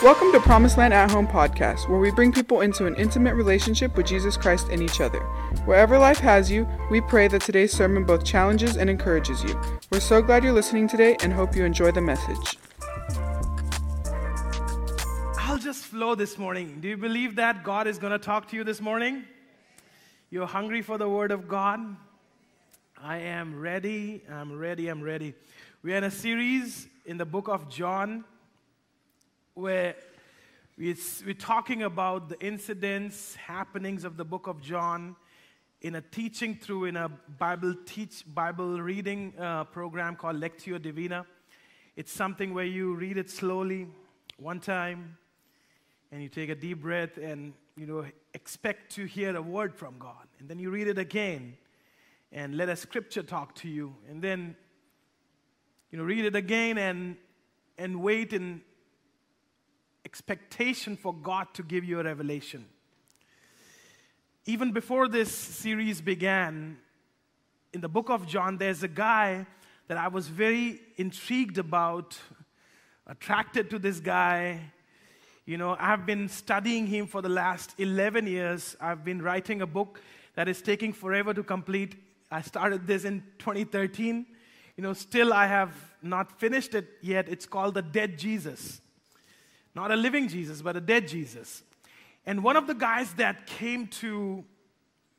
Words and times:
Welcome 0.00 0.30
to 0.30 0.38
Promised 0.38 0.78
Land 0.78 0.94
at 0.94 1.10
Home 1.10 1.26
podcast, 1.26 1.88
where 1.88 1.98
we 1.98 2.12
bring 2.12 2.30
people 2.30 2.60
into 2.60 2.86
an 2.86 2.94
intimate 2.94 3.34
relationship 3.34 3.96
with 3.96 4.06
Jesus 4.06 4.36
Christ 4.36 4.68
and 4.68 4.80
each 4.80 5.00
other. 5.00 5.18
Wherever 5.64 5.98
life 5.98 6.18
has 6.18 6.48
you, 6.48 6.68
we 6.88 7.00
pray 7.00 7.26
that 7.26 7.42
today's 7.42 7.72
sermon 7.72 8.04
both 8.04 8.24
challenges 8.24 8.76
and 8.76 8.88
encourages 8.88 9.42
you. 9.42 9.60
We're 9.90 9.98
so 9.98 10.22
glad 10.22 10.44
you're 10.44 10.52
listening 10.52 10.86
today 10.86 11.16
and 11.20 11.32
hope 11.32 11.56
you 11.56 11.64
enjoy 11.64 11.90
the 11.90 12.00
message. 12.00 12.58
I'll 15.36 15.58
just 15.58 15.86
flow 15.86 16.14
this 16.14 16.38
morning. 16.38 16.78
Do 16.80 16.86
you 16.86 16.96
believe 16.96 17.34
that 17.34 17.64
God 17.64 17.88
is 17.88 17.98
going 17.98 18.12
to 18.12 18.20
talk 18.20 18.46
to 18.50 18.56
you 18.56 18.62
this 18.62 18.80
morning? 18.80 19.24
You're 20.30 20.46
hungry 20.46 20.80
for 20.80 20.96
the 20.96 21.08
Word 21.08 21.32
of 21.32 21.48
God? 21.48 21.80
I 23.02 23.16
am 23.18 23.58
ready. 23.58 24.22
I'm 24.30 24.56
ready. 24.56 24.86
I'm 24.86 25.02
ready. 25.02 25.34
We're 25.82 25.96
in 25.96 26.04
a 26.04 26.10
series 26.12 26.86
in 27.04 27.18
the 27.18 27.26
book 27.26 27.48
of 27.48 27.68
John 27.68 28.24
where 29.58 29.96
we're 30.78 30.94
talking 31.36 31.82
about 31.82 32.28
the 32.28 32.40
incidents, 32.40 33.34
happenings 33.34 34.04
of 34.04 34.16
the 34.16 34.24
book 34.24 34.46
of 34.46 34.62
John 34.62 35.16
in 35.82 35.96
a 35.96 36.00
teaching 36.00 36.54
through 36.54 36.84
in 36.84 36.96
a 36.96 37.08
Bible 37.08 37.74
teach 37.84 38.22
Bible 38.32 38.80
reading 38.80 39.32
uh, 39.36 39.64
program 39.64 40.14
called 40.14 40.36
Lectio 40.36 40.80
Divina. 40.80 41.26
It's 41.96 42.12
something 42.12 42.54
where 42.54 42.66
you 42.66 42.94
read 42.94 43.18
it 43.18 43.30
slowly, 43.30 43.88
one 44.36 44.60
time, 44.60 45.18
and 46.12 46.22
you 46.22 46.28
take 46.28 46.50
a 46.50 46.54
deep 46.54 46.80
breath 46.82 47.16
and 47.16 47.52
you 47.76 47.86
know 47.86 48.04
expect 48.34 48.94
to 48.94 49.06
hear 49.06 49.34
a 49.34 49.42
word 49.42 49.74
from 49.74 49.98
God, 49.98 50.28
and 50.38 50.48
then 50.48 50.60
you 50.60 50.70
read 50.70 50.86
it 50.86 50.98
again, 50.98 51.56
and 52.30 52.56
let 52.56 52.68
a 52.68 52.76
scripture 52.76 53.24
talk 53.24 53.56
to 53.56 53.68
you, 53.68 53.92
and 54.08 54.22
then 54.22 54.54
you 55.90 55.98
know 55.98 56.04
read 56.04 56.24
it 56.24 56.36
again 56.36 56.78
and 56.78 57.16
and 57.76 58.00
wait 58.00 58.32
in 58.32 58.60
expectation 60.04 60.96
for 60.96 61.14
God 61.14 61.48
to 61.54 61.62
give 61.62 61.84
you 61.84 62.00
a 62.00 62.04
revelation. 62.04 62.66
Even 64.46 64.72
before 64.72 65.08
this 65.08 65.30
series 65.30 66.00
began, 66.00 66.78
in 67.72 67.80
the 67.80 67.88
book 67.88 68.08
of 68.08 68.26
John, 68.26 68.56
there's 68.56 68.82
a 68.82 68.88
guy 68.88 69.46
that 69.88 69.98
I 69.98 70.08
was 70.08 70.28
very 70.28 70.80
intrigued 70.96 71.58
about, 71.58 72.18
attracted 73.06 73.70
to 73.70 73.78
this 73.78 74.00
guy. 74.00 74.60
You 75.44 75.58
know, 75.58 75.76
I've 75.78 76.06
been 76.06 76.28
studying 76.28 76.86
him 76.86 77.06
for 77.06 77.22
the 77.22 77.28
last 77.28 77.74
11 77.78 78.26
years. 78.26 78.76
I've 78.80 79.04
been 79.04 79.20
writing 79.20 79.62
a 79.62 79.66
book 79.66 80.00
that 80.34 80.48
is 80.48 80.62
taking 80.62 80.92
forever 80.92 81.34
to 81.34 81.42
complete. 81.42 81.96
I 82.30 82.42
started 82.42 82.86
this 82.86 83.04
in 83.04 83.22
2013. 83.38 84.26
You 84.76 84.82
know, 84.82 84.92
still 84.92 85.32
I 85.32 85.46
have 85.46 85.74
not 86.02 86.38
finished 86.38 86.74
it 86.74 86.86
yet. 87.02 87.28
It's 87.28 87.46
called 87.46 87.74
The 87.74 87.82
Dead 87.82 88.18
Jesus. 88.18 88.80
Not 89.78 89.92
a 89.92 89.96
living 89.96 90.26
Jesus, 90.26 90.60
but 90.60 90.76
a 90.76 90.80
dead 90.80 91.06
Jesus. 91.06 91.62
And 92.26 92.42
one 92.42 92.56
of 92.56 92.66
the 92.66 92.74
guys 92.74 93.14
that 93.14 93.46
came 93.46 93.86
to 94.02 94.44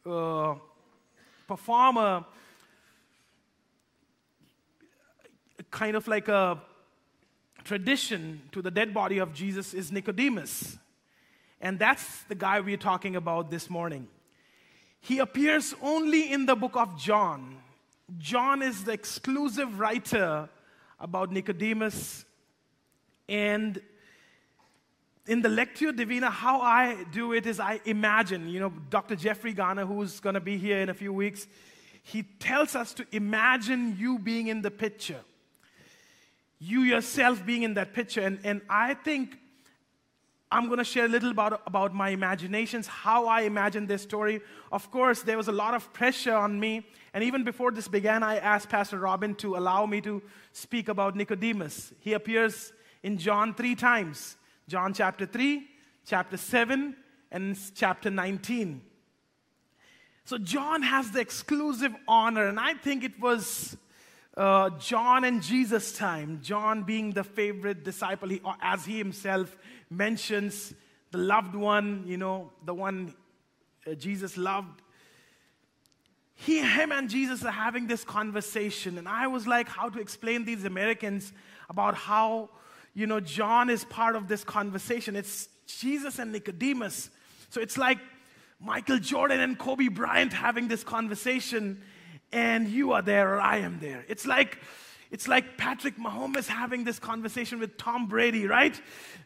uh, 0.05 0.55
perform 1.47 1.95
a 1.95 2.25
kind 5.71 5.95
of 5.95 6.09
like 6.09 6.27
a 6.27 6.59
tradition 7.63 8.41
to 8.51 8.61
the 8.61 8.69
dead 8.69 8.93
body 8.93 9.19
of 9.19 9.33
Jesus 9.33 9.73
is 9.73 9.93
Nicodemus. 9.93 10.77
And 11.61 11.79
that's 11.79 12.23
the 12.23 12.35
guy 12.35 12.59
we're 12.59 12.75
talking 12.75 13.15
about 13.15 13.49
this 13.49 13.69
morning. 13.69 14.09
He 14.99 15.19
appears 15.19 15.73
only 15.81 16.33
in 16.33 16.47
the 16.47 16.55
book 16.57 16.75
of 16.75 16.99
John. 16.99 17.59
John 18.17 18.61
is 18.61 18.83
the 18.83 18.91
exclusive 18.91 19.79
writer 19.79 20.49
about 20.99 21.31
Nicodemus. 21.31 22.25
And 23.29 23.81
in 25.29 25.43
the 25.43 25.49
Lectio 25.49 25.95
Divina, 25.95 26.31
how 26.31 26.59
I 26.59 27.05
do 27.11 27.33
it 27.33 27.45
is 27.45 27.59
I 27.59 27.79
imagine, 27.85 28.49
you 28.49 28.59
know, 28.59 28.73
Dr. 28.89 29.15
Jeffrey 29.15 29.53
Garner, 29.53 29.85
who's 29.85 30.19
going 30.19 30.33
to 30.33 30.39
be 30.39 30.57
here 30.57 30.79
in 30.79 30.89
a 30.89 30.93
few 30.95 31.13
weeks, 31.13 31.45
he 32.01 32.23
tells 32.23 32.75
us 32.75 32.95
to 32.95 33.05
imagine 33.11 33.95
you 33.99 34.17
being 34.17 34.47
in 34.47 34.63
the 34.63 34.71
picture, 34.71 35.19
you 36.57 36.81
yourself 36.81 37.45
being 37.45 37.61
in 37.61 37.75
that 37.75 37.93
picture. 37.93 38.21
And, 38.21 38.39
and 38.43 38.61
I 38.71 38.95
think 38.95 39.37
I'm 40.51 40.65
going 40.65 40.79
to 40.79 40.83
share 40.83 41.05
a 41.05 41.07
little 41.07 41.29
about, 41.29 41.61
about 41.67 41.93
my 41.93 42.09
imaginations, 42.09 42.87
how 42.87 43.27
I 43.27 43.41
imagine 43.41 43.85
this 43.85 44.01
story. 44.01 44.41
Of 44.71 44.89
course, 44.89 45.21
there 45.21 45.37
was 45.37 45.47
a 45.47 45.51
lot 45.51 45.75
of 45.75 45.93
pressure 45.93 46.33
on 46.33 46.59
me. 46.59 46.87
And 47.13 47.23
even 47.23 47.43
before 47.43 47.69
this 47.69 47.87
began, 47.87 48.23
I 48.23 48.37
asked 48.37 48.69
Pastor 48.69 48.97
Robin 48.97 49.35
to 49.35 49.57
allow 49.57 49.85
me 49.85 50.01
to 50.01 50.23
speak 50.53 50.87
about 50.87 51.15
Nicodemus. 51.15 51.93
He 51.99 52.13
appears 52.13 52.73
in 53.03 53.19
John 53.19 53.53
three 53.53 53.75
times. 53.75 54.37
John 54.69 54.93
chapter 54.93 55.25
3, 55.25 55.63
chapter 56.05 56.37
7, 56.37 56.95
and 57.31 57.57
chapter 57.73 58.11
19. 58.11 58.83
So 60.25 60.37
John 60.37 60.83
has 60.83 61.09
the 61.09 61.19
exclusive 61.19 61.91
honor, 62.07 62.45
and 62.45 62.59
I 62.59 62.75
think 62.75 63.03
it 63.03 63.19
was 63.19 63.75
uh, 64.37 64.69
John 64.77 65.23
and 65.23 65.41
Jesus' 65.41 65.91
time. 65.93 66.41
John 66.43 66.83
being 66.83 67.13
the 67.13 67.23
favorite 67.23 67.83
disciple, 67.83 68.29
he, 68.29 68.41
as 68.61 68.85
he 68.85 68.99
himself 68.99 69.57
mentions, 69.89 70.71
the 71.09 71.17
loved 71.17 71.55
one, 71.55 72.03
you 72.05 72.17
know, 72.17 72.51
the 72.63 72.75
one 72.75 73.15
uh, 73.87 73.95
Jesus 73.95 74.37
loved. 74.37 74.83
He, 76.35 76.59
him, 76.59 76.91
and 76.91 77.09
Jesus 77.09 77.43
are 77.43 77.49
having 77.49 77.87
this 77.87 78.03
conversation, 78.03 78.99
and 78.99 79.07
I 79.07 79.25
was 79.25 79.47
like, 79.47 79.67
how 79.67 79.89
to 79.89 79.99
explain 79.99 80.45
these 80.45 80.63
Americans 80.63 81.33
about 81.71 81.95
how 81.95 82.51
you 82.99 83.07
know, 83.07 83.21
John 83.21 83.69
is 83.69 83.85
part 83.85 84.17
of 84.17 84.27
this 84.27 84.43
conversation. 84.43 85.15
It's 85.15 85.47
Jesus 85.67 86.19
and 86.19 86.33
Nicodemus. 86.33 87.09
So 87.49 87.61
it's 87.61 87.77
like 87.77 87.97
Michael 88.59 88.99
Jordan 88.99 89.39
and 89.39 89.57
Kobe 89.57 89.87
Bryant 89.87 90.33
having 90.33 90.67
this 90.67 90.83
conversation, 90.83 91.81
and 92.33 92.67
you 92.67 92.91
are 92.91 93.01
there 93.01 93.35
or 93.35 93.39
I 93.39 93.59
am 93.59 93.79
there. 93.79 94.03
It's 94.09 94.27
like 94.27 94.57
it's 95.11 95.29
like 95.29 95.57
Patrick 95.57 95.97
Mahomes 95.97 96.47
having 96.47 96.83
this 96.83 96.99
conversation 96.99 97.57
with 97.59 97.77
Tom 97.77 98.07
Brady, 98.07 98.45
right? 98.45 98.79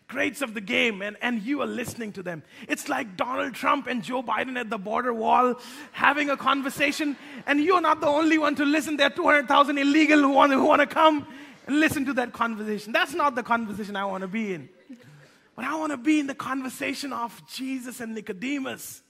Greats 0.08 0.44
of 0.44 0.54
the 0.54 0.62
game, 0.62 1.02
and, 1.02 1.18
and 1.20 1.42
you 1.42 1.62
are 1.62 1.68
listening 1.68 2.14
to 2.14 2.22
them. 2.22 2.44
It's 2.70 2.88
like 2.88 3.18
Donald 3.18 3.56
Trump 3.56 3.88
and 3.88 4.04
Joe 4.04 4.22
Biden 4.22 4.56
at 4.56 4.70
the 4.70 4.78
border 4.78 5.14
wall 5.14 5.60
having 5.94 6.30
a 6.30 6.38
conversation, 6.38 7.18
and 7.48 7.60
you're 7.60 7.82
not 7.82 8.02
the 8.02 8.08
only 8.08 8.38
one 8.38 8.54
to 8.56 8.66
listen. 8.66 8.98
There 8.98 9.08
are 9.08 9.10
200,000 9.10 9.80
illegal 9.80 10.20
who 10.20 10.30
want, 10.30 10.54
who 10.54 10.64
want 10.64 10.82
to 10.82 10.88
come 10.88 11.26
listen 11.68 12.06
to 12.06 12.14
that 12.14 12.34
conversation. 12.34 12.92
That's 12.92 13.14
not 13.14 13.36
the 13.36 13.44
conversation 13.44 13.96
I 13.96 14.06
want 14.06 14.22
to 14.22 14.28
be 14.28 14.54
in. 14.54 14.70
But 15.56 15.66
I 15.66 15.76
want 15.76 15.92
to 15.92 15.98
be 15.98 16.20
in 16.20 16.28
the 16.28 16.36
conversation 16.36 17.14
of 17.14 17.42
Jesus 17.48 18.00
and 18.00 18.16
Nicodemus. 18.16 19.02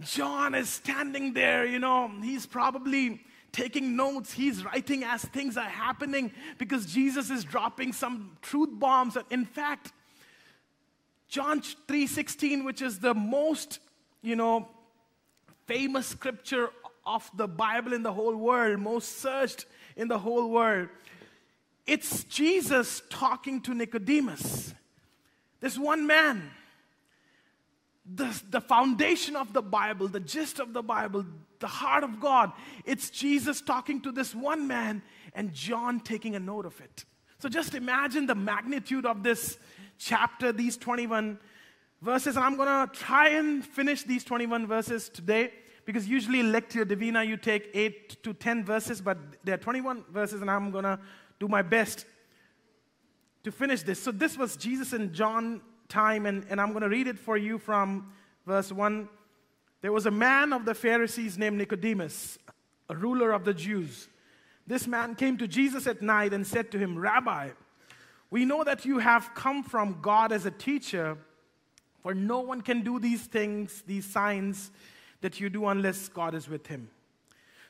John 0.00 0.54
is 0.54 0.68
standing 0.68 1.34
there, 1.34 1.66
you 1.66 1.78
know, 1.78 2.10
he's 2.22 2.46
probably 2.46 3.20
taking 3.52 3.96
notes, 3.96 4.32
he's 4.32 4.64
writing 4.64 5.04
as 5.04 5.24
things 5.24 5.56
are 5.56 5.68
happening 5.68 6.32
because 6.58 6.86
Jesus 6.86 7.30
is 7.30 7.44
dropping 7.44 7.92
some 7.92 8.36
truth 8.40 8.70
bombs. 8.72 9.16
In 9.30 9.44
fact, 9.44 9.92
John 11.28 11.60
3:16, 11.60 12.64
which 12.64 12.80
is 12.80 13.00
the 13.00 13.14
most, 13.14 13.80
you 14.22 14.36
know, 14.36 14.68
famous 15.66 16.06
scripture 16.06 16.70
of 17.04 17.30
the 17.34 17.48
Bible 17.48 17.92
in 17.92 18.02
the 18.02 18.12
whole 18.12 18.36
world, 18.36 18.80
most 18.80 19.18
searched 19.18 19.66
in 19.96 20.08
the 20.08 20.18
whole 20.18 20.50
world. 20.50 20.88
It's 21.90 22.22
Jesus 22.22 23.02
talking 23.10 23.60
to 23.62 23.74
Nicodemus. 23.74 24.72
This 25.58 25.76
one 25.76 26.06
man. 26.06 26.52
The, 28.14 28.40
the 28.48 28.60
foundation 28.60 29.34
of 29.34 29.52
the 29.52 29.60
Bible, 29.60 30.06
the 30.06 30.20
gist 30.20 30.60
of 30.60 30.72
the 30.72 30.82
Bible, 30.82 31.24
the 31.58 31.66
heart 31.66 32.04
of 32.04 32.20
God. 32.20 32.52
It's 32.84 33.10
Jesus 33.10 33.60
talking 33.60 34.00
to 34.02 34.12
this 34.12 34.36
one 34.36 34.68
man 34.68 35.02
and 35.34 35.52
John 35.52 35.98
taking 35.98 36.36
a 36.36 36.38
note 36.38 36.64
of 36.64 36.80
it. 36.80 37.04
So 37.40 37.48
just 37.48 37.74
imagine 37.74 38.26
the 38.26 38.36
magnitude 38.36 39.04
of 39.04 39.24
this 39.24 39.58
chapter, 39.98 40.52
these 40.52 40.76
21 40.76 41.40
verses. 42.02 42.36
And 42.36 42.44
I'm 42.44 42.56
going 42.56 42.86
to 42.86 42.94
try 42.94 43.30
and 43.30 43.64
finish 43.64 44.04
these 44.04 44.22
21 44.22 44.68
verses 44.68 45.08
today 45.08 45.50
because 45.86 46.06
usually 46.06 46.44
Lectio 46.44 46.86
Divina 46.86 47.24
you 47.24 47.36
take 47.36 47.68
8 47.74 48.22
to 48.22 48.32
10 48.32 48.64
verses, 48.64 49.00
but 49.00 49.18
there 49.42 49.56
are 49.56 49.58
21 49.58 50.04
verses, 50.12 50.40
and 50.40 50.48
I'm 50.48 50.70
going 50.70 50.84
to 50.84 51.00
do 51.40 51.48
my 51.48 51.62
best 51.62 52.04
to 53.42 53.50
finish 53.50 53.82
this. 53.82 54.00
So, 54.00 54.12
this 54.12 54.38
was 54.38 54.56
Jesus 54.56 54.92
and 54.92 55.12
John 55.12 55.62
time, 55.88 56.26
and, 56.26 56.46
and 56.48 56.60
I'm 56.60 56.70
going 56.70 56.82
to 56.82 56.88
read 56.88 57.08
it 57.08 57.18
for 57.18 57.36
you 57.36 57.58
from 57.58 58.12
verse 58.46 58.70
1. 58.70 59.08
There 59.80 59.92
was 59.92 60.06
a 60.06 60.10
man 60.10 60.52
of 60.52 60.66
the 60.66 60.74
Pharisees 60.74 61.38
named 61.38 61.56
Nicodemus, 61.56 62.38
a 62.88 62.94
ruler 62.94 63.32
of 63.32 63.44
the 63.44 63.54
Jews. 63.54 64.08
This 64.66 64.86
man 64.86 65.14
came 65.14 65.38
to 65.38 65.48
Jesus 65.48 65.86
at 65.86 66.02
night 66.02 66.32
and 66.32 66.46
said 66.46 66.70
to 66.72 66.78
him, 66.78 66.98
Rabbi, 66.98 67.50
we 68.30 68.44
know 68.44 68.62
that 68.62 68.84
you 68.84 68.98
have 68.98 69.34
come 69.34 69.64
from 69.64 69.98
God 70.00 70.32
as 70.32 70.46
a 70.46 70.50
teacher, 70.50 71.16
for 72.02 72.14
no 72.14 72.40
one 72.40 72.60
can 72.60 72.82
do 72.82 73.00
these 73.00 73.22
things, 73.22 73.82
these 73.86 74.04
signs 74.04 74.70
that 75.22 75.40
you 75.40 75.50
do, 75.50 75.66
unless 75.66 76.08
God 76.08 76.34
is 76.34 76.48
with 76.48 76.66
him. 76.66 76.90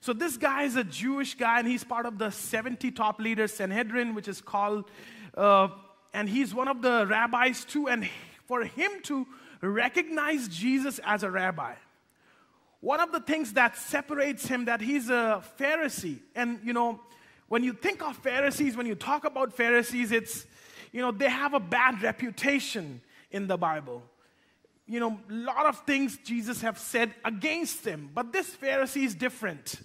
So 0.00 0.12
this 0.12 0.36
guy 0.36 0.62
is 0.62 0.76
a 0.76 0.84
Jewish 0.84 1.34
guy, 1.34 1.58
and 1.58 1.68
he's 1.68 1.84
part 1.84 2.06
of 2.06 2.18
the 2.18 2.30
70 2.30 2.90
top 2.92 3.20
leaders 3.20 3.52
Sanhedrin, 3.52 4.14
which 4.14 4.28
is 4.28 4.40
called 4.40 4.90
uh, 5.36 5.68
and 6.12 6.28
he's 6.28 6.54
one 6.54 6.68
of 6.68 6.82
the 6.82 7.06
rabbis 7.08 7.64
too. 7.64 7.88
And 7.88 8.08
for 8.46 8.64
him 8.64 8.90
to 9.04 9.26
recognize 9.60 10.48
Jesus 10.48 11.00
as 11.04 11.22
a 11.22 11.30
rabbi, 11.30 11.74
one 12.80 13.00
of 13.00 13.12
the 13.12 13.20
things 13.20 13.52
that 13.54 13.76
separates 13.76 14.46
him 14.46 14.64
that 14.64 14.80
he's 14.80 15.10
a 15.10 15.44
Pharisee. 15.58 16.18
And 16.34 16.60
you 16.64 16.72
know, 16.72 17.00
when 17.48 17.62
you 17.62 17.72
think 17.72 18.02
of 18.02 18.16
Pharisees, 18.16 18.76
when 18.76 18.86
you 18.86 18.94
talk 18.94 19.24
about 19.24 19.52
Pharisees, 19.52 20.12
it's 20.12 20.46
you 20.92 21.00
know, 21.00 21.12
they 21.12 21.28
have 21.28 21.54
a 21.54 21.60
bad 21.60 22.02
reputation 22.02 23.00
in 23.30 23.46
the 23.46 23.56
Bible. 23.56 24.02
You 24.86 24.98
know, 24.98 25.20
a 25.30 25.32
lot 25.32 25.66
of 25.66 25.78
things 25.86 26.18
Jesus 26.24 26.62
have 26.62 26.76
said 26.76 27.14
against 27.24 27.84
them, 27.84 28.10
but 28.12 28.32
this 28.32 28.50
Pharisee 28.56 29.04
is 29.04 29.14
different. 29.14 29.76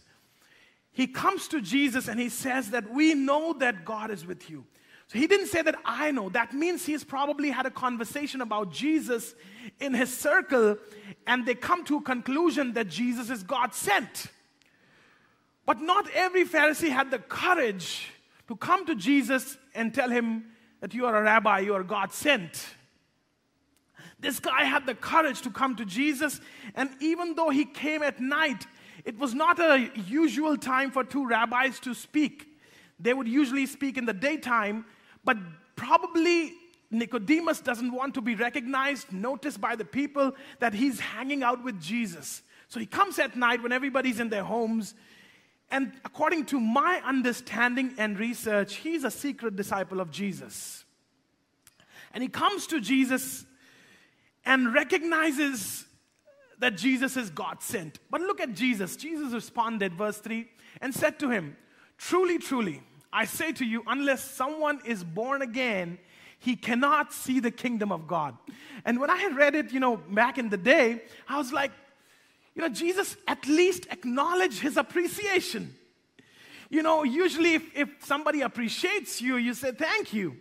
He 0.95 1.07
comes 1.07 1.49
to 1.49 1.61
Jesus 1.61 2.07
and 2.07 2.19
he 2.19 2.29
says 2.29 2.71
that 2.71 2.89
we 2.89 3.13
know 3.13 3.53
that 3.59 3.83
God 3.83 4.09
is 4.09 4.25
with 4.25 4.49
you. 4.49 4.65
So 5.07 5.19
he 5.19 5.27
didn't 5.27 5.47
say 5.47 5.61
that 5.61 5.75
I 5.83 6.11
know. 6.11 6.29
That 6.29 6.53
means 6.53 6.85
he's 6.85 7.03
probably 7.03 7.51
had 7.51 7.65
a 7.65 7.69
conversation 7.69 8.39
about 8.39 8.71
Jesus 8.71 9.35
in 9.81 9.93
his 9.93 10.15
circle 10.15 10.77
and 11.27 11.45
they 11.45 11.53
come 11.53 11.83
to 11.85 11.97
a 11.97 12.01
conclusion 12.01 12.73
that 12.73 12.87
Jesus 12.87 13.29
is 13.29 13.43
God 13.43 13.73
sent. 13.73 14.27
But 15.65 15.81
not 15.81 16.09
every 16.13 16.45
Pharisee 16.45 16.89
had 16.89 17.11
the 17.11 17.19
courage 17.19 18.09
to 18.47 18.55
come 18.55 18.85
to 18.85 18.95
Jesus 18.95 19.57
and 19.75 19.93
tell 19.93 20.09
him 20.09 20.45
that 20.79 20.93
you 20.93 21.05
are 21.07 21.17
a 21.17 21.23
rabbi, 21.23 21.59
you 21.59 21.73
are 21.73 21.83
God 21.83 22.13
sent. 22.13 22.67
This 24.17 24.39
guy 24.39 24.63
had 24.63 24.85
the 24.85 24.95
courage 24.95 25.41
to 25.41 25.51
come 25.51 25.75
to 25.75 25.85
Jesus, 25.85 26.39
and 26.73 26.89
even 26.99 27.35
though 27.35 27.49
he 27.49 27.65
came 27.65 28.01
at 28.01 28.19
night, 28.19 28.65
it 29.05 29.17
was 29.19 29.33
not 29.35 29.59
a 29.59 29.91
usual 30.07 30.57
time 30.57 30.89
for 30.91 31.03
two 31.03 31.27
rabbis 31.27 31.79
to 31.81 31.93
speak. 31.93 32.47
They 32.99 33.13
would 33.13 33.27
usually 33.27 33.67
speak 33.67 33.97
in 33.97 34.05
the 34.05 34.13
daytime, 34.13 34.85
but 35.23 35.37
probably 35.75 36.53
Nicodemus 36.89 37.61
doesn't 37.61 37.91
want 37.91 38.15
to 38.15 38.21
be 38.21 38.35
recognized, 38.35 39.11
noticed 39.13 39.61
by 39.61 39.75
the 39.75 39.85
people 39.85 40.33
that 40.59 40.73
he's 40.73 40.99
hanging 40.99 41.43
out 41.43 41.63
with 41.63 41.79
Jesus. 41.79 42.41
So 42.67 42.79
he 42.79 42.85
comes 42.85 43.19
at 43.19 43.35
night 43.35 43.61
when 43.61 43.71
everybody's 43.71 44.19
in 44.19 44.29
their 44.29 44.43
homes. 44.43 44.95
And 45.69 45.93
according 46.03 46.45
to 46.47 46.59
my 46.59 47.01
understanding 47.05 47.93
and 47.97 48.17
research, 48.17 48.75
he's 48.77 49.03
a 49.03 49.11
secret 49.11 49.55
disciple 49.55 49.99
of 49.99 50.09
Jesus. 50.09 50.83
And 52.13 52.23
he 52.23 52.29
comes 52.29 52.65
to 52.67 52.79
Jesus 52.79 53.45
and 54.45 54.73
recognizes 54.73 55.84
that 56.59 56.77
Jesus 56.77 57.17
is 57.17 57.29
God 57.29 57.61
sent. 57.61 57.99
But 58.09 58.21
look 58.21 58.39
at 58.39 58.53
Jesus. 58.53 58.95
Jesus 58.95 59.33
responded, 59.33 59.93
verse 59.93 60.17
3, 60.17 60.47
and 60.81 60.93
said 60.93 61.19
to 61.19 61.29
him, 61.29 61.57
Truly, 61.97 62.37
truly, 62.37 62.81
I 63.11 63.25
say 63.25 63.51
to 63.53 63.65
you, 63.65 63.83
unless 63.87 64.23
someone 64.23 64.81
is 64.85 65.03
born 65.03 65.41
again, 65.41 65.97
he 66.39 66.55
cannot 66.55 67.13
see 67.13 67.39
the 67.39 67.51
kingdom 67.51 67.91
of 67.91 68.07
God. 68.07 68.37
And 68.83 68.99
when 68.99 69.09
I 69.09 69.15
had 69.17 69.35
read 69.35 69.55
it, 69.55 69.71
you 69.71 69.79
know, 69.79 69.97
back 69.97 70.37
in 70.37 70.49
the 70.49 70.57
day, 70.57 71.01
I 71.27 71.37
was 71.37 71.53
like, 71.53 71.71
you 72.55 72.61
know, 72.61 72.69
Jesus 72.69 73.17
at 73.27 73.47
least 73.47 73.87
acknowledged 73.89 74.59
his 74.59 74.77
appreciation. 74.77 75.75
You 76.69 76.83
know, 76.83 77.03
usually 77.03 77.53
if, 77.53 77.77
if 77.77 77.89
somebody 78.03 78.41
appreciates 78.41 79.21
you, 79.21 79.37
you 79.37 79.53
say 79.53 79.71
thank 79.71 80.13
you. 80.13 80.37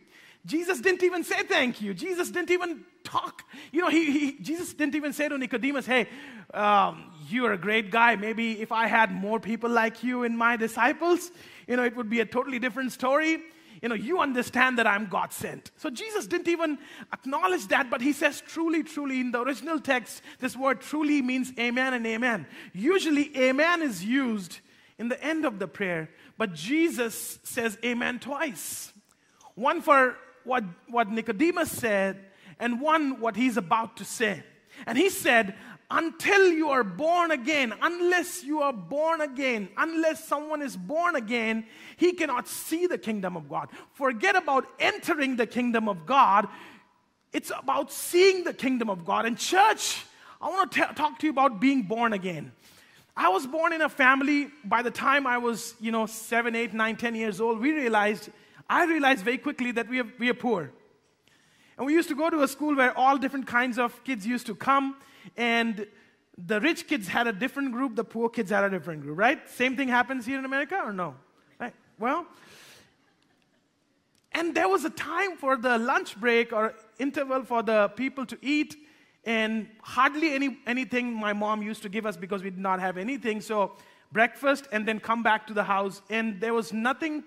Jesus 0.47 0.81
didn't 0.81 1.03
even 1.03 1.25
say 1.25 1.43
thank 1.43 1.81
you. 1.81 1.95
Jesus 1.95 2.31
didn't 2.31 2.51
even 2.51 2.85
talk. 3.03 3.45
You 3.73 3.81
know, 3.81 3.89
he, 3.89 4.11
he 4.11 4.43
Jesus 4.43 4.75
didn't 4.75 4.95
even 4.95 5.13
say 5.13 5.29
to 5.29 5.39
Nicodemus, 5.39 5.87
hey, 5.87 6.07
um, 6.53 7.11
you're 7.29 7.53
a 7.53 7.59
great 7.59 7.91
guy. 7.91 8.17
Maybe 8.17 8.61
if 8.61 8.71
I 8.71 8.87
had 8.87 9.11
more 9.11 9.41
people 9.41 9.71
like 9.71 10.05
you 10.05 10.25
in 10.25 10.37
my 10.37 10.57
disciples, 10.57 11.31
you 11.67 11.77
know, 11.77 11.85
it 11.85 11.97
would 11.97 12.11
be 12.11 12.21
a 12.21 12.27
totally 12.27 12.59
different 12.59 12.93
story. 12.93 13.39
You 13.81 13.89
know, 13.89 13.95
you 13.95 14.21
understand 14.21 14.79
that 14.79 14.87
I'm 14.87 15.07
God 15.07 15.33
sent. 15.33 15.71
So 15.77 15.91
Jesus 15.91 16.27
didn't 16.27 16.49
even 16.49 16.79
acknowledge 17.13 17.67
that, 17.69 17.91
but 17.91 18.01
he 18.01 18.13
says, 18.13 18.41
truly, 18.41 18.83
truly. 18.83 19.21
In 19.21 19.31
the 19.31 19.43
original 19.43 19.81
text, 19.81 20.23
this 20.41 20.57
word 20.57 20.81
truly 20.81 21.21
means 21.21 21.53
amen 21.59 21.93
and 21.95 22.07
amen. 22.07 22.47
Usually, 22.73 23.37
amen 23.37 23.83
is 23.83 24.05
used 24.05 24.61
in 24.99 25.09
the 25.09 25.23
end 25.23 25.45
of 25.45 25.59
the 25.59 25.67
prayer, 25.67 26.09
but 26.39 26.55
Jesus 26.55 27.39
says 27.43 27.77
amen 27.85 28.21
twice. 28.21 28.93
One 29.55 29.83
for 29.83 30.17
what, 30.45 30.65
what 30.89 31.11
Nicodemus 31.11 31.71
said 31.71 32.19
and 32.59 32.81
one 32.81 33.21
what 33.21 33.37
he's 33.37 33.57
about 33.57 33.97
to 33.99 34.05
say. 34.05 34.43
And 34.87 34.99
he 34.99 35.11
said, 35.11 35.55
until 35.91 36.51
you 36.51 36.71
are 36.71 36.83
born 36.83 37.31
again, 37.31 37.75
unless 37.81 38.43
you 38.43 38.63
are 38.63 38.73
born 38.73 39.21
again, 39.21 39.69
unless 39.77 40.27
someone 40.27 40.63
is 40.63 40.77
born 40.77 41.15
again, 41.15 41.67
he 41.97 42.13
cannot 42.13 42.49
see 42.49 42.87
the 42.87 42.99
kingdom 42.99 43.37
of 43.37 43.49
God. 43.49 43.69
Forget 43.93 44.35
about 44.35 44.67
entering 44.81 45.37
the 45.37 45.47
kingdom 45.47 45.89
of 45.89 46.07
God. 46.07 46.49
It's 47.33 47.53
about 47.57 47.93
seeing 47.93 48.45
the 48.45 48.55
kingdom 48.55 48.89
of 48.89 49.05
God. 49.05 49.27
And, 49.27 49.39
church, 49.39 50.05
I 50.41 50.49
want 50.49 50.73
to 50.73 50.81
t- 50.81 50.95
talk 50.95 51.19
to 51.19 51.27
you 51.27 51.31
about 51.31 51.61
being 51.61 51.83
born 51.83 52.13
again. 52.13 52.53
I 53.17 53.29
was 53.29 53.47
born 53.47 53.73
in 53.73 53.83
a 53.83 53.89
family, 53.89 54.49
by 54.65 54.83
the 54.83 54.91
time 54.91 55.27
I 55.27 55.39
was, 55.39 55.75
you 55.81 55.93
know, 55.93 56.07
seven, 56.07 56.57
eight, 56.57 56.75
nine, 56.75 56.97
ten 56.97 57.15
years 57.15 57.41
old, 57.41 57.61
we 57.61 57.73
realized 57.73 58.31
I 58.69 58.85
realized 58.85 59.25
very 59.25 59.39
quickly 59.39 59.73
that 59.73 59.89
we 59.89 60.01
are, 60.01 60.07
we 60.19 60.31
are 60.31 60.35
poor. 60.35 60.71
And 61.77 61.87
we 61.87 61.93
used 61.93 62.09
to 62.09 62.15
go 62.15 62.31
to 62.31 62.43
a 62.43 62.49
school 62.49 62.77
where 62.77 62.97
all 62.97 63.19
different 63.19 63.47
kinds 63.47 63.79
of 63.79 64.03
kids 64.05 64.27
used 64.27 64.47
to 64.47 64.55
come, 64.55 64.97
and 65.37 65.87
the 66.39 66.61
rich 66.61 66.87
kids 66.87 67.09
had 67.09 67.27
a 67.27 67.33
different 67.33 67.73
group, 67.73 67.97
the 67.97 68.05
poor 68.05 68.29
kids 68.29 68.51
had 68.51 68.65
a 68.65 68.71
different 68.71 69.03
group, 69.03 69.19
right? 69.19 69.49
Same 69.49 69.77
thing 69.77 69.89
happens 69.89 70.27
here 70.27 70.39
in 70.39 70.45
America 70.45 70.81
or 70.83 70.93
no? 70.93 71.15
Right? 71.59 71.75
Well, 71.99 72.27
and 74.33 74.55
there 74.55 74.69
was 74.69 74.85
a 74.85 74.91
time 74.91 75.37
for 75.37 75.57
the 75.57 75.79
lunch 75.79 76.19
break 76.21 76.53
or 76.53 76.75
interval 76.99 77.45
for 77.45 77.63
the 77.63 77.89
people 77.97 78.27
to 78.27 78.39
eat, 78.43 78.77
and 79.25 79.69
hardly 79.83 80.35
any, 80.35 80.59
anything 80.67 81.13
my 81.13 81.33
mom 81.33 81.63
used 81.63 81.83
to 81.83 81.89
give 81.89 82.05
us 82.05 82.17
because 82.17 82.43
we 82.43 82.51
did 82.51 82.59
not 82.59 82.81
have 82.81 82.99
anything. 82.99 83.41
So, 83.41 83.73
breakfast 84.13 84.69
and 84.71 84.87
then 84.87 85.01
come 85.01 85.23
back 85.23 85.47
to 85.47 85.55
the 85.55 85.65
house, 85.65 86.03
and 86.11 86.41
there 86.41 86.55
was 86.55 86.73
nothing 86.73 87.25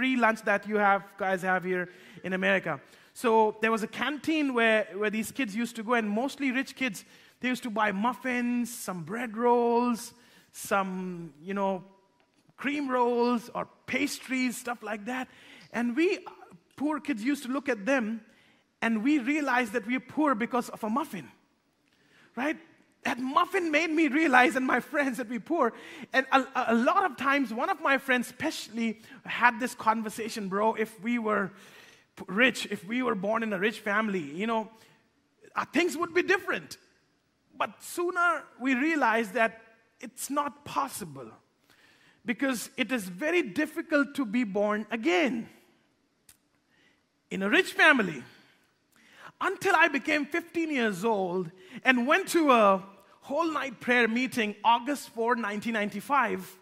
free 0.00 0.16
lunch 0.16 0.40
that 0.44 0.66
you 0.66 0.78
have 0.78 1.02
guys 1.18 1.42
have 1.42 1.62
here 1.62 1.86
in 2.24 2.32
America. 2.32 2.80
So 3.12 3.58
there 3.60 3.70
was 3.70 3.82
a 3.82 3.86
canteen 3.86 4.54
where, 4.54 4.86
where 4.94 5.10
these 5.10 5.30
kids 5.30 5.54
used 5.54 5.76
to 5.76 5.82
go, 5.82 5.92
and 5.92 6.08
mostly 6.08 6.52
rich 6.52 6.74
kids, 6.74 7.04
they 7.40 7.48
used 7.48 7.62
to 7.64 7.70
buy 7.70 7.92
muffins, 7.92 8.72
some 8.72 9.02
bread 9.02 9.36
rolls, 9.36 10.14
some, 10.52 11.34
you 11.42 11.52
know, 11.52 11.84
cream 12.56 12.88
rolls 12.88 13.50
or 13.54 13.68
pastries, 13.84 14.56
stuff 14.56 14.82
like 14.82 15.04
that. 15.04 15.28
And 15.70 15.94
we, 15.94 16.20
poor 16.76 16.98
kids, 16.98 17.22
used 17.22 17.42
to 17.42 17.50
look 17.50 17.68
at 17.68 17.84
them 17.84 18.22
and 18.80 19.04
we 19.04 19.18
realized 19.18 19.74
that 19.74 19.86
we're 19.86 20.00
poor 20.00 20.34
because 20.34 20.70
of 20.70 20.82
a 20.82 20.88
muffin, 20.88 21.28
right? 22.36 22.56
That 23.04 23.18
muffin 23.18 23.70
made 23.70 23.90
me 23.90 24.08
realize, 24.08 24.56
and 24.56 24.66
my 24.66 24.80
friends, 24.80 25.16
that 25.18 25.28
we're 25.28 25.40
poor. 25.40 25.72
And 26.12 26.26
a, 26.32 26.44
a, 26.68 26.74
lot 26.74 27.10
of 27.10 27.16
times, 27.16 27.52
one 27.52 27.70
of 27.70 27.80
my 27.80 27.96
friends, 27.96 28.26
especially, 28.26 29.00
had 29.24 29.58
this 29.58 29.74
conversation, 29.74 30.48
bro. 30.48 30.74
If 30.74 31.00
we 31.02 31.18
were 31.18 31.50
rich, 32.26 32.66
if 32.70 32.86
we 32.86 33.02
were 33.02 33.14
born 33.14 33.42
in 33.42 33.52
a 33.52 33.58
rich 33.58 33.80
family, 33.80 34.20
you 34.20 34.46
know, 34.46 34.68
uh, 35.56 35.64
things 35.72 35.96
would 35.96 36.12
be 36.12 36.22
different. 36.22 36.76
But 37.56 37.82
sooner 37.82 38.44
we 38.60 38.74
realize 38.74 39.30
that 39.32 39.60
it's 40.00 40.30
not 40.30 40.64
possible 40.64 41.30
because 42.24 42.70
it 42.76 42.92
is 42.92 43.04
very 43.04 43.42
difficult 43.42 44.14
to 44.14 44.26
be 44.26 44.44
born 44.44 44.86
again. 44.90 45.48
In 47.30 47.42
a 47.42 47.48
rich 47.48 47.72
family, 47.72 48.22
until 49.40 49.74
I 49.76 49.88
became 49.88 50.26
15 50.26 50.70
years 50.70 51.04
old 51.04 51.50
and 51.84 52.06
went 52.06 52.28
to 52.28 52.50
a 52.50 52.82
whole 53.20 53.50
night 53.50 53.80
prayer 53.80 54.08
meeting 54.08 54.54
August 54.64 55.10
4, 55.10 55.28
1995. 55.28 56.58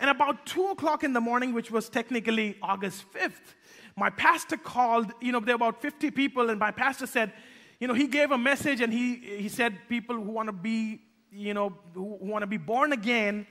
And 0.00 0.10
about 0.10 0.44
2 0.46 0.66
o'clock 0.68 1.04
in 1.04 1.12
the 1.12 1.20
morning, 1.20 1.52
which 1.54 1.70
was 1.70 1.88
technically 1.88 2.56
August 2.60 3.04
5th, 3.12 3.54
my 3.96 4.10
pastor 4.10 4.56
called, 4.56 5.12
you 5.20 5.32
know, 5.32 5.40
there 5.40 5.56
were 5.56 5.68
about 5.68 5.80
50 5.80 6.10
people, 6.10 6.50
and 6.50 6.58
my 6.58 6.72
pastor 6.72 7.06
said, 7.06 7.32
you 7.78 7.86
know, 7.86 7.94
he 7.94 8.06
gave 8.06 8.32
a 8.32 8.38
message 8.38 8.80
and 8.80 8.92
he, 8.92 9.16
he 9.16 9.48
said, 9.48 9.76
people 9.88 10.16
who 10.16 10.30
want 10.30 10.48
to 10.48 10.52
be, 10.52 11.00
you 11.30 11.54
know, 11.54 11.74
who 11.92 12.18
want 12.20 12.42
to 12.42 12.46
be 12.46 12.56
born 12.56 12.92
again 12.92 13.46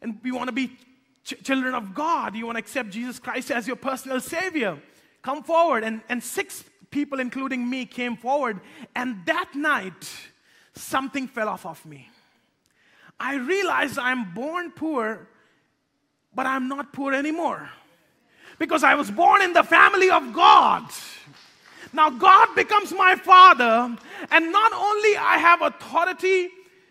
and 0.00 0.18
we 0.22 0.32
want 0.32 0.48
to 0.48 0.52
be 0.52 0.68
ch- 1.24 1.42
children 1.42 1.74
of 1.74 1.94
God, 1.94 2.34
you 2.34 2.44
want 2.44 2.56
to 2.56 2.60
accept 2.60 2.90
Jesus 2.90 3.18
Christ 3.18 3.50
as 3.50 3.66
your 3.66 3.76
personal 3.76 4.20
Savior, 4.20 4.78
come 5.22 5.42
forward. 5.42 5.84
And, 5.84 6.02
and 6.08 6.22
six 6.22 6.64
people, 6.92 7.18
including 7.18 7.68
me, 7.68 7.86
came 7.86 8.16
forward. 8.16 8.60
And 8.94 9.26
that 9.26 9.50
night, 9.54 10.10
something 10.74 11.26
fell 11.26 11.48
off 11.48 11.66
of 11.66 11.84
me. 11.84 12.08
I 13.18 13.36
realized 13.36 13.98
I'm 13.98 14.32
born 14.34 14.70
poor, 14.70 15.28
but 16.34 16.46
I'm 16.46 16.68
not 16.68 16.92
poor 16.92 17.12
anymore. 17.12 17.68
Because 18.58 18.84
I 18.84 18.94
was 18.94 19.10
born 19.10 19.42
in 19.42 19.52
the 19.52 19.64
family 19.64 20.10
of 20.10 20.32
God. 20.32 20.84
Now 21.92 22.10
God 22.10 22.54
becomes 22.54 22.92
my 22.92 23.16
father, 23.16 23.96
and 24.30 24.52
not 24.52 24.72
only 24.72 25.16
I 25.16 25.36
have 25.38 25.60
authority 25.62 26.48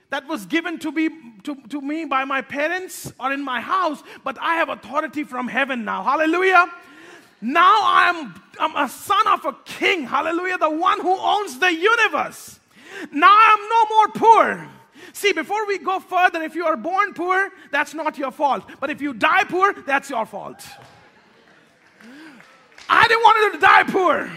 that 0.09 0.27
was 0.27 0.45
given 0.45 0.77
to, 0.79 0.91
be, 0.91 1.09
to, 1.43 1.55
to 1.69 1.81
me 1.81 2.05
by 2.05 2.25
my 2.25 2.41
parents 2.41 3.11
or 3.19 3.31
in 3.31 3.43
my 3.43 3.61
house, 3.61 4.03
but 4.23 4.37
I 4.39 4.55
have 4.55 4.69
authority 4.69 5.23
from 5.23 5.47
heaven 5.47 5.85
now. 5.85 6.03
Hallelujah. 6.03 6.69
Now 7.41 7.81
I'm, 7.83 8.41
I'm 8.59 8.75
a 8.75 8.87
son 8.87 9.27
of 9.27 9.45
a 9.45 9.53
king. 9.65 10.05
Hallelujah. 10.05 10.57
The 10.57 10.69
one 10.69 11.01
who 11.01 11.17
owns 11.17 11.57
the 11.57 11.73
universe. 11.73 12.59
Now 13.11 13.35
I'm 13.35 13.69
no 13.69 13.85
more 13.95 14.07
poor. 14.09 14.67
See, 15.13 15.33
before 15.33 15.65
we 15.65 15.79
go 15.79 15.99
further, 15.99 16.41
if 16.43 16.55
you 16.55 16.65
are 16.65 16.77
born 16.77 17.13
poor, 17.13 17.49
that's 17.71 17.93
not 17.93 18.17
your 18.17 18.31
fault. 18.31 18.63
But 18.79 18.89
if 18.89 19.01
you 19.01 19.13
die 19.13 19.43
poor, 19.45 19.73
that's 19.73 20.09
your 20.09 20.25
fault. 20.25 20.63
I 22.87 23.07
didn't 23.07 23.23
want 23.23 23.53
to 23.53 23.59
die 23.59 23.83
poor. 23.83 24.29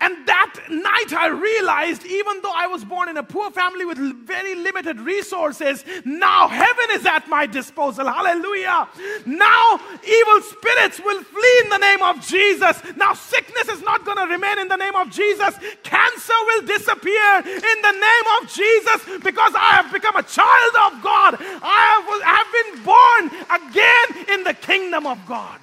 And 0.00 0.26
that 0.26 0.54
night 0.68 1.12
I 1.12 1.28
realized, 1.28 2.04
even 2.04 2.40
though 2.42 2.52
I 2.54 2.66
was 2.66 2.84
born 2.84 3.08
in 3.08 3.16
a 3.16 3.22
poor 3.22 3.50
family 3.50 3.84
with 3.84 3.98
very 3.98 4.54
limited 4.54 5.00
resources, 5.00 5.84
now 6.04 6.48
heaven 6.48 6.86
is 6.92 7.06
at 7.06 7.28
my 7.28 7.46
disposal. 7.46 8.06
Hallelujah. 8.06 8.88
Now 9.26 9.80
evil 10.04 10.40
spirits 10.42 11.00
will 11.00 11.22
flee 11.22 11.60
in 11.64 11.68
the 11.70 11.78
name 11.78 12.02
of 12.02 12.26
Jesus. 12.26 12.80
Now 12.96 13.14
sickness 13.14 13.68
is 13.68 13.82
not 13.82 14.04
going 14.04 14.18
to 14.18 14.26
remain 14.26 14.58
in 14.58 14.68
the 14.68 14.76
name 14.76 14.94
of 14.94 15.10
Jesus. 15.10 15.54
Cancer 15.82 16.40
will 16.46 16.66
disappear 16.66 17.42
in 17.44 17.78
the 17.82 17.92
name 17.92 18.26
of 18.40 18.52
Jesus 18.52 19.18
because 19.22 19.54
I 19.54 19.80
have 19.80 19.92
become 19.92 20.16
a 20.16 20.22
child 20.22 20.92
of 20.92 21.02
God. 21.02 21.36
I 21.62 22.20
have, 22.24 22.46
been 22.50 22.82
born 22.84 23.30
again 23.50 24.34
in 24.34 24.44
the 24.44 24.54
kingdom 24.54 25.06
of 25.06 25.18
God. 25.26 25.60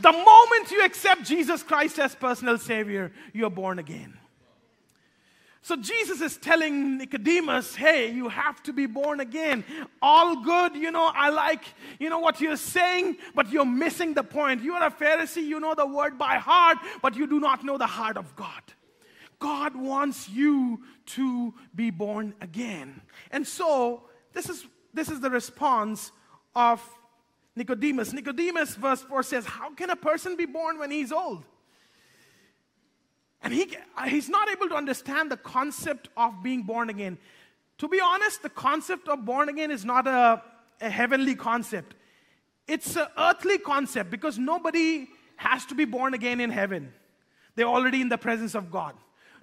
The 0.00 0.12
moment 0.12 0.70
you 0.70 0.84
accept 0.84 1.24
Jesus 1.24 1.62
Christ 1.62 1.98
as 1.98 2.14
personal 2.14 2.58
Savior, 2.58 3.12
you're 3.32 3.50
born 3.50 3.78
again. 3.78 4.16
So 5.62 5.76
Jesus 5.76 6.20
is 6.20 6.36
telling 6.36 6.96
Nicodemus, 6.96 7.74
hey, 7.74 8.10
you 8.10 8.28
have 8.28 8.62
to 8.62 8.72
be 8.72 8.86
born 8.86 9.20
again. 9.20 9.64
All 10.00 10.42
good, 10.42 10.76
you 10.76 10.90
know, 10.90 11.10
I 11.12 11.30
like, 11.30 11.62
you 11.98 12.08
know, 12.08 12.20
what 12.20 12.40
you're 12.40 12.56
saying, 12.56 13.18
but 13.34 13.50
you're 13.50 13.66
missing 13.66 14.14
the 14.14 14.22
point. 14.22 14.62
You're 14.62 14.82
a 14.82 14.90
Pharisee, 14.90 15.44
you 15.44 15.60
know 15.60 15.74
the 15.74 15.86
word 15.86 16.16
by 16.16 16.36
heart, 16.36 16.78
but 17.02 17.16
you 17.16 17.26
do 17.26 17.40
not 17.40 17.64
know 17.64 17.76
the 17.76 17.86
heart 17.86 18.16
of 18.16 18.34
God. 18.36 18.62
God 19.40 19.76
wants 19.76 20.28
you 20.28 20.80
to 21.06 21.52
be 21.74 21.90
born 21.90 22.34
again. 22.40 23.00
And 23.30 23.46
so, 23.46 24.04
this 24.32 24.48
is 24.48 24.64
this 24.94 25.10
is 25.10 25.20
the 25.20 25.30
response 25.30 26.12
of 26.54 26.82
Nicodemus. 27.58 28.12
Nicodemus, 28.12 28.76
verse 28.76 29.02
4 29.02 29.22
says, 29.24 29.44
How 29.44 29.74
can 29.74 29.90
a 29.90 29.96
person 29.96 30.36
be 30.36 30.46
born 30.46 30.78
when 30.78 30.90
he's 30.90 31.12
old? 31.12 31.44
And 33.42 33.52
he, 33.52 33.76
uh, 33.96 34.04
he's 34.04 34.28
not 34.28 34.48
able 34.48 34.68
to 34.68 34.74
understand 34.74 35.30
the 35.30 35.36
concept 35.36 36.08
of 36.16 36.42
being 36.42 36.62
born 36.62 36.88
again. 36.88 37.18
To 37.78 37.88
be 37.88 38.00
honest, 38.00 38.42
the 38.42 38.48
concept 38.48 39.08
of 39.08 39.24
born 39.24 39.48
again 39.48 39.70
is 39.70 39.84
not 39.84 40.06
a, 40.06 40.42
a 40.80 40.88
heavenly 40.88 41.34
concept, 41.34 41.94
it's 42.66 42.96
an 42.96 43.06
earthly 43.18 43.58
concept 43.58 44.10
because 44.10 44.38
nobody 44.38 45.08
has 45.36 45.64
to 45.66 45.74
be 45.74 45.84
born 45.84 46.14
again 46.14 46.40
in 46.40 46.50
heaven. 46.50 46.92
They're 47.54 47.66
already 47.66 48.00
in 48.00 48.08
the 48.08 48.18
presence 48.18 48.54
of 48.54 48.70
God. 48.70 48.94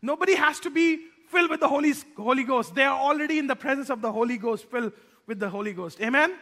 Nobody 0.02 0.36
has 0.36 0.60
to 0.62 0.70
be 0.70 1.08
filled 1.28 1.50
with 1.50 1.60
the 1.60 1.68
Holy, 1.68 1.94
Holy 2.16 2.44
Ghost. 2.44 2.76
They 2.76 2.84
are 2.84 3.00
already 3.00 3.40
in 3.40 3.48
the 3.48 3.56
presence 3.56 3.90
of 3.90 4.02
the 4.02 4.12
Holy 4.12 4.38
Ghost, 4.38 4.70
filled 4.70 4.94
with 5.26 5.40
the 5.40 5.50
Holy 5.50 5.74
Ghost. 5.74 6.00
Amen? 6.02 6.36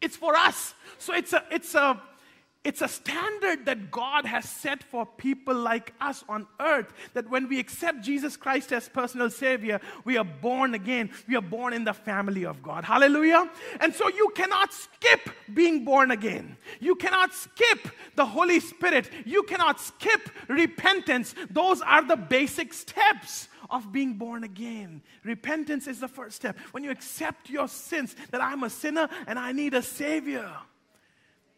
It's 0.00 0.16
for 0.16 0.34
us. 0.34 0.74
So 0.98 1.14
it's 1.14 1.32
a, 1.32 1.44
it's 1.50 1.74
a, 1.74 2.00
it's 2.66 2.82
a 2.82 2.88
standard 2.88 3.64
that 3.66 3.92
God 3.92 4.26
has 4.26 4.44
set 4.44 4.82
for 4.82 5.06
people 5.06 5.54
like 5.54 5.94
us 6.00 6.24
on 6.28 6.48
earth 6.58 6.92
that 7.14 7.30
when 7.30 7.48
we 7.48 7.60
accept 7.60 8.02
Jesus 8.02 8.36
Christ 8.36 8.72
as 8.72 8.88
personal 8.88 9.30
Savior, 9.30 9.80
we 10.04 10.16
are 10.16 10.24
born 10.24 10.74
again. 10.74 11.10
We 11.28 11.36
are 11.36 11.42
born 11.42 11.72
in 11.72 11.84
the 11.84 11.94
family 11.94 12.44
of 12.44 12.64
God. 12.64 12.84
Hallelujah. 12.84 13.48
And 13.78 13.94
so 13.94 14.08
you 14.08 14.32
cannot 14.34 14.72
skip 14.72 15.30
being 15.54 15.84
born 15.84 16.10
again. 16.10 16.56
You 16.80 16.96
cannot 16.96 17.32
skip 17.32 17.88
the 18.16 18.26
Holy 18.26 18.58
Spirit. 18.58 19.10
You 19.24 19.44
cannot 19.44 19.80
skip 19.80 20.28
repentance. 20.48 21.36
Those 21.48 21.82
are 21.82 22.04
the 22.04 22.16
basic 22.16 22.74
steps 22.74 23.46
of 23.70 23.92
being 23.92 24.14
born 24.14 24.44
again. 24.44 25.02
Repentance 25.24 25.86
is 25.86 26.00
the 26.00 26.08
first 26.08 26.36
step. 26.36 26.58
When 26.72 26.84
you 26.84 26.90
accept 26.90 27.50
your 27.50 27.68
sins, 27.68 28.14
that 28.30 28.40
I'm 28.40 28.62
a 28.62 28.70
sinner 28.70 29.08
and 29.26 29.38
I 29.38 29.52
need 29.52 29.74
a 29.74 29.82
Savior. 29.82 30.50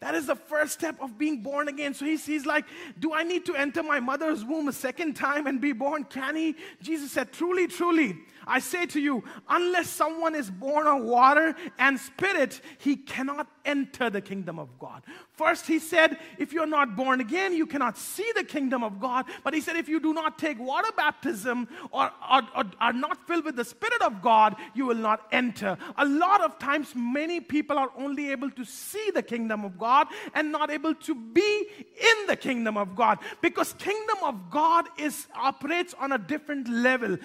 That 0.01 0.15
is 0.15 0.27
the 0.27 0.37
first 0.37 0.75
step 0.75 0.97
of 1.01 1.19
being 1.19 1.43
born 1.43 1.67
again. 1.67 1.93
So 1.93 2.05
he's, 2.05 2.25
he's 2.25 2.47
like, 2.47 2.65
Do 3.01 3.15
I 3.15 3.25
need 3.25 3.47
to 3.47 3.57
enter 3.57 3.83
my 3.83 3.99
mother's 3.99 4.45
womb 4.45 4.69
a 4.69 4.73
second 4.73 5.15
time 5.15 5.47
and 5.47 5.61
be 5.61 5.73
born? 5.73 6.05
Can 6.05 6.37
he? 6.37 6.55
Jesus 6.81 7.11
said, 7.11 7.33
Truly, 7.33 7.67
truly, 7.67 8.17
I 8.49 8.61
say 8.61 8.87
to 8.87 9.01
you, 9.01 9.23
unless 9.49 9.89
someone 9.89 10.35
is 10.35 10.51
born 10.51 10.87
of 10.87 11.03
water 11.05 11.55
and 11.79 12.01
spirit, 12.01 12.61
he 12.79 12.97
cannot 12.97 13.47
enter 13.65 14.09
the 14.09 14.21
kingdom 14.21 14.59
of 14.59 14.79
God. 14.79 15.03
First, 15.33 15.67
he 15.67 15.79
said, 15.79 16.19
if 16.39 16.53
you're 16.53 16.67
not 16.67 16.97
born 16.97 17.21
again, 17.21 17.55
you 17.55 17.67
cannot 17.67 17.99
see 17.99 18.29
the 18.35 18.43
kingdom 18.43 18.83
of 18.83 18.99
God. 18.99 19.27
But 19.45 19.55
he 19.55 19.61
said, 19.61 19.77
if 19.77 19.89
you 19.89 20.01
do 20.01 20.13
not 20.13 20.39
take 20.39 20.59
water 20.59 20.91
baptism 20.97 21.69
or, 21.93 22.11
or, 22.31 22.43
or 22.57 22.65
are 22.81 22.93
not 22.93 23.27
filled 23.27 23.45
with 23.45 23.57
the 23.57 23.65
Spirit 23.65 24.03
of 24.03 24.23
God, 24.23 24.57
you 24.75 24.87
will 24.87 24.97
not 24.97 25.29
enter. 25.31 25.77
A 25.97 26.07
lot 26.07 26.43
of 26.43 26.59
times, 26.59 26.95
many 26.97 27.41
people 27.41 27.79
are 27.79 27.91
only 27.97 28.31
able 28.31 28.51
to 28.51 28.65
see 28.65 29.11
the 29.15 29.23
kingdom 29.23 29.65
of 29.65 29.79
God 29.79 30.09
and 30.35 30.51
not 30.51 30.71
able 30.71 30.95
to 30.95 31.15
be 31.15 31.67
in 32.01 32.27
the 32.27 32.37
kingdom 32.37 32.77
of 32.77 32.97
God 32.97 33.19
because 33.43 33.75
kingdom 33.75 34.19
of 34.25 34.51
God 34.51 34.87
is 34.99 35.27
operates 35.35 35.95
on 36.01 36.13
a 36.13 36.19
different 36.19 36.69
level 36.69 37.17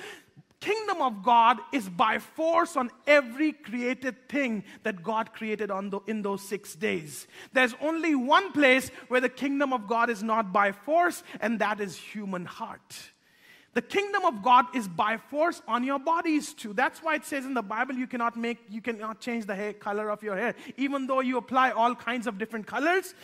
kingdom 0.63 1.01
of 1.01 1.23
God 1.23 1.59
is 1.73 1.89
by 1.89 2.19
force 2.19 2.77
on 2.77 2.89
every 3.05 3.51
created 3.51 4.29
thing 4.29 4.63
that 4.83 5.03
God 5.03 5.33
created 5.33 5.69
on 5.69 5.89
the, 5.89 5.99
in 6.07 6.21
those 6.21 6.41
six 6.41 6.73
days. 6.75 7.27
There's 7.51 7.75
only 7.81 8.15
one 8.15 8.51
place 8.53 8.89
where 9.09 9.19
the 9.19 9.29
kingdom 9.29 9.73
of 9.73 9.87
God 9.87 10.09
is 10.09 10.23
not 10.23 10.53
by 10.53 10.71
force, 10.71 11.23
and 11.41 11.59
that 11.59 11.81
is 11.81 11.97
human 11.97 12.45
heart. 12.45 13.12
The 13.73 13.81
kingdom 13.81 14.23
of 14.23 14.43
God 14.43 14.65
is 14.75 14.87
by 14.87 15.17
force 15.17 15.61
on 15.67 15.83
your 15.83 15.97
bodies 15.97 16.53
too. 16.53 16.73
That's 16.73 17.01
why 17.01 17.15
it 17.15 17.25
says 17.25 17.43
in 17.43 17.55
the 17.55 17.63
Bible 17.63 17.95
you 17.95 18.05
cannot 18.05 18.37
make, 18.37 18.59
you 18.69 18.81
cannot 18.81 19.19
change 19.19 19.47
the 19.47 19.55
hair 19.55 19.73
color 19.73 20.09
of 20.11 20.21
your 20.21 20.35
hair. 20.35 20.53
Even 20.77 21.07
though 21.07 21.21
you 21.21 21.37
apply 21.37 21.71
all 21.71 21.95
kinds 21.95 22.27
of 22.27 22.37
different 22.37 22.67
colors, 22.67 23.15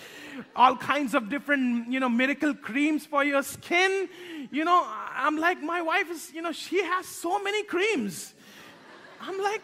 all 0.55 0.75
kinds 0.75 1.13
of 1.13 1.29
different, 1.29 1.91
you 1.91 1.99
know, 1.99 2.09
miracle 2.09 2.55
creams 2.55 3.05
for 3.05 3.23
your 3.23 3.43
skin. 3.43 4.09
You 4.49 4.65
know, 4.65 4.83
I'm 5.15 5.37
like, 5.37 5.61
my 5.61 5.83
wife 5.83 6.09
is, 6.09 6.31
you 6.33 6.41
know, 6.41 6.51
she 6.51 6.83
has 6.83 7.05
so 7.05 7.37
many 7.43 7.63
creams. 7.63 8.33
I'm 9.21 9.39
like, 9.39 9.61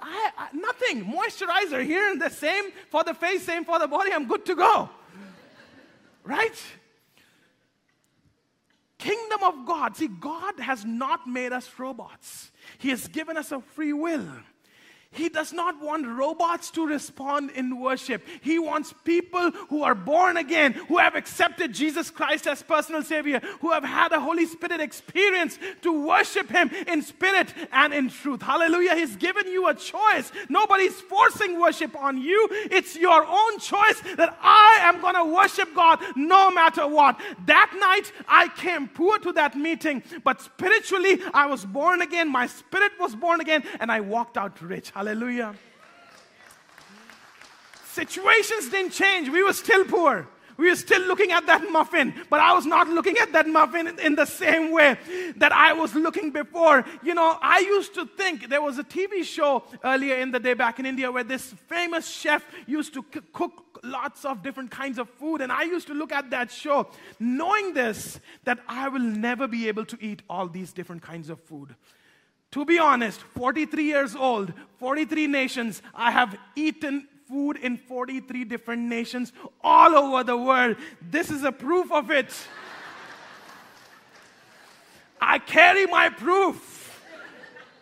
I, 0.00 0.30
I, 0.38 0.48
nothing. 0.52 1.04
Moisturizer 1.04 1.84
here 1.84 2.10
and 2.10 2.22
the 2.22 2.30
same 2.30 2.64
for 2.90 3.02
the 3.02 3.14
face, 3.14 3.42
same 3.42 3.64
for 3.64 3.78
the 3.80 3.88
body. 3.88 4.12
I'm 4.12 4.28
good 4.28 4.46
to 4.46 4.54
go. 4.54 4.88
Right? 6.22 6.62
Kingdom 8.98 9.42
of 9.44 9.66
God. 9.66 9.96
See, 9.96 10.08
God 10.08 10.58
has 10.58 10.84
not 10.84 11.26
made 11.26 11.52
us 11.52 11.70
robots, 11.78 12.50
He 12.78 12.90
has 12.90 13.08
given 13.08 13.36
us 13.36 13.52
a 13.52 13.60
free 13.60 13.92
will. 13.92 14.28
He 15.10 15.30
does 15.30 15.54
not 15.54 15.82
want 15.82 16.06
robots 16.06 16.70
to 16.72 16.86
respond 16.86 17.50
in 17.52 17.80
worship. 17.80 18.22
He 18.42 18.58
wants 18.58 18.92
people 19.04 19.50
who 19.70 19.82
are 19.82 19.94
born 19.94 20.36
again, 20.36 20.74
who 20.74 20.98
have 20.98 21.16
accepted 21.16 21.72
Jesus 21.72 22.10
Christ 22.10 22.46
as 22.46 22.62
personal 22.62 23.02
Savior, 23.02 23.40
who 23.60 23.72
have 23.72 23.84
had 23.84 24.12
a 24.12 24.20
Holy 24.20 24.44
Spirit 24.44 24.80
experience 24.80 25.58
to 25.80 26.06
worship 26.06 26.50
Him 26.50 26.70
in 26.86 27.00
spirit 27.00 27.54
and 27.72 27.94
in 27.94 28.10
truth. 28.10 28.42
Hallelujah. 28.42 28.94
He's 28.96 29.16
given 29.16 29.46
you 29.48 29.68
a 29.68 29.74
choice. 29.74 30.30
Nobody's 30.50 31.00
forcing 31.00 31.58
worship 31.58 31.96
on 31.96 32.20
you. 32.20 32.46
It's 32.50 32.94
your 32.94 33.24
own 33.24 33.58
choice 33.60 34.00
that 34.16 34.38
I 34.42 34.80
am 34.82 35.00
going 35.00 35.14
to 35.14 35.24
worship 35.24 35.74
God 35.74 36.00
no 36.16 36.50
matter 36.50 36.86
what. 36.86 37.18
That 37.46 37.72
night, 37.80 38.12
I 38.28 38.48
came 38.48 38.88
poor 38.88 39.18
to 39.20 39.32
that 39.32 39.56
meeting, 39.56 40.02
but 40.22 40.42
spiritually, 40.42 41.20
I 41.32 41.46
was 41.46 41.64
born 41.64 42.02
again. 42.02 42.30
My 42.30 42.46
spirit 42.46 42.92
was 43.00 43.16
born 43.16 43.40
again, 43.40 43.64
and 43.80 43.90
I 43.90 44.00
walked 44.00 44.36
out 44.36 44.60
rich. 44.60 44.92
Hallelujah. 44.98 45.54
Situations 47.92 48.68
didn't 48.68 48.90
change. 48.90 49.28
We 49.28 49.44
were 49.44 49.52
still 49.52 49.84
poor. 49.84 50.26
We 50.56 50.70
were 50.70 50.74
still 50.74 51.02
looking 51.02 51.30
at 51.30 51.46
that 51.46 51.70
muffin, 51.70 52.12
but 52.28 52.40
I 52.40 52.52
was 52.52 52.66
not 52.66 52.88
looking 52.88 53.16
at 53.16 53.32
that 53.32 53.46
muffin 53.46 53.96
in 54.00 54.16
the 54.16 54.24
same 54.24 54.72
way 54.72 54.98
that 55.36 55.52
I 55.52 55.72
was 55.72 55.94
looking 55.94 56.32
before. 56.32 56.84
You 57.04 57.14
know, 57.14 57.38
I 57.40 57.60
used 57.60 57.94
to 57.94 58.06
think 58.06 58.48
there 58.48 58.60
was 58.60 58.80
a 58.80 58.82
TV 58.82 59.22
show 59.22 59.62
earlier 59.84 60.16
in 60.16 60.32
the 60.32 60.40
day 60.40 60.54
back 60.54 60.80
in 60.80 60.84
India 60.84 61.12
where 61.12 61.22
this 61.22 61.44
famous 61.68 62.08
chef 62.08 62.44
used 62.66 62.92
to 62.94 63.04
c- 63.14 63.20
cook 63.32 63.78
lots 63.84 64.24
of 64.24 64.42
different 64.42 64.72
kinds 64.72 64.98
of 64.98 65.08
food. 65.10 65.42
And 65.42 65.52
I 65.52 65.62
used 65.62 65.86
to 65.86 65.94
look 65.94 66.10
at 66.10 66.30
that 66.30 66.50
show 66.50 66.88
knowing 67.20 67.72
this, 67.72 68.18
that 68.42 68.58
I 68.66 68.88
will 68.88 68.98
never 68.98 69.46
be 69.46 69.68
able 69.68 69.84
to 69.84 69.98
eat 70.00 70.22
all 70.28 70.48
these 70.48 70.72
different 70.72 71.02
kinds 71.02 71.30
of 71.30 71.38
food. 71.38 71.76
To 72.52 72.64
be 72.64 72.78
honest, 72.78 73.20
43 73.20 73.84
years 73.84 74.16
old, 74.16 74.52
43 74.78 75.26
nations, 75.26 75.82
I 75.94 76.10
have 76.10 76.36
eaten 76.56 77.06
food 77.28 77.58
in 77.58 77.76
43 77.76 78.44
different 78.44 78.82
nations 78.82 79.32
all 79.62 79.94
over 79.94 80.24
the 80.24 80.36
world. 80.36 80.76
This 81.02 81.30
is 81.30 81.44
a 81.44 81.52
proof 81.52 81.92
of 81.92 82.10
it. 82.10 82.34
I 85.20 85.38
carry 85.38 85.86
my 85.86 86.08
proof. 86.08 86.78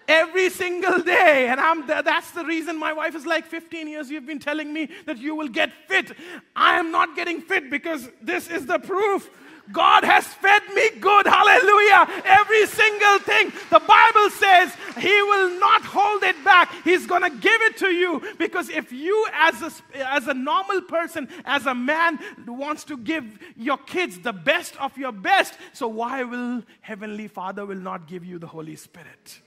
every 0.09 0.51
single 0.51 1.01
day. 1.01 1.49
And 1.49 1.61
I'm 1.61 1.87
that's 1.87 2.31
the 2.31 2.45
reason 2.45 2.79
my 2.79 2.93
wife 2.93 3.15
is 3.15 3.27
like, 3.27 3.47
15 3.47 3.89
years 3.89 4.11
you've 4.11 4.27
been 4.27 4.39
telling 4.39 4.73
me 4.73 4.89
that 5.07 5.19
you 5.19 5.35
will 5.35 5.49
get 5.49 5.73
fit. 5.89 6.13
I 6.55 6.79
am 6.79 6.91
not 6.91 7.17
getting 7.17 7.41
fit 7.41 7.71
because 7.71 8.09
this 8.23 8.49
is 8.49 8.67
the 8.67 8.79
proof. 8.79 9.31
God 9.73 10.05
has 10.05 10.25
fed 10.27 10.63
me 10.75 10.91
good. 11.01 11.27
Hallelujah. 11.27 12.23
Every 12.25 12.67
single 12.67 13.19
thing. 13.21 13.53
The 13.71 13.81
Bible 13.81 14.31
says 14.31 14.73
He 14.99 15.23
will 15.23 15.59
not 15.59 15.83
hold 15.83 16.23
it 16.23 16.43
back. 16.45 16.73
He's 16.85 17.07
going 17.07 17.23
to 17.23 17.31
give 17.31 17.61
it 17.63 17.77
to 17.79 17.89
you 17.89 18.23
because 18.39 18.69
if 18.69 18.93
you, 18.93 19.27
as 19.33 19.63
a, 19.63 20.07
as 20.13 20.29
a 20.29 20.35
normal 20.35 20.83
person, 20.83 21.29
as 21.45 21.67
a 21.67 21.75
man, 21.75 22.19
wants 22.47 22.85
to 22.85 22.97
give 22.97 23.39
your 23.57 23.79
kids 23.79 24.19
the 24.21 24.33
best 24.33 24.77
of 24.81 24.97
your 24.97 25.13
best, 25.13 25.55
so 25.73 25.89
why 25.89 26.23
will 26.25 26.63
Heavenly 26.81 27.29
Father 27.29 27.67
will 27.67 27.77
not 27.77 28.07
give 28.07 28.25
you 28.25 28.39
the 28.39 28.47
Holy 28.47 28.77
Spirit? 28.77 29.41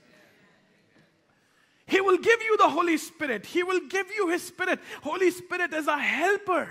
He 1.86 2.00
will 2.00 2.18
give 2.18 2.40
you 2.40 2.56
the 2.56 2.68
Holy 2.68 2.96
Spirit. 2.98 3.44
He 3.46 3.64
will 3.64 3.80
give 3.88 4.06
you 4.14 4.28
His 4.28 4.44
Spirit. 4.44 4.78
Holy 5.02 5.30
Spirit 5.32 5.74
is 5.74 5.88
a 5.88 5.98
helper. 5.98 6.68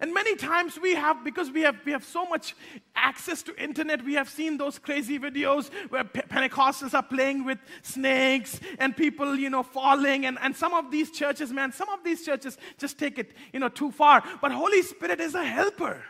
And 0.00 0.14
many 0.14 0.36
times 0.36 0.78
we 0.80 0.94
have, 0.94 1.22
because 1.22 1.50
we 1.50 1.62
have, 1.62 1.76
we 1.84 1.92
have 1.92 2.04
so 2.04 2.24
much 2.24 2.56
access 2.96 3.42
to 3.42 3.62
internet, 3.62 4.02
we 4.04 4.14
have 4.14 4.28
seen 4.28 4.56
those 4.56 4.78
crazy 4.78 5.18
videos 5.18 5.70
where 5.90 6.04
Pentecostals 6.04 6.94
are 6.94 7.02
playing 7.02 7.44
with 7.44 7.58
snakes 7.82 8.58
and 8.78 8.96
people, 8.96 9.36
you 9.36 9.50
know, 9.50 9.62
falling. 9.62 10.24
And, 10.24 10.38
and 10.40 10.56
some 10.56 10.72
of 10.72 10.90
these 10.90 11.10
churches, 11.10 11.52
man, 11.52 11.72
some 11.72 11.90
of 11.90 12.02
these 12.02 12.24
churches 12.24 12.56
just 12.78 12.98
take 12.98 13.18
it, 13.18 13.32
you 13.52 13.60
know, 13.60 13.68
too 13.68 13.90
far. 13.90 14.24
But 14.40 14.52
Holy 14.52 14.80
Spirit 14.80 15.20
is 15.20 15.34
a 15.34 15.44
helper. 15.44 16.02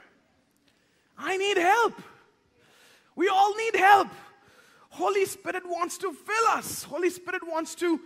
I 1.18 1.36
need 1.36 1.56
help. 1.56 2.00
We 3.16 3.28
all 3.28 3.54
need 3.56 3.76
help. 3.76 4.08
Holy 4.90 5.24
Spirit 5.24 5.64
wants 5.66 5.98
to 5.98 6.12
fill 6.12 6.48
us. 6.50 6.84
Holy 6.84 7.10
Spirit 7.10 7.42
wants 7.46 7.74
to, 7.76 8.00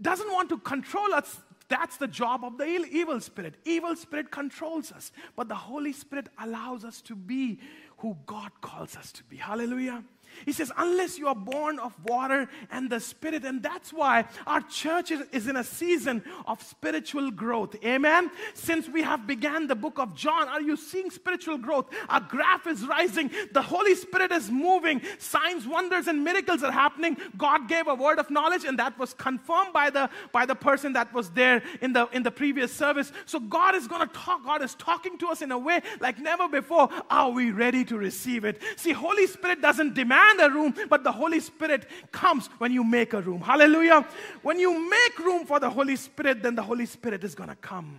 doesn't 0.00 0.32
want 0.32 0.48
to 0.48 0.58
control 0.58 1.12
us. 1.12 1.40
That's 1.72 1.96
the 1.96 2.06
job 2.06 2.44
of 2.44 2.58
the 2.58 2.66
evil 2.66 3.18
spirit. 3.18 3.54
Evil 3.64 3.96
spirit 3.96 4.30
controls 4.30 4.92
us, 4.92 5.10
but 5.34 5.48
the 5.48 5.54
Holy 5.54 5.94
Spirit 5.94 6.28
allows 6.38 6.84
us 6.84 7.00
to 7.00 7.16
be 7.16 7.60
who 7.96 8.14
God 8.26 8.50
calls 8.60 8.94
us 8.94 9.10
to 9.12 9.24
be. 9.24 9.38
Hallelujah. 9.38 10.04
He 10.44 10.52
says, 10.52 10.72
unless 10.76 11.18
you 11.18 11.28
are 11.28 11.34
born 11.34 11.78
of 11.78 11.92
water 12.04 12.48
and 12.70 12.90
the 12.90 13.00
Spirit. 13.00 13.44
And 13.44 13.62
that's 13.62 13.92
why 13.92 14.24
our 14.46 14.60
church 14.62 15.10
is, 15.10 15.46
in 15.46 15.56
a 15.56 15.64
season 15.64 16.22
of 16.46 16.62
spiritual 16.62 17.30
growth. 17.30 17.76
Amen. 17.84 18.30
Since 18.54 18.88
we 18.88 19.02
have 19.02 19.26
began 19.26 19.66
the 19.66 19.74
book 19.74 19.98
of 19.98 20.14
John, 20.14 20.48
are 20.48 20.60
you 20.60 20.76
seeing 20.76 21.10
spiritual 21.10 21.58
growth? 21.58 21.86
Our 22.08 22.20
graph 22.20 22.66
is 22.66 22.86
rising. 22.86 23.30
The 23.52 23.62
Holy 23.62 23.94
Spirit 23.94 24.32
is 24.32 24.50
moving. 24.50 25.02
Signs, 25.18 25.66
wonders, 25.66 26.06
and 26.06 26.24
miracles 26.24 26.62
are 26.62 26.72
happening. 26.72 27.16
God 27.36 27.68
gave 27.68 27.86
a 27.88 27.94
word 27.94 28.18
of 28.18 28.30
knowledge, 28.30 28.64
and 28.64 28.78
that 28.78 28.98
was 28.98 29.14
confirmed 29.14 29.72
by 29.72 29.90
the 29.90 30.08
by 30.32 30.46
the 30.46 30.54
person 30.54 30.92
that 30.94 31.12
was 31.12 31.30
there 31.30 31.62
in 31.80 31.92
the 31.92 32.08
in 32.12 32.22
the 32.22 32.30
previous 32.30 32.72
service. 32.72 33.12
So 33.26 33.40
God 33.40 33.74
is 33.74 33.86
going 33.88 34.06
to 34.06 34.14
talk. 34.14 34.44
God 34.44 34.62
is 34.62 34.74
talking 34.74 35.18
to 35.18 35.28
us 35.28 35.42
in 35.42 35.50
a 35.50 35.58
way 35.58 35.82
like 36.00 36.18
never 36.18 36.48
before. 36.48 36.88
Are 37.10 37.30
we 37.30 37.50
ready 37.50 37.84
to 37.86 37.98
receive 37.98 38.44
it? 38.44 38.60
See, 38.76 38.92
Holy 38.92 39.26
Spirit 39.26 39.60
doesn't 39.60 39.94
demand 39.94 40.21
demand 40.22 40.52
a 40.52 40.54
room, 40.54 40.74
but 40.88 41.04
the 41.04 41.12
Holy 41.12 41.40
Spirit 41.40 41.86
comes 42.10 42.48
when 42.58 42.72
you 42.72 42.84
make 42.84 43.12
a 43.12 43.20
room. 43.20 43.40
Hallelujah. 43.40 44.06
When 44.42 44.58
you 44.58 44.88
make 44.88 45.18
room 45.18 45.46
for 45.46 45.60
the 45.60 45.70
Holy 45.70 45.96
Spirit, 45.96 46.42
then 46.42 46.54
the 46.54 46.62
Holy 46.62 46.86
Spirit 46.86 47.24
is 47.24 47.34
going 47.34 47.48
to 47.48 47.56
come. 47.56 47.98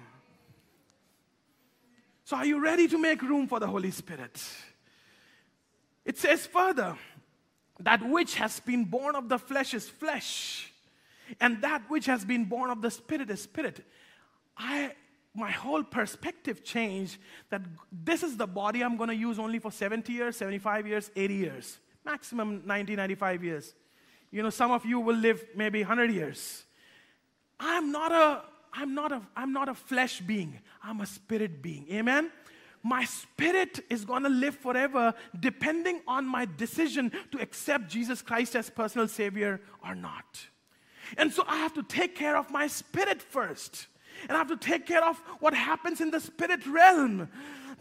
So, 2.26 2.38
are 2.38 2.46
you 2.46 2.64
ready 2.64 2.88
to 2.88 2.98
make 2.98 3.22
room 3.22 3.48
for 3.48 3.60
the 3.60 3.68
Holy 3.68 3.92
Spirit? 3.92 4.42
It 6.06 6.18
says 6.18 6.46
further, 6.46 6.98
that 7.80 8.08
which 8.08 8.36
has 8.36 8.60
been 8.60 8.86
born 8.86 9.16
of 9.16 9.30
the 9.30 9.38
flesh 9.38 9.74
is 9.74 9.90
flesh, 9.90 10.72
and 11.40 11.62
that 11.62 11.84
which 11.90 12.06
has 12.06 12.24
been 12.24 12.46
born 12.46 12.70
of 12.70 12.82
the 12.82 12.92
spirit 12.92 13.30
is 13.30 13.42
spirit. 13.42 13.86
I 14.58 14.94
my 15.36 15.50
whole 15.50 15.82
perspective 15.82 16.64
changed 16.64 17.18
that 17.50 17.64
this 17.92 18.22
is 18.22 18.38
the 18.38 18.46
body 18.46 18.84
I'm 18.84 18.98
going 18.98 19.10
to 19.10 19.16
use 19.16 19.40
only 19.40 19.58
for 19.58 19.72
70 19.72 20.14
years, 20.14 20.38
75 20.38 20.86
years, 20.86 21.10
80 21.16 21.34
years 21.34 21.80
maximum 22.06 22.64
90, 22.66 22.96
95 22.96 23.44
years. 23.44 23.74
You 24.32 24.44
know, 24.44 24.50
some 24.50 24.72
of 24.72 24.86
you 24.86 25.00
will 25.00 25.16
live 25.16 25.46
maybe 25.56 25.80
100 25.80 26.12
years. 26.12 26.64
I'm 27.60 27.92
not 27.92 28.12
a, 28.12 28.42
I'm 28.74 28.94
not 28.96 29.12
a, 29.12 29.22
I'm 29.36 29.54
not 29.54 29.70
a 29.70 29.76
flesh 29.76 30.22
being. 30.22 30.60
I'm 30.84 31.02
a 31.02 31.06
spirit 31.06 31.62
being. 31.62 31.86
Amen? 31.92 32.32
My 32.82 33.06
spirit 33.06 33.80
is 33.90 34.04
going 34.04 34.24
to 34.24 34.30
live 34.30 34.58
forever 34.58 35.14
depending 35.40 36.02
on 36.06 36.26
my 36.26 36.46
decision 36.58 37.12
to 37.32 37.42
accept 37.42 37.88
Jesus 37.88 38.22
Christ 38.22 38.56
as 38.56 38.70
personal 38.70 39.08
Savior 39.08 39.62
or 39.84 39.96
not. 39.96 40.48
And 41.18 41.32
so 41.32 41.44
I 41.48 41.58
have 41.58 41.74
to 41.76 41.84
take 41.84 42.16
care 42.16 42.36
of 42.36 42.52
my 42.52 42.68
spirit 42.68 43.22
first. 43.22 43.88
And 44.24 44.32
I 44.32 44.38
have 44.38 44.50
to 44.50 44.58
take 44.58 44.86
care 44.86 45.04
of 45.04 45.18
what 45.40 45.54
happens 45.54 46.02
in 46.02 46.12
the 46.12 46.20
spirit 46.20 46.66
realm. 46.66 47.30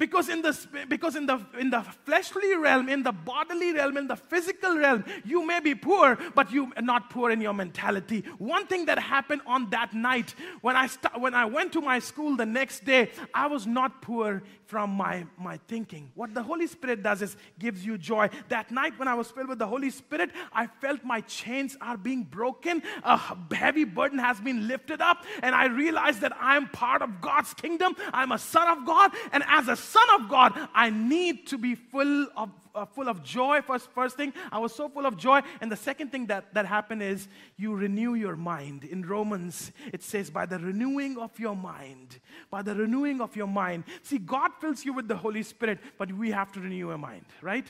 Because 0.03 0.29
in 0.29 0.43
the, 0.43 0.53
because 0.88 1.15
in 1.15 1.27
the, 1.27 1.41
in 1.57 1.71
the 1.71 1.81
fleshly 2.05 2.57
realm, 2.57 2.88
in 2.88 3.05
the 3.05 3.12
bodily 3.12 3.73
realm, 3.73 3.97
in 3.97 4.09
the 4.09 4.17
physical 4.17 4.77
realm, 4.77 5.05
you 5.25 5.47
may 5.47 5.61
be 5.61 5.77
poor, 5.77 6.19
but 6.35 6.51
you 6.51 6.73
are 6.77 6.83
not 6.83 7.09
poor 7.09 7.31
in 7.31 7.41
your 7.41 7.53
mentality. 7.55 8.25
One 8.38 8.67
thing 8.67 8.87
that 8.87 8.99
happened 8.99 9.43
on 9.47 9.71
that 9.71 9.95
night 9.95 10.35
when 10.61 10.75
I, 10.75 10.88
st- 10.88 11.21
when 11.21 11.35
I 11.35 11.45
went 11.45 11.73
to 11.75 11.81
my 11.81 12.01
school 12.01 12.37
the 12.37 12.45
next 12.45 12.85
day, 12.85 13.12
I 13.33 13.47
was 13.47 13.65
not 13.65 14.03
poor 14.03 14.43
from 14.73 14.89
my, 14.89 15.27
my 15.37 15.59
thinking. 15.69 16.11
What 16.15 16.33
the 16.33 16.43
Holy 16.43 16.67
Spirit 16.67 17.03
does 17.03 17.21
is 17.21 17.37
gives 17.59 17.85
you 17.85 17.99
joy. 17.99 18.31
That 18.49 18.71
night 18.71 18.99
when 18.99 19.07
I 19.07 19.13
was 19.13 19.31
filled 19.31 19.51
with 19.51 19.59
the 19.59 19.67
Holy 19.67 19.91
Spirit, 19.91 20.31
I 20.51 20.67
felt 20.67 21.05
my 21.05 21.21
chains 21.21 21.77
are 21.83 21.99
being 21.99 22.23
broken. 22.23 22.83
A 23.05 23.21
heavy 23.55 23.85
burden 23.85 24.19
has 24.19 24.41
been 24.41 24.67
lifted 24.67 25.03
up, 25.03 25.27
and 25.43 25.55
I 25.55 25.67
realized 25.67 26.23
that 26.23 26.33
I'm 26.41 26.69
part 26.71 27.03
of 27.03 27.21
God's 27.21 27.53
kingdom. 27.53 27.95
I'm 28.15 28.33
a 28.33 28.39
son 28.39 28.67
of 28.67 28.87
God, 28.87 29.11
and 29.31 29.45
as 29.47 29.69
a 29.69 29.77
son 29.77 30.09
of 30.19 30.31
God, 30.31 30.59
I 30.73 30.89
need 30.89 31.49
to 31.49 31.59
be 31.59 31.75
full 31.75 32.29
of 32.35 32.49
uh, 32.75 32.85
full 32.85 33.09
of 33.09 33.23
joy. 33.23 33.61
First, 33.63 33.91
first 33.91 34.17
thing, 34.17 34.33
I 34.51 34.59
was 34.59 34.75
so 34.75 34.89
full 34.89 35.07
of 35.07 35.17
joy. 35.17 35.41
And 35.61 35.71
the 35.71 35.77
second 35.77 36.11
thing 36.13 36.27
that, 36.27 36.55
that 36.55 36.67
happened 36.67 37.03
is 37.03 37.29
you 37.57 37.75
renew 37.75 38.15
your 38.15 38.37
mind. 38.37 38.85
In 38.85 39.03
Romans, 39.03 39.73
it 39.93 40.03
says, 40.03 40.31
by 40.31 40.47
the 40.47 40.59
renewing 40.59 41.19
of 41.19 41.39
your 41.39 41.57
mind, 41.57 42.19
by 42.51 42.63
the 42.63 42.75
renewing 42.75 43.21
of 43.21 43.37
your 43.37 43.47
mind. 43.47 43.85
See, 44.03 44.19
God 44.19 44.51
fills 44.61 44.85
you 44.85 44.93
with 44.93 45.09
the 45.09 45.17
Holy 45.17 45.43
Spirit, 45.43 45.79
but 45.99 46.13
we 46.13 46.31
have 46.31 46.53
to 46.53 46.61
renew 46.61 46.91
our 46.91 46.99
mind, 46.99 47.25
right? 47.41 47.67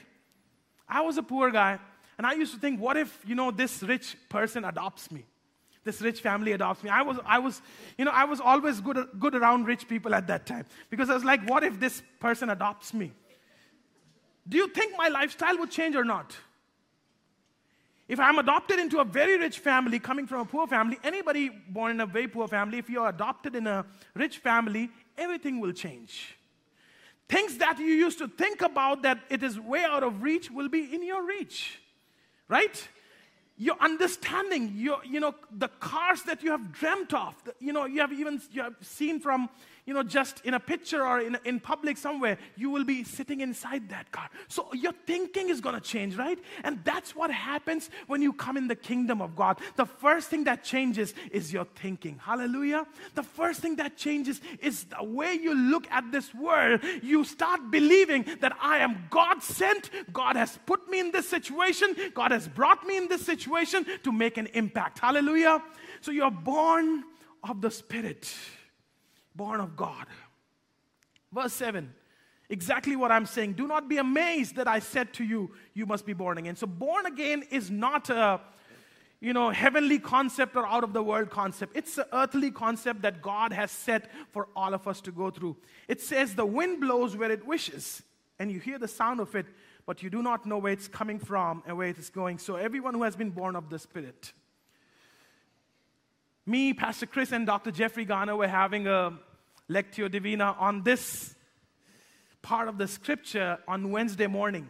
I 0.89 1.01
was 1.01 1.17
a 1.17 1.23
poor 1.23 1.51
guy, 1.51 1.79
and 2.19 2.27
I 2.27 2.35
used 2.35 2.55
to 2.55 2.61
think, 2.61 2.81
what 2.81 2.97
if, 2.97 3.23
you 3.27 3.35
know, 3.35 3.51
this 3.51 3.83
rich 3.83 4.17
person 4.29 4.65
adopts 4.65 5.11
me? 5.11 5.25
this 5.85 6.01
rich 6.01 6.21
family 6.21 6.53
adopts 6.53 6.83
me. 6.85 6.91
I 6.91 7.03
was, 7.03 7.19
I 7.25 7.39
was, 7.39 7.61
you 7.99 8.05
know, 8.05 8.13
I 8.13 8.25
was 8.25 8.41
always 8.41 8.81
good, 8.81 9.05
good 9.19 9.35
around 9.35 9.67
rich 9.67 9.89
people 9.89 10.15
at 10.15 10.27
that 10.29 10.47
time 10.47 10.67
because 10.91 11.11
I 11.11 11.15
was 11.15 11.25
like, 11.25 11.49
what 11.49 11.65
if 11.65 11.81
this 11.81 12.03
person 12.21 12.51
adopts 12.51 12.95
me? 12.95 13.13
Do 14.49 14.57
you 14.57 14.69
think 14.69 14.95
my 14.97 15.09
lifestyle 15.09 15.57
would 15.59 15.71
change 15.71 15.95
or 15.95 16.05
not? 16.05 16.37
If 18.09 18.21
I'm 18.21 18.39
adopted 18.39 18.79
into 18.79 18.99
a 19.01 19.05
very 19.05 19.39
rich 19.39 19.61
family 19.61 19.99
coming 19.99 20.27
from 20.27 20.41
a 20.41 20.45
poor 20.45 20.67
family, 20.67 20.99
anybody 21.05 21.49
born 21.49 21.93
in 21.93 22.01
a 22.01 22.07
very 22.07 22.29
poor 22.29 22.49
family, 22.49 22.79
if 22.79 22.91
you're 22.91 23.09
adopted 23.09 23.55
in 23.55 23.67
a 23.67 23.87
rich 24.15 24.39
family, 24.39 24.91
everything 25.17 25.61
will 25.61 25.73
change. 25.73 26.37
Things 27.29 27.57
that 27.59 27.79
you 27.79 27.87
used 27.87 28.19
to 28.19 28.29
think 28.29 28.61
about 28.61 29.03
that 29.03 29.21
it 29.31 29.43
is 29.43 29.59
way 29.59 29.85
out 29.85 30.03
of 30.03 30.23
reach 30.23 30.51
will 30.51 30.69
be 30.69 30.95
in 30.95 31.03
your 31.03 31.25
reach, 31.25 31.81
right? 32.49 32.89
Your 33.57 33.77
understanding, 33.81 34.73
your, 34.75 34.99
you 35.05 35.21
know, 35.21 35.35
the 35.51 35.69
cars 35.69 36.23
that 36.25 36.43
you 36.43 36.51
have 36.51 36.73
dreamt 36.73 37.15
of, 37.15 37.35
you 37.61 37.73
know, 37.73 37.87
you 37.87 38.01
have 38.01 38.13
even 38.13 38.43
you 38.51 38.63
have 38.63 38.75
seen 38.83 39.21
from 39.21 39.49
you 39.85 39.95
know, 39.95 40.05
just 40.05 40.41
in 40.45 40.55
a 40.55 40.61
picture 40.61 41.05
or 41.05 41.19
in, 41.19 41.37
in 41.45 41.59
public 41.59 41.97
somewhere, 41.97 42.39
you 42.57 42.71
will 42.71 42.85
be 42.85 43.03
sitting 43.03 43.41
inside 43.41 43.89
that 43.89 44.13
car. 44.13 44.31
So 44.47 44.73
your 44.73 44.93
thinking 45.07 45.49
is 45.49 45.61
going 45.61 45.75
to 45.75 45.81
change, 45.81 46.17
right? 46.17 46.39
And 46.63 46.79
that's 46.85 47.17
what 47.17 47.33
happens 47.33 47.91
when 48.07 48.23
you 48.23 48.33
come 48.33 48.57
in 48.57 48.69
the 48.69 48.77
kingdom 48.77 49.21
of 49.21 49.35
God. 49.35 49.59
The 49.75 49.87
first 49.87 50.31
thing 50.31 50.45
that 50.45 50.63
changes 50.63 51.15
is 51.33 51.53
your 51.53 51.65
thinking. 51.65 52.21
Hallelujah. 52.23 52.87
The 53.15 53.25
first 53.25 53.61
thing 53.61 53.75
that 53.77 53.97
changes 53.97 54.41
is 54.61 54.85
the 54.85 55.03
way 55.03 55.35
you 55.35 55.53
look 55.53 55.91
at 55.91 56.13
this 56.13 56.33
world. 56.33 56.81
You 57.03 57.25
start 57.25 57.73
believing 57.73 58.25
that 58.41 58.57
I 58.61 58.79
am 58.79 59.07
God 59.11 59.43
sent. 59.43 59.91
God 60.13 60.37
has 60.37 60.61
put 60.65 60.89
me 60.89 61.01
in 61.01 61.11
this 61.11 61.29
situation. 61.29 61.97
God 62.15 62.31
has 62.31 62.47
brought 62.47 62.87
me 62.87 62.99
in 62.99 63.09
this 63.09 63.27
situation 63.27 63.85
to 64.05 64.13
make 64.13 64.37
an 64.37 64.47
impact. 64.55 65.01
Hallelujah. 65.01 65.61
So 66.03 66.13
you're 66.13 66.31
born 66.31 67.03
of 67.43 67.61
the 67.61 67.71
Spirit 67.71 68.33
born 69.35 69.61
of 69.61 69.77
God. 69.77 70.07
Verse 71.33 71.53
7 71.53 71.95
exactly 72.49 72.97
what 72.97 73.11
I'm 73.11 73.25
saying. 73.25 73.55
Do 73.55 73.67
not 73.67 73.89
be 73.89 73.97
amazed 73.97 74.57
that 74.57 74.69
I 74.69 74.79
said 74.79 75.15
to 75.15 75.25
you, 75.25 75.53
you 75.73 75.87
must 75.87 76.05
be 76.05 76.13
born 76.13 76.37
again. 76.37 76.55
So, 76.55 76.67
born 76.67 77.07
again 77.07 77.45
is 77.51 77.71
not 77.71 78.11
a 78.11 78.41
you 79.23 79.33
know, 79.33 79.51
heavenly 79.51 80.01
concept 80.01 80.57
or 80.57 80.67
out 80.67 80.83
of 80.83 80.93
the 80.93 81.03
world 81.03 81.31
concept. 81.31 81.77
It's 81.77 81.97
an 81.97 82.07
earthly 82.13 82.51
concept 82.51 83.03
that 83.03 83.23
God 83.23 83.53
has 83.53 83.71
set 83.71 84.11
for 84.33 84.49
all 84.57 84.75
of 84.75 84.89
us 84.89 85.01
to 85.03 85.13
go 85.13 85.31
through. 85.31 85.57
It 85.87 86.01
says 86.01 86.35
the 86.35 86.45
wind 86.45 86.81
blows 86.81 87.17
where 87.17 87.31
it 87.31 87.47
wishes, 87.47 88.03
and 88.41 88.51
you 88.51 88.59
hear 88.59 88.81
the 88.81 88.89
sound 88.89 89.21
of 89.21 89.37
it, 89.37 89.47
but 89.87 90.03
you 90.03 90.11
do 90.11 90.23
not 90.23 90.45
know 90.45 90.59
where 90.59 90.73
it's 90.73 90.89
coming 90.89 91.21
from 91.21 91.63
and 91.67 91.77
where 91.77 91.87
it 91.87 91.99
is 91.99 92.11
going. 92.11 92.39
So, 92.39 92.57
everyone 92.57 92.95
who 92.95 93.05
has 93.05 93.15
been 93.15 93.31
born 93.31 93.55
of 93.55 93.71
the 93.71 93.79
Spirit. 93.79 94.33
Me, 96.45 96.75
Pastor 96.75 97.07
Chris, 97.07 97.31
and 97.31 97.47
Dr. 97.47 97.71
Jeffrey 97.71 98.05
Garner 98.05 98.35
were 98.35 98.49
having 98.49 98.89
a 98.89 99.13
Lectio 99.71 100.11
Divina 100.11 100.57
on 100.59 100.83
this 100.83 101.35
part 102.43 102.69
of 102.69 102.79
the 102.79 102.89
scripture 102.89 103.59
on 103.69 103.91
Wednesday 103.91 104.27
morning. 104.27 104.69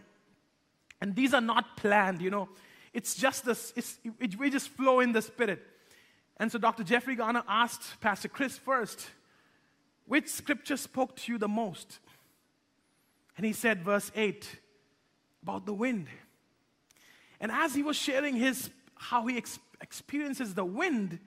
And 1.01 1.17
these 1.17 1.33
are 1.33 1.41
not 1.41 1.77
planned, 1.79 2.21
you 2.21 2.31
know. 2.31 2.51
It's 2.93 3.15
just 3.15 3.47
this, 3.47 3.73
it's, 3.75 3.99
it, 4.21 4.39
we 4.39 4.51
just 4.51 4.69
flow 4.69 5.01
in 5.01 5.13
the 5.13 5.23
Spirit. 5.23 5.63
And 6.37 6.53
so 6.53 6.59
Dr. 6.59 6.85
Jeffrey 6.85 7.17
Garner 7.17 7.43
asked 7.49 8.01
Pastor 8.01 8.29
Chris 8.29 8.59
first, 8.59 9.09
which 10.07 10.29
scripture 10.29 10.77
spoke 10.77 11.17
to 11.17 11.33
you 11.33 11.39
the 11.39 11.49
most? 11.49 12.01
And 13.39 13.47
he 13.47 13.55
said, 13.55 13.83
verse 13.83 14.13
8, 14.15 14.47
about 15.43 15.65
the 15.65 15.73
wind. 15.73 16.09
And 17.41 17.51
as 17.51 17.75
he 17.75 17.83
was 17.83 17.97
sharing 17.97 18.37
his 18.37 18.69
how 18.95 19.27
he 19.27 19.39
ex- 19.39 19.59
experiences 19.81 20.55
the 20.55 20.65
wind, 20.65 21.19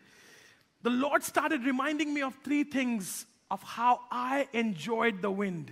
the 0.86 0.92
Lord 0.92 1.24
started 1.24 1.64
reminding 1.66 2.14
me 2.14 2.22
of 2.22 2.36
three 2.44 2.64
things 2.64 3.26
of 3.50 3.64
how 3.64 4.02
I 4.12 4.48
enjoyed 4.54 5.20
the 5.20 5.32
wind. 5.32 5.72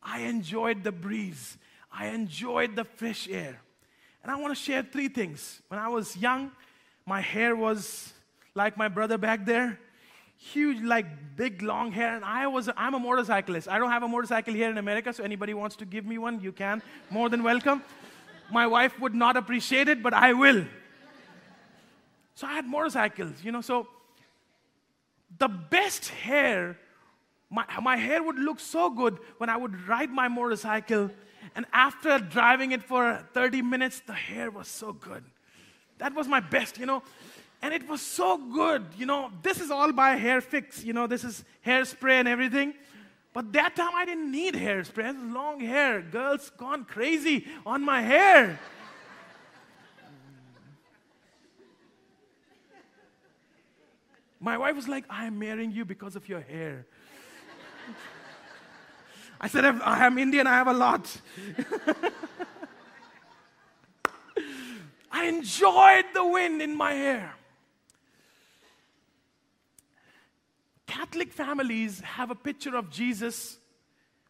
I 0.00 0.20
enjoyed 0.20 0.84
the 0.84 0.92
breeze. 0.92 1.58
I 1.92 2.06
enjoyed 2.10 2.76
the 2.76 2.84
fresh 2.84 3.28
air. 3.28 3.60
And 4.22 4.30
I 4.30 4.36
want 4.36 4.56
to 4.56 4.62
share 4.62 4.84
three 4.84 5.08
things. 5.08 5.60
When 5.66 5.80
I 5.80 5.88
was 5.88 6.16
young, 6.16 6.52
my 7.04 7.20
hair 7.20 7.56
was 7.56 8.12
like 8.54 8.76
my 8.76 8.86
brother 8.86 9.18
back 9.18 9.44
there 9.44 9.80
huge, 10.36 10.82
like 10.82 11.06
big, 11.34 11.60
long 11.60 11.90
hair. 11.90 12.14
And 12.14 12.24
I 12.24 12.46
was, 12.46 12.70
I'm 12.76 12.94
a 12.94 12.98
motorcyclist. 13.00 13.68
I 13.68 13.78
don't 13.78 13.90
have 13.90 14.04
a 14.04 14.08
motorcycle 14.08 14.54
here 14.54 14.70
in 14.70 14.78
America, 14.78 15.12
so 15.12 15.24
anybody 15.24 15.54
wants 15.54 15.74
to 15.76 15.84
give 15.84 16.06
me 16.06 16.18
one, 16.18 16.40
you 16.40 16.52
can. 16.52 16.80
More 17.10 17.28
than 17.28 17.42
welcome. 17.42 17.82
My 18.52 18.66
wife 18.68 19.00
would 19.00 19.14
not 19.14 19.36
appreciate 19.36 19.88
it, 19.88 20.00
but 20.00 20.14
I 20.14 20.32
will. 20.32 20.64
So 22.36 22.46
I 22.46 22.52
had 22.52 22.66
motorcycles, 22.66 23.42
you 23.42 23.50
know. 23.50 23.60
So 23.60 23.88
the 25.38 25.48
best 25.48 26.08
hair, 26.08 26.78
my, 27.50 27.64
my 27.82 27.96
hair 27.96 28.22
would 28.22 28.38
look 28.38 28.60
so 28.60 28.90
good 28.90 29.18
when 29.38 29.48
I 29.50 29.56
would 29.56 29.86
ride 29.88 30.10
my 30.10 30.28
motorcycle. 30.28 31.10
And 31.54 31.66
after 31.72 32.18
driving 32.18 32.72
it 32.72 32.82
for 32.82 33.24
30 33.32 33.62
minutes, 33.62 34.00
the 34.06 34.12
hair 34.12 34.50
was 34.50 34.68
so 34.68 34.92
good. 34.92 35.24
That 35.98 36.14
was 36.14 36.26
my 36.26 36.40
best, 36.40 36.78
you 36.78 36.86
know. 36.86 37.02
And 37.62 37.72
it 37.72 37.88
was 37.88 38.02
so 38.02 38.36
good. 38.36 38.84
You 38.96 39.06
know, 39.06 39.30
this 39.42 39.60
is 39.60 39.70
all 39.70 39.92
by 39.92 40.16
hair 40.16 40.40
fix. 40.40 40.84
You 40.84 40.92
know, 40.92 41.06
this 41.06 41.24
is 41.24 41.44
hairspray 41.64 42.14
and 42.14 42.28
everything. 42.28 42.74
But 43.32 43.52
that 43.54 43.74
time 43.74 43.94
I 43.94 44.04
didn't 44.04 44.30
need 44.30 44.54
hairspray. 44.54 45.32
Long 45.32 45.60
hair. 45.60 46.02
Girls 46.02 46.50
gone 46.56 46.84
crazy 46.84 47.46
on 47.64 47.84
my 47.84 48.02
hair. 48.02 48.58
My 54.44 54.58
wife 54.58 54.76
was 54.76 54.86
like, 54.86 55.06
I 55.08 55.24
am 55.24 55.38
marrying 55.38 55.72
you 55.72 55.86
because 55.86 56.16
of 56.16 56.28
your 56.28 56.42
hair. 56.42 56.84
I 59.40 59.48
said, 59.48 59.64
I 59.64 60.04
am 60.04 60.18
Indian, 60.18 60.46
I 60.46 60.52
have 60.52 60.66
a 60.66 60.74
lot. 60.74 61.10
I 65.10 65.24
enjoyed 65.28 66.04
the 66.12 66.26
wind 66.26 66.60
in 66.60 66.76
my 66.76 66.92
hair. 66.92 67.34
Catholic 70.86 71.32
families 71.32 72.00
have 72.00 72.30
a 72.30 72.34
picture 72.34 72.76
of 72.76 72.90
Jesus 72.90 73.56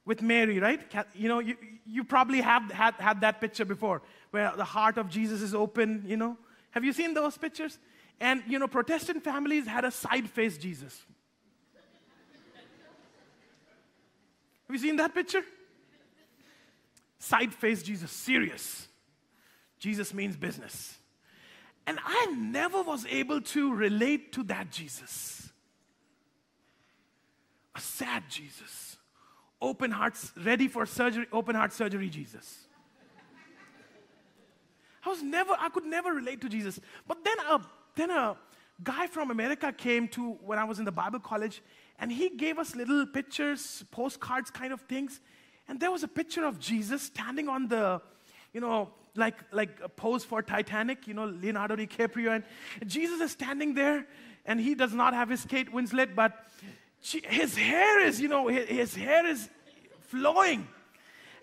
with 0.04 0.22
Mary, 0.22 0.60
right? 0.60 0.80
You 1.16 1.28
know, 1.28 1.40
you, 1.40 1.56
you 1.86 2.04
probably 2.04 2.40
have 2.40 2.70
had, 2.70 2.94
had 2.94 3.20
that 3.22 3.40
picture 3.40 3.64
before 3.64 4.00
where 4.30 4.52
the 4.56 4.64
heart 4.64 4.96
of 4.96 5.08
Jesus 5.08 5.42
is 5.42 5.56
open, 5.56 6.04
you 6.06 6.16
know. 6.16 6.38
Have 6.70 6.84
you 6.84 6.92
seen 6.92 7.14
those 7.14 7.36
pictures? 7.36 7.78
And, 8.20 8.42
you 8.46 8.58
know, 8.58 8.68
Protestant 8.68 9.22
families 9.22 9.66
had 9.66 9.84
a 9.84 9.90
side 9.90 10.28
face 10.30 10.56
Jesus. 10.56 11.02
Have 14.66 14.76
you 14.76 14.78
seen 14.78 14.96
that 14.96 15.14
picture? 15.14 15.42
Side 17.18 17.52
face 17.52 17.82
Jesus, 17.82 18.10
serious. 18.10 18.88
Jesus 19.78 20.14
means 20.14 20.36
business. 20.36 20.96
And 21.86 21.98
I 22.04 22.34
never 22.38 22.82
was 22.82 23.04
able 23.06 23.42
to 23.42 23.74
relate 23.74 24.32
to 24.32 24.42
that 24.44 24.70
Jesus 24.70 25.44
a 27.74 27.80
sad 27.80 28.24
Jesus. 28.28 28.96
Open 29.60 29.90
hearts, 29.90 30.32
ready 30.44 30.68
for 30.68 30.86
surgery, 30.86 31.26
open 31.32 31.54
heart 31.54 31.72
surgery 31.72 32.08
Jesus. 32.08 32.66
I 35.04 35.08
was 35.08 35.22
never, 35.22 35.52
I 35.58 35.68
could 35.68 35.84
never 35.84 36.12
relate 36.12 36.40
to 36.42 36.48
Jesus. 36.48 36.80
But 37.06 37.24
then 37.24 37.36
a, 37.50 37.60
then 37.94 38.10
a 38.10 38.36
guy 38.82 39.06
from 39.06 39.30
America 39.30 39.72
came 39.72 40.08
to 40.08 40.32
when 40.44 40.58
I 40.58 40.64
was 40.64 40.78
in 40.78 40.84
the 40.84 40.92
Bible 40.92 41.20
college, 41.20 41.62
and 41.98 42.10
he 42.10 42.28
gave 42.30 42.58
us 42.58 42.74
little 42.74 43.06
pictures, 43.06 43.84
postcards 43.90 44.50
kind 44.50 44.72
of 44.72 44.80
things. 44.82 45.20
And 45.68 45.78
there 45.78 45.90
was 45.90 46.02
a 46.02 46.08
picture 46.08 46.44
of 46.44 46.58
Jesus 46.58 47.02
standing 47.02 47.48
on 47.48 47.68
the, 47.68 48.00
you 48.52 48.60
know, 48.60 48.90
like, 49.14 49.36
like 49.52 49.78
a 49.82 49.88
pose 49.88 50.24
for 50.24 50.42
Titanic, 50.42 51.06
you 51.06 51.14
know, 51.14 51.26
Leonardo 51.26 51.76
DiCaprio. 51.76 52.34
And 52.34 52.44
Jesus 52.90 53.20
is 53.20 53.30
standing 53.30 53.74
there, 53.74 54.06
and 54.44 54.60
he 54.60 54.74
does 54.74 54.92
not 54.92 55.14
have 55.14 55.28
his 55.28 55.44
Kate 55.44 55.72
Winslet, 55.72 56.14
but 56.14 56.46
his 57.00 57.56
hair 57.56 58.00
is, 58.00 58.20
you 58.20 58.28
know, 58.28 58.48
his 58.48 58.94
hair 58.94 59.24
is 59.26 59.48
flowing. 60.00 60.66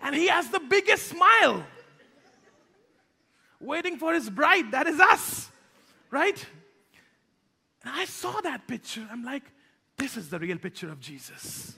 And 0.02 0.14
he 0.14 0.26
has 0.26 0.48
the 0.50 0.60
biggest 0.60 1.06
smile. 1.06 1.64
Waiting 3.60 3.96
for 3.96 4.12
his 4.12 4.28
bride. 4.28 4.72
That 4.72 4.88
is 4.88 4.98
us. 4.98 5.48
Right? 6.12 6.46
And 7.82 7.92
I 7.92 8.04
saw 8.04 8.40
that 8.42 8.68
picture. 8.68 9.04
I'm 9.10 9.24
like, 9.24 9.42
this 9.98 10.16
is 10.16 10.30
the 10.30 10.38
real 10.38 10.58
picture 10.58 10.88
of 10.88 11.00
Jesus. 11.00 11.74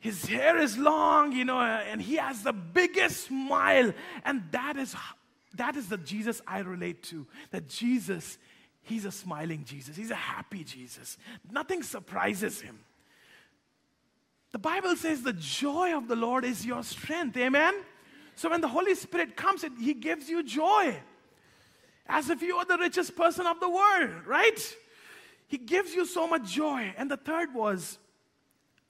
His 0.00 0.24
hair 0.26 0.58
is 0.58 0.76
long, 0.76 1.30
you 1.30 1.44
know, 1.44 1.58
uh, 1.58 1.82
and 1.86 2.02
he 2.02 2.16
has 2.16 2.42
the 2.42 2.52
biggest 2.52 3.26
smile. 3.26 3.92
And 4.24 4.42
that 4.50 4.76
is, 4.76 4.96
that 5.54 5.76
is 5.76 5.88
the 5.88 5.98
Jesus 5.98 6.40
I 6.46 6.60
relate 6.60 7.04
to. 7.04 7.28
That 7.52 7.68
Jesus 7.68 8.38
He's 8.88 9.04
a 9.04 9.12
smiling 9.12 9.64
Jesus. 9.64 9.96
He's 9.96 10.10
a 10.10 10.14
happy 10.14 10.64
Jesus. 10.64 11.18
Nothing 11.50 11.82
surprises 11.82 12.62
him. 12.62 12.78
The 14.50 14.58
Bible 14.58 14.96
says 14.96 15.22
the 15.22 15.34
joy 15.34 15.94
of 15.94 16.08
the 16.08 16.16
Lord 16.16 16.42
is 16.46 16.64
your 16.64 16.82
strength. 16.82 17.36
Amen? 17.36 17.74
So 18.34 18.48
when 18.48 18.62
the 18.62 18.68
Holy 18.68 18.94
Spirit 18.94 19.36
comes, 19.36 19.62
it, 19.62 19.72
He 19.78 19.92
gives 19.92 20.30
you 20.30 20.42
joy. 20.42 20.96
As 22.08 22.30
if 22.30 22.42
you 22.42 22.56
are 22.56 22.64
the 22.64 22.78
richest 22.78 23.16
person 23.16 23.46
of 23.46 23.60
the 23.60 23.68
world, 23.68 24.26
right? 24.26 24.76
He 25.46 25.58
gives 25.58 25.94
you 25.94 26.06
so 26.06 26.26
much 26.26 26.50
joy. 26.50 26.94
And 26.96 27.10
the 27.10 27.16
third 27.16 27.54
was 27.54 27.98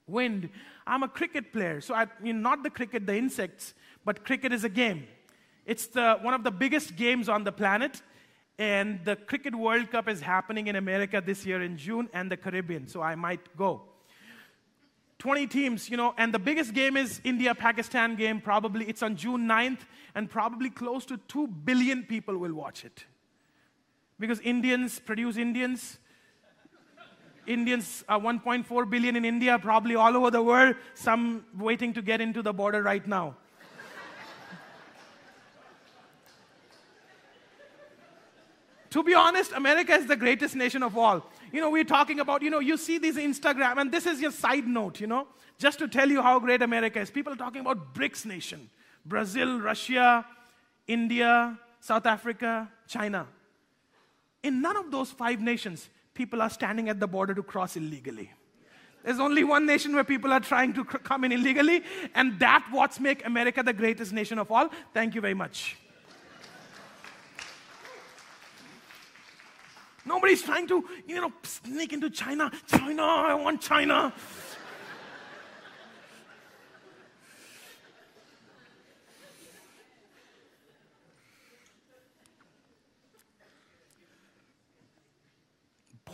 wind. 0.07 0.49
I'm 0.87 1.03
a 1.03 1.07
cricket 1.07 1.51
player. 1.51 1.81
So 1.81 1.93
I 1.93 2.07
mean 2.21 2.41
not 2.41 2.63
the 2.63 2.69
cricket, 2.69 3.05
the 3.05 3.15
insects, 3.15 3.73
but 4.05 4.25
cricket 4.25 4.53
is 4.53 4.63
a 4.63 4.69
game. 4.69 5.07
It's 5.65 5.87
the, 5.87 6.17
one 6.21 6.33
of 6.33 6.43
the 6.43 6.51
biggest 6.51 6.95
games 6.95 7.29
on 7.29 7.43
the 7.43 7.51
planet. 7.51 8.01
And 8.57 8.99
the 9.05 9.15
Cricket 9.15 9.55
World 9.55 9.89
Cup 9.89 10.09
is 10.09 10.19
happening 10.19 10.67
in 10.67 10.75
America 10.75 11.23
this 11.25 11.45
year 11.45 11.61
in 11.61 11.77
June 11.77 12.09
and 12.11 12.29
the 12.29 12.35
Caribbean, 12.35 12.87
so 12.87 13.01
I 13.01 13.15
might 13.15 13.55
go. 13.55 13.83
20 15.19 15.47
teams, 15.47 15.89
you 15.89 15.95
know, 15.95 16.13
and 16.17 16.33
the 16.33 16.39
biggest 16.39 16.73
game 16.73 16.97
is 16.97 17.21
India 17.23 17.55
Pakistan 17.55 18.15
game. 18.15 18.41
Probably 18.41 18.83
it's 18.85 19.01
on 19.01 19.15
June 19.15 19.47
9th, 19.47 19.79
and 20.13 20.29
probably 20.29 20.69
close 20.69 21.05
to 21.05 21.17
2 21.29 21.47
billion 21.47 22.03
people 22.03 22.37
will 22.37 22.53
watch 22.53 22.83
it. 22.83 23.05
Because 24.19 24.39
Indians 24.41 24.99
produce 24.99 25.37
Indians. 25.37 25.97
Indians 27.47 28.03
are 28.07 28.19
1.4 28.19 28.89
billion 28.89 29.15
in 29.15 29.25
India, 29.25 29.57
probably 29.57 29.95
all 29.95 30.15
over 30.15 30.29
the 30.29 30.43
world, 30.43 30.75
some 30.93 31.45
waiting 31.57 31.93
to 31.93 32.01
get 32.01 32.21
into 32.21 32.41
the 32.41 32.53
border 32.53 32.83
right 32.83 33.07
now. 33.07 33.35
To 38.91 39.03
be 39.03 39.13
honest, 39.13 39.51
America 39.51 39.93
is 39.93 40.07
the 40.07 40.15
greatest 40.15 40.55
nation 40.55 40.81
of 40.81 40.97
all. 40.97 41.25
You 41.51 41.61
know, 41.61 41.69
we're 41.69 41.83
talking 41.83 42.19
about, 42.19 42.41
you 42.41 42.49
know, 42.49 42.59
you 42.59 42.75
see 42.75 42.97
these 42.97 43.17
Instagram, 43.17 43.79
and 43.79 43.91
this 43.91 44.05
is 44.05 44.19
your 44.19 44.31
side 44.31 44.67
note, 44.67 44.99
you 44.99 45.07
know, 45.07 45.27
just 45.59 45.77
to 45.79 45.87
tell 45.87 46.09
you 46.09 46.21
how 46.21 46.39
great 46.39 46.61
America 46.61 46.99
is. 46.99 47.11
People 47.11 47.33
are 47.33 47.37
talking 47.37 47.61
about 47.61 47.93
BRICS 47.93 48.25
nation 48.25 48.69
Brazil, 49.05 49.59
Russia, 49.59 50.25
India, 50.87 51.57
South 51.79 52.05
Africa, 52.05 52.69
China. 52.87 53.27
In 54.43 54.61
none 54.61 54.77
of 54.77 54.91
those 54.91 55.11
five 55.11 55.41
nations, 55.41 55.89
people 56.13 56.41
are 56.41 56.49
standing 56.49 56.89
at 56.89 56.99
the 56.99 57.07
border 57.07 57.33
to 57.33 57.43
cross 57.43 57.75
illegally. 57.75 58.31
There's 59.03 59.19
only 59.19 59.43
one 59.43 59.65
nation 59.65 59.93
where 59.95 60.03
people 60.03 60.31
are 60.33 60.39
trying 60.39 60.73
to 60.73 60.83
come 60.83 61.23
in 61.23 61.31
illegally, 61.31 61.83
and 62.15 62.37
that's 62.39 62.65
what's 62.71 62.99
make 62.99 63.25
America 63.25 63.63
the 63.63 63.73
greatest 63.73 64.11
nation 64.11 64.37
of 64.39 64.51
all. 64.51 64.69
Thank 64.93 65.15
you 65.15 65.21
very 65.21 65.33
much. 65.33 65.77
Nobody's 70.05 70.41
trying 70.41 70.67
to, 70.67 70.83
you 71.07 71.21
know, 71.21 71.31
sneak 71.43 71.93
into 71.93 72.09
China. 72.09 72.51
China, 72.67 73.03
I 73.03 73.33
want 73.35 73.61
China. 73.61 74.11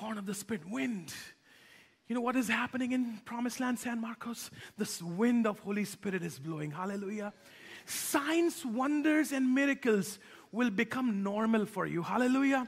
Born 0.06 0.20
of 0.20 0.28
the 0.28 0.36
Spirit. 0.36 0.62
Wind. 0.70 1.12
You 2.08 2.14
know 2.14 2.22
what 2.22 2.36
is 2.36 2.48
happening 2.48 2.92
in 2.92 3.20
Promised 3.26 3.60
Land, 3.60 3.80
San 3.80 4.00
Marcos? 4.00 4.52
This 4.78 5.02
wind 5.02 5.48
of 5.48 5.58
Holy 5.58 5.84
Spirit 5.84 6.22
is 6.22 6.38
blowing. 6.38 6.70
Hallelujah. 6.70 7.34
Signs, 7.88 8.64
wonders, 8.64 9.32
and 9.32 9.56
miracles 9.56 10.20
will 10.52 10.70
become 10.70 11.24
normal 11.24 11.66
for 11.66 11.88
you. 11.88 12.04
Hallelujah. 12.04 12.68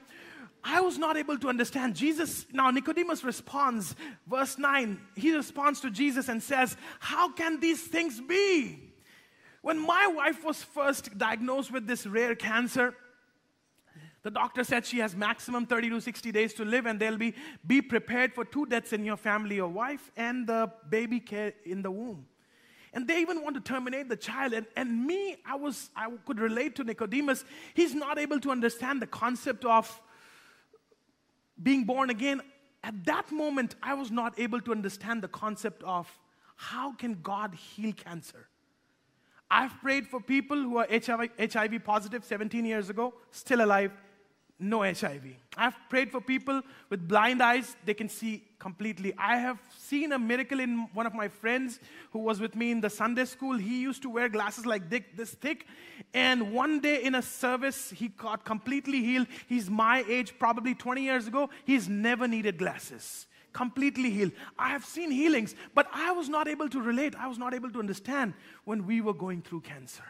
I 0.64 0.82
was 0.82 0.98
not 0.98 1.16
able 1.16 1.38
to 1.38 1.48
understand. 1.48 1.96
Jesus, 1.96 2.48
now 2.52 2.72
Nicodemus 2.72 3.24
responds, 3.24 3.96
verse 4.26 4.58
9, 4.58 5.00
he 5.16 5.36
responds 5.36 5.80
to 5.82 5.92
Jesus 5.92 6.30
and 6.30 6.42
says, 6.42 6.76
How 7.00 7.32
can 7.32 7.60
these 7.60 7.84
things 7.84 8.20
be? 8.20 8.80
When 9.62 9.78
my 9.78 10.08
wife 10.08 10.44
was 10.44 10.64
first 10.64 11.16
diagnosed 11.20 11.72
with 11.72 11.86
this 11.86 12.08
rare 12.08 12.34
cancer, 12.34 12.96
the 14.28 14.32
doctor 14.32 14.66
said 14.66 14.86
she 14.86 15.00
has 15.00 15.16
maximum 15.16 15.66
30 15.66 15.90
to 15.92 16.02
60 16.02 16.32
days 16.34 16.54
to 16.56 16.66
live, 16.66 16.86
and 16.86 17.00
they'll 17.00 17.18
be 17.18 17.34
be 17.66 17.82
prepared 17.82 18.34
for 18.34 18.44
two 18.44 18.66
deaths 18.66 18.92
in 18.92 19.06
your 19.06 19.16
family, 19.16 19.56
your 19.56 19.70
wife 19.70 20.12
and 20.18 20.46
the 20.46 20.70
baby 20.90 21.22
care 21.22 21.54
in 21.64 21.82
the 21.82 21.90
womb. 21.90 22.26
And 22.92 23.08
they 23.08 23.22
even 23.22 23.42
want 23.42 23.56
to 23.56 23.62
terminate 23.62 24.10
the 24.10 24.18
child. 24.18 24.52
And, 24.52 24.66
and 24.76 25.06
me, 25.06 25.38
I 25.46 25.56
was 25.56 25.92
I 25.96 26.10
could 26.26 26.42
relate 26.42 26.76
to 26.76 26.84
Nicodemus. 26.84 27.46
He's 27.74 27.96
not 27.96 28.20
able 28.20 28.42
to 28.42 28.52
understand 28.52 29.02
the 29.02 29.08
concept 29.08 29.64
of 29.64 30.02
being 31.64 31.86
born 31.86 32.10
again, 32.10 32.42
at 32.84 33.06
that 33.06 33.32
moment, 33.32 33.76
I 33.82 33.94
was 33.94 34.12
not 34.12 34.38
able 34.38 34.60
to 34.62 34.72
understand 34.74 35.22
the 35.22 35.28
concept 35.30 35.84
of 35.84 36.08
how 36.58 36.94
can 36.94 37.20
God 37.22 37.56
heal 37.56 37.94
cancer. 37.94 38.50
I've 39.50 39.80
prayed 39.82 40.08
for 40.08 40.20
people 40.20 40.58
who 40.58 40.78
are 40.78 40.88
HIV, 40.90 41.30
HIV 41.54 41.84
positive 41.86 42.26
17 42.26 42.66
years 42.66 42.90
ago, 42.90 43.14
still 43.32 43.64
alive, 43.64 43.92
no 44.60 44.82
HIV. 44.82 45.24
I've 45.56 45.76
prayed 45.90 46.12
for 46.12 46.20
people 46.20 46.62
with 46.90 47.08
blind 47.08 47.42
eyes, 47.44 47.76
they 47.86 47.94
can 47.94 48.10
see 48.10 48.44
completely. 48.60 49.14
I 49.18 49.38
have 49.38 49.60
seen 49.78 50.12
a 50.12 50.20
miracle 50.20 50.60
in 50.60 50.88
one 50.94 51.06
of 51.06 51.14
my 51.14 51.28
friends 51.28 51.80
who 52.12 52.20
was 52.20 52.40
with 52.40 52.56
me 52.56 52.72
in 52.72 52.82
the 52.82 52.90
Sunday 52.90 53.26
school. 53.26 53.58
He 53.58 53.82
used 53.82 54.02
to 54.02 54.10
wear 54.10 54.30
glasses 54.30 54.66
like 54.66 54.90
this 54.90 55.32
thick, 55.32 55.68
and 56.14 56.52
one 56.52 56.80
day 56.80 57.04
in 57.04 57.16
a 57.16 57.22
service, 57.22 57.92
he 57.92 58.08
got 58.08 58.46
completely 58.46 59.02
healed. 59.04 59.28
He's 59.48 59.70
my 59.70 60.04
age, 60.08 60.34
probably 60.40 60.74
20 60.74 61.04
years 61.04 61.28
ago. 61.28 61.50
He's 61.66 61.88
never 61.88 62.28
needed 62.28 62.58
glasses. 62.58 63.28
Completely 63.54 64.10
healed. 64.12 64.34
I 64.58 64.70
have 64.70 64.86
seen 64.86 65.10
healings, 65.10 65.56
but 65.74 65.88
I 65.94 66.12
was 66.12 66.30
not 66.30 66.48
able 66.48 66.70
to 66.70 66.82
relate. 66.82 67.16
I 67.16 67.28
was 67.28 67.38
not 67.38 67.54
able 67.54 67.72
to 67.72 67.80
understand 67.80 68.34
when 68.66 68.86
we 68.86 69.02
were 69.02 69.14
going 69.14 69.42
through 69.42 69.62
cancer. 69.62 70.04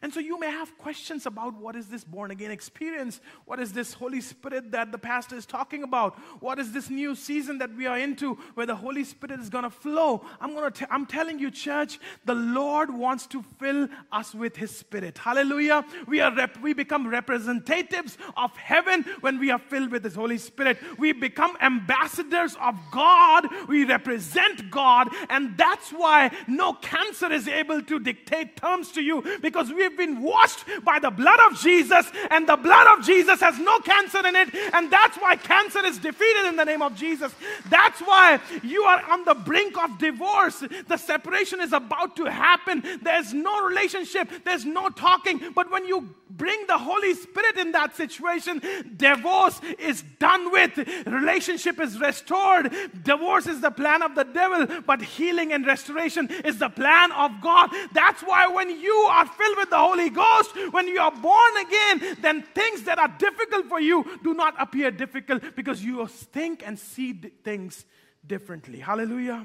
And 0.00 0.12
so 0.14 0.20
you 0.20 0.38
may 0.38 0.50
have 0.50 0.76
questions 0.78 1.26
about 1.26 1.54
what 1.54 1.74
is 1.74 1.86
this 1.86 2.04
born 2.04 2.30
again 2.30 2.50
experience? 2.50 3.20
What 3.46 3.58
is 3.58 3.72
this 3.72 3.92
Holy 3.92 4.20
Spirit 4.20 4.70
that 4.70 4.92
the 4.92 4.98
pastor 4.98 5.36
is 5.36 5.44
talking 5.44 5.82
about? 5.82 6.16
What 6.40 6.58
is 6.58 6.72
this 6.72 6.88
new 6.88 7.14
season 7.14 7.58
that 7.58 7.74
we 7.74 7.86
are 7.86 7.98
into 7.98 8.34
where 8.54 8.66
the 8.66 8.76
Holy 8.76 9.02
Spirit 9.02 9.40
is 9.40 9.48
going 9.48 9.64
to 9.64 9.70
flow? 9.70 10.24
I'm 10.40 10.54
going 10.54 10.70
to 10.70 10.92
I'm 10.92 11.06
telling 11.06 11.38
you 11.38 11.50
church, 11.50 11.98
the 12.24 12.34
Lord 12.34 12.94
wants 12.94 13.26
to 13.28 13.42
fill 13.58 13.88
us 14.12 14.34
with 14.34 14.56
his 14.56 14.76
spirit. 14.76 15.18
Hallelujah. 15.18 15.84
We 16.06 16.20
are 16.20 16.34
rep- 16.34 16.60
we 16.60 16.74
become 16.74 17.08
representatives 17.08 18.18
of 18.36 18.56
heaven 18.56 19.04
when 19.20 19.38
we 19.38 19.50
are 19.50 19.58
filled 19.58 19.90
with 19.90 20.04
his 20.04 20.14
Holy 20.14 20.38
Spirit. 20.38 20.78
We 20.98 21.12
become 21.12 21.56
ambassadors 21.60 22.56
of 22.60 22.78
God. 22.92 23.48
We 23.66 23.84
represent 23.84 24.70
God 24.70 25.08
and 25.28 25.56
that's 25.56 25.90
why 25.90 26.30
no 26.46 26.74
cancer 26.74 27.32
is 27.32 27.48
able 27.48 27.82
to 27.82 27.98
dictate 27.98 28.56
terms 28.56 28.92
to 28.92 29.02
you 29.02 29.24
because 29.40 29.72
we 29.72 29.87
we've 29.88 29.96
been 29.96 30.22
washed 30.22 30.64
by 30.84 30.98
the 30.98 31.10
blood 31.10 31.40
of 31.50 31.58
Jesus, 31.58 32.10
and 32.30 32.48
the 32.48 32.56
blood 32.56 32.98
of 32.98 33.04
Jesus 33.04 33.40
has 33.40 33.58
no 33.58 33.78
cancer 33.80 34.26
in 34.26 34.36
it, 34.36 34.54
and 34.72 34.90
that's 34.90 35.16
why 35.16 35.36
cancer 35.36 35.84
is 35.84 35.98
defeated 35.98 36.46
in 36.46 36.56
the 36.56 36.64
name 36.64 36.82
of 36.82 36.94
Jesus. 36.94 37.32
That's 37.70 38.00
why 38.00 38.40
you 38.62 38.82
are 38.82 39.02
on 39.10 39.24
the 39.24 39.34
brink 39.34 39.76
of 39.78 39.98
divorce. 39.98 40.62
The 40.86 40.96
separation 40.96 41.60
is 41.60 41.72
about 41.72 42.16
to 42.16 42.26
happen. 42.26 42.82
There's 43.02 43.32
no 43.32 43.66
relationship, 43.66 44.28
there's 44.44 44.64
no 44.64 44.88
talking, 44.90 45.52
but 45.54 45.70
when 45.70 45.86
you 45.86 46.14
bring 46.38 46.66
the 46.66 46.78
Holy 46.78 47.14
Spirit 47.14 47.58
in 47.58 47.72
that 47.72 47.96
situation, 47.96 48.62
divorce 48.96 49.60
is 49.78 50.02
done 50.18 50.50
with, 50.50 50.78
relationship 51.06 51.80
is 51.80 52.00
restored. 52.00 52.72
Divorce 53.02 53.46
is 53.46 53.60
the 53.60 53.70
plan 53.70 54.02
of 54.02 54.14
the 54.14 54.24
devil, 54.24 54.80
but 54.86 55.02
healing 55.02 55.52
and 55.52 55.66
restoration 55.66 56.30
is 56.44 56.58
the 56.58 56.70
plan 56.70 57.12
of 57.12 57.32
God. 57.42 57.70
That's 57.92 58.22
why 58.22 58.46
when 58.46 58.70
you 58.70 58.94
are 59.10 59.26
filled 59.26 59.56
with 59.58 59.70
the 59.70 59.78
Holy 59.78 60.10
Ghost, 60.10 60.52
when 60.70 60.88
you 60.88 61.00
are 61.00 61.12
born 61.12 61.56
again, 61.58 62.16
then 62.22 62.42
things 62.54 62.84
that 62.84 62.98
are 62.98 63.14
difficult 63.18 63.66
for 63.66 63.80
you 63.80 64.18
do 64.22 64.32
not 64.34 64.54
appear 64.58 64.90
difficult 64.90 65.42
because 65.56 65.84
you 65.84 66.06
think 66.06 66.62
and 66.66 66.78
see 66.78 67.12
things 67.12 67.84
differently. 68.26 68.78
Hallelujah. 68.78 69.44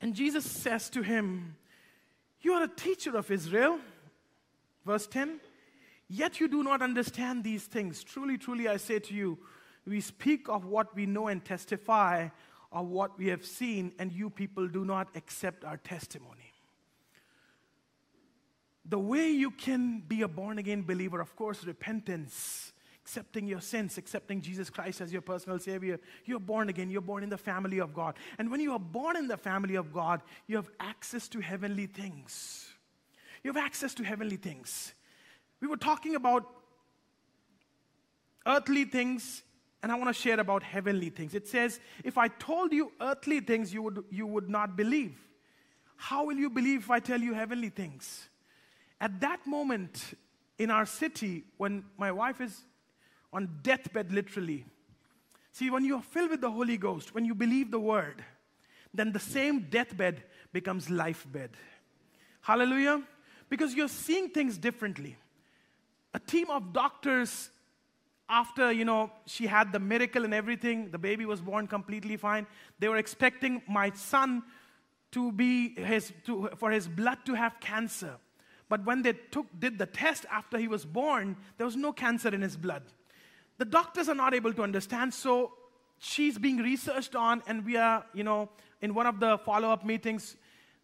And 0.00 0.14
Jesus 0.14 0.44
says 0.44 0.90
to 0.90 1.02
him, 1.02 1.56
You 2.46 2.52
are 2.52 2.62
a 2.62 2.68
teacher 2.68 3.16
of 3.16 3.28
Israel. 3.32 3.80
Verse 4.84 5.08
10 5.08 5.40
Yet 6.08 6.38
you 6.38 6.46
do 6.46 6.62
not 6.62 6.80
understand 6.80 7.42
these 7.42 7.64
things. 7.64 8.04
Truly, 8.04 8.38
truly, 8.38 8.68
I 8.68 8.76
say 8.76 9.00
to 9.00 9.14
you, 9.14 9.36
we 9.84 10.00
speak 10.00 10.48
of 10.48 10.64
what 10.64 10.94
we 10.94 11.06
know 11.06 11.26
and 11.26 11.44
testify 11.44 12.28
of 12.70 12.86
what 12.86 13.18
we 13.18 13.26
have 13.26 13.44
seen, 13.44 13.90
and 13.98 14.12
you 14.12 14.30
people 14.30 14.68
do 14.68 14.84
not 14.84 15.08
accept 15.16 15.64
our 15.64 15.76
testimony 15.78 16.52
the 18.88 18.98
way 18.98 19.28
you 19.30 19.50
can 19.50 20.00
be 20.00 20.22
a 20.22 20.28
born 20.28 20.58
again 20.58 20.82
believer, 20.82 21.20
of 21.20 21.34
course, 21.34 21.64
repentance, 21.64 22.72
accepting 23.06 23.46
your 23.46 23.60
sins, 23.60 23.98
accepting 23.98 24.40
Jesus 24.40 24.68
Christ 24.68 25.00
as 25.00 25.12
your 25.12 25.22
personal 25.22 25.60
Savior. 25.60 26.00
You're 26.24 26.40
born 26.40 26.68
again, 26.68 26.90
you're 26.90 27.00
born 27.00 27.22
in 27.22 27.28
the 27.28 27.38
family 27.38 27.78
of 27.78 27.94
God. 27.94 28.16
And 28.36 28.50
when 28.50 28.58
you 28.58 28.72
are 28.72 28.80
born 28.80 29.16
in 29.16 29.28
the 29.28 29.36
family 29.36 29.76
of 29.76 29.92
God, 29.92 30.22
you 30.48 30.56
have 30.56 30.68
access 30.80 31.28
to 31.28 31.38
heavenly 31.38 31.86
things. 31.86 32.68
You 33.44 33.52
have 33.52 33.64
access 33.64 33.94
to 33.94 34.02
heavenly 34.02 34.36
things. 34.36 34.92
We 35.60 35.68
were 35.68 35.76
talking 35.76 36.16
about 36.16 36.46
earthly 38.44 38.84
things, 38.84 39.44
and 39.84 39.92
I 39.92 39.94
want 39.94 40.08
to 40.08 40.20
share 40.20 40.40
about 40.40 40.64
heavenly 40.64 41.10
things. 41.10 41.36
It 41.36 41.46
says, 41.46 41.78
If 42.02 42.18
I 42.18 42.26
told 42.26 42.72
you 42.72 42.90
earthly 43.00 43.38
things, 43.38 43.72
you 43.72 43.82
would, 43.82 44.02
you 44.10 44.26
would 44.26 44.50
not 44.50 44.76
believe. 44.76 45.16
How 45.94 46.26
will 46.26 46.36
you 46.36 46.50
believe 46.50 46.80
if 46.80 46.90
I 46.90 46.98
tell 46.98 47.20
you 47.20 47.34
heavenly 47.34 47.68
things? 47.68 48.28
At 49.00 49.20
that 49.20 49.46
moment 49.46 50.02
in 50.58 50.72
our 50.72 50.86
city, 50.86 51.44
when 51.56 51.84
my 51.96 52.10
wife 52.10 52.40
is 52.40 52.64
on 53.32 53.58
deathbed, 53.62 54.12
literally, 54.12 54.64
see, 55.52 55.70
when 55.70 55.84
you 55.84 55.96
are 55.96 56.02
filled 56.02 56.30
with 56.30 56.40
the 56.40 56.50
Holy 56.50 56.76
Ghost, 56.76 57.14
when 57.14 57.24
you 57.24 57.34
believe 57.34 57.70
the 57.70 57.80
word, 57.80 58.24
then 58.94 59.12
the 59.12 59.20
same 59.20 59.66
deathbed 59.70 60.22
becomes 60.52 60.88
life 60.88 61.26
bed. 61.30 61.50
Hallelujah. 62.40 63.02
Because 63.48 63.74
you're 63.74 63.88
seeing 63.88 64.30
things 64.30 64.58
differently. 64.58 65.16
A 66.14 66.18
team 66.18 66.50
of 66.50 66.72
doctors, 66.72 67.50
after, 68.28 68.72
you 68.72 68.84
know, 68.84 69.10
she 69.26 69.46
had 69.46 69.72
the 69.72 69.78
miracle 69.78 70.24
and 70.24 70.34
everything, 70.34 70.90
the 70.90 70.98
baby 70.98 71.26
was 71.26 71.40
born 71.40 71.66
completely 71.66 72.16
fine. 72.16 72.46
They 72.78 72.88
were 72.88 72.96
expecting 72.96 73.62
my 73.68 73.90
son 73.90 74.42
to 75.12 75.30
be 75.32 75.74
his, 75.74 76.12
to, 76.24 76.50
for 76.56 76.70
his 76.70 76.88
blood 76.88 77.18
to 77.26 77.34
have 77.34 77.60
cancer. 77.60 78.16
But 78.68 78.84
when 78.84 79.02
they 79.02 79.12
took, 79.12 79.46
did 79.58 79.78
the 79.78 79.86
test 79.86 80.26
after 80.30 80.58
he 80.58 80.66
was 80.66 80.84
born, 80.84 81.36
there 81.56 81.66
was 81.66 81.76
no 81.76 81.92
cancer 81.92 82.28
in 82.34 82.42
his 82.42 82.56
blood. 82.56 82.82
The 83.58 83.64
doctors 83.64 84.08
are 84.08 84.14
not 84.14 84.34
able 84.34 84.52
to 84.52 84.62
understand, 84.62 85.14
so 85.14 85.52
she's 85.98 86.38
being 86.38 86.58
researched 86.58 87.16
on, 87.16 87.42
and 87.46 87.64
we 87.64 87.76
are, 87.76 88.04
you 88.12 88.24
know, 88.24 88.50
in 88.80 88.94
one 88.94 89.06
of 89.06 89.20
the 89.20 89.38
follow 89.38 89.70
up 89.70 89.84
meetings, 89.84 90.36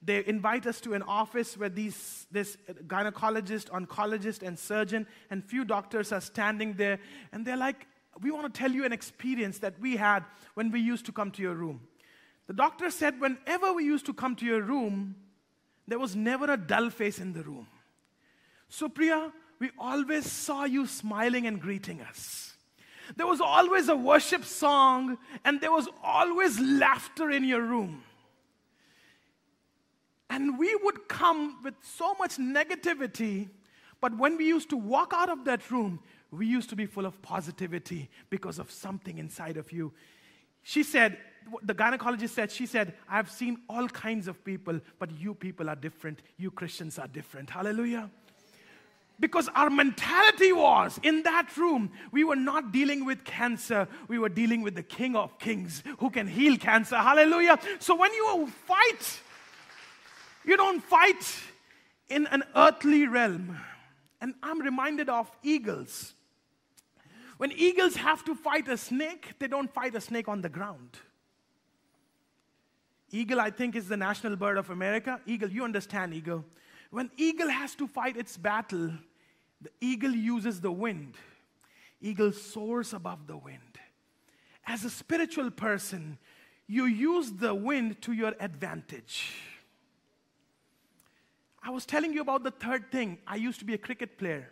they 0.05 0.25
invite 0.27 0.67
us 0.67 0.81
to 0.81 0.95
an 0.95 1.03
office 1.03 1.57
where 1.57 1.69
these, 1.69 2.27
this 2.33 2.57
gynecologist, 2.87 3.69
oncologist, 3.71 4.43
and 4.43 4.59
surgeon, 4.59 5.07
and 5.31 5.45
few 5.45 5.65
doctors 5.65 6.13
are 6.13 6.21
standing 6.21 6.75
there, 6.75 6.99
and 7.33 7.47
they're 7.47 7.57
like, 7.57 7.87
We 8.21 8.31
want 8.31 8.53
to 8.53 8.59
tell 8.59 8.73
you 8.73 8.85
an 8.85 8.93
experience 8.93 9.59
that 9.59 9.79
we 9.81 9.97
had 9.97 10.25
when 10.55 10.71
we 10.71 10.81
used 10.81 11.07
to 11.07 11.13
come 11.13 11.31
to 11.33 11.43
your 11.43 11.55
room. 11.55 11.83
The 12.47 12.53
doctor 12.53 12.91
said, 12.91 13.21
Whenever 13.21 13.73
we 13.73 13.85
used 13.85 14.07
to 14.07 14.15
come 14.15 14.35
to 14.37 14.45
your 14.45 14.63
room, 14.63 15.15
there 15.87 15.99
was 15.99 16.17
never 16.17 16.51
a 16.51 16.57
dull 16.57 16.91
face 16.91 17.21
in 17.21 17.33
the 17.33 17.43
room. 17.43 17.69
Supriya, 18.71 19.33
we 19.59 19.71
always 19.79 20.31
saw 20.31 20.65
you 20.65 20.87
smiling 20.87 21.47
and 21.47 21.61
greeting 21.61 22.01
us. 22.01 22.52
There 23.17 23.27
was 23.27 23.41
always 23.41 23.89
a 23.89 23.97
worship 23.97 24.45
song, 24.45 25.19
and 25.45 25.61
there 25.61 25.73
was 25.73 25.89
always 26.03 26.59
laughter 26.59 27.31
in 27.31 27.45
your 27.45 27.63
room. 27.63 28.03
And 30.31 30.59
we 30.59 30.75
would 30.83 31.09
come 31.09 31.63
with 31.63 31.75
so 31.83 32.15
much 32.15 32.37
negativity, 32.37 33.51
but 34.01 34.17
when 34.17 34.37
we 34.37 34.47
used 34.47 34.71
to 34.71 34.77
walk 34.77 35.13
out 35.15 35.29
of 35.29 35.45
that 35.45 35.71
room, 35.71 36.01
we 36.31 36.47
used 36.47 36.71
to 36.71 36.77
be 36.77 36.87
full 36.87 37.05
of 37.05 37.21
positivity 37.21 38.09
because 38.31 38.59
of 38.59 38.71
something 38.71 39.19
inside 39.19 39.59
of 39.59 39.71
you. 39.71 39.93
She 40.63 40.83
said, 40.83 41.19
the 41.63 41.75
gynecologist 41.75 42.31
said, 42.31 42.51
she 42.51 42.67
said, 42.67 42.95
I've 43.09 43.31
seen 43.31 43.59
all 43.69 43.89
kinds 43.89 44.29
of 44.29 44.43
people, 44.45 44.81
but 44.99 45.11
you 45.11 45.35
people 45.35 45.69
are 45.69 45.77
different. 45.77 46.23
You 46.39 46.51
Christians 46.51 46.99
are 46.99 47.09
different. 47.09 47.51
Hallelujah. 47.51 48.11
Because 49.23 49.49
our 49.55 49.71
mentality 49.71 50.53
was 50.53 50.99
in 51.05 51.23
that 51.23 51.57
room, 51.57 51.93
we 52.11 52.25
were 52.25 52.35
not 52.35 52.73
dealing 52.73 53.05
with 53.05 53.23
cancer, 53.23 53.87
we 54.09 54.19
were 54.19 54.29
dealing 54.29 54.63
with 54.63 54.75
the 54.75 54.83
King 54.83 55.15
of 55.15 55.39
Kings 55.39 55.85
who 56.01 56.11
can 56.11 56.27
heal 56.27 56.57
cancer. 56.57 56.97
Hallelujah. 56.97 57.57
So 57.79 57.95
when 57.95 58.13
you 58.13 58.51
fight, 58.67 59.21
you 60.45 60.57
don't 60.57 60.83
fight 60.83 61.39
in 62.09 62.27
an 62.27 62.43
earthly 62.57 63.07
realm. 63.07 63.57
And 64.21 64.35
I'm 64.43 64.61
reminded 64.61 65.09
of 65.09 65.31
eagles. 65.45 66.15
When 67.37 67.53
eagles 67.53 67.95
have 67.95 68.25
to 68.25 68.35
fight 68.35 68.67
a 68.67 68.77
snake, 68.77 69.35
they 69.39 69.47
don't 69.47 69.73
fight 69.73 69.95
a 69.95 70.01
snake 70.01 70.27
on 70.27 70.41
the 70.41 70.49
ground. 70.49 70.99
Eagle, 73.13 73.41
I 73.41 73.51
think, 73.51 73.77
is 73.77 73.87
the 73.87 73.97
national 73.97 74.35
bird 74.35 74.59
of 74.59 74.71
America. 74.71 75.21
Eagle, 75.27 75.49
you 75.49 75.63
understand 75.63 76.13
eagle. 76.13 76.45
When 76.91 77.09
eagle 77.17 77.49
has 77.49 77.77
to 77.77 77.87
fight 77.87 78.17
its 78.17 78.37
battle, 78.37 78.91
the 79.63 79.71
eagle 79.81 80.11
uses 80.11 80.61
the 80.61 80.73
wind. 80.73 81.15
Eagle 82.01 82.33
soars 82.33 82.93
above 82.93 83.27
the 83.27 83.37
wind. 83.37 83.79
As 84.67 84.85
a 84.85 84.91
spiritual 84.91 85.51
person, 85.51 86.19
you 86.67 86.87
use 86.87 87.31
the 87.33 87.55
wind 87.55 88.03
to 88.03 88.13
your 88.13 88.35
advantage. 88.41 89.33
I 91.63 91.71
was 91.71 91.87
telling 91.87 92.13
you 92.13 92.21
about 92.21 92.43
the 92.43 92.51
third 92.51 92.91
thing. 92.91 93.19
I 93.27 93.37
used 93.37 93.61
to 93.61 93.65
be 93.65 93.75
a 93.75 93.79
cricket 93.79 94.19
player. 94.19 94.51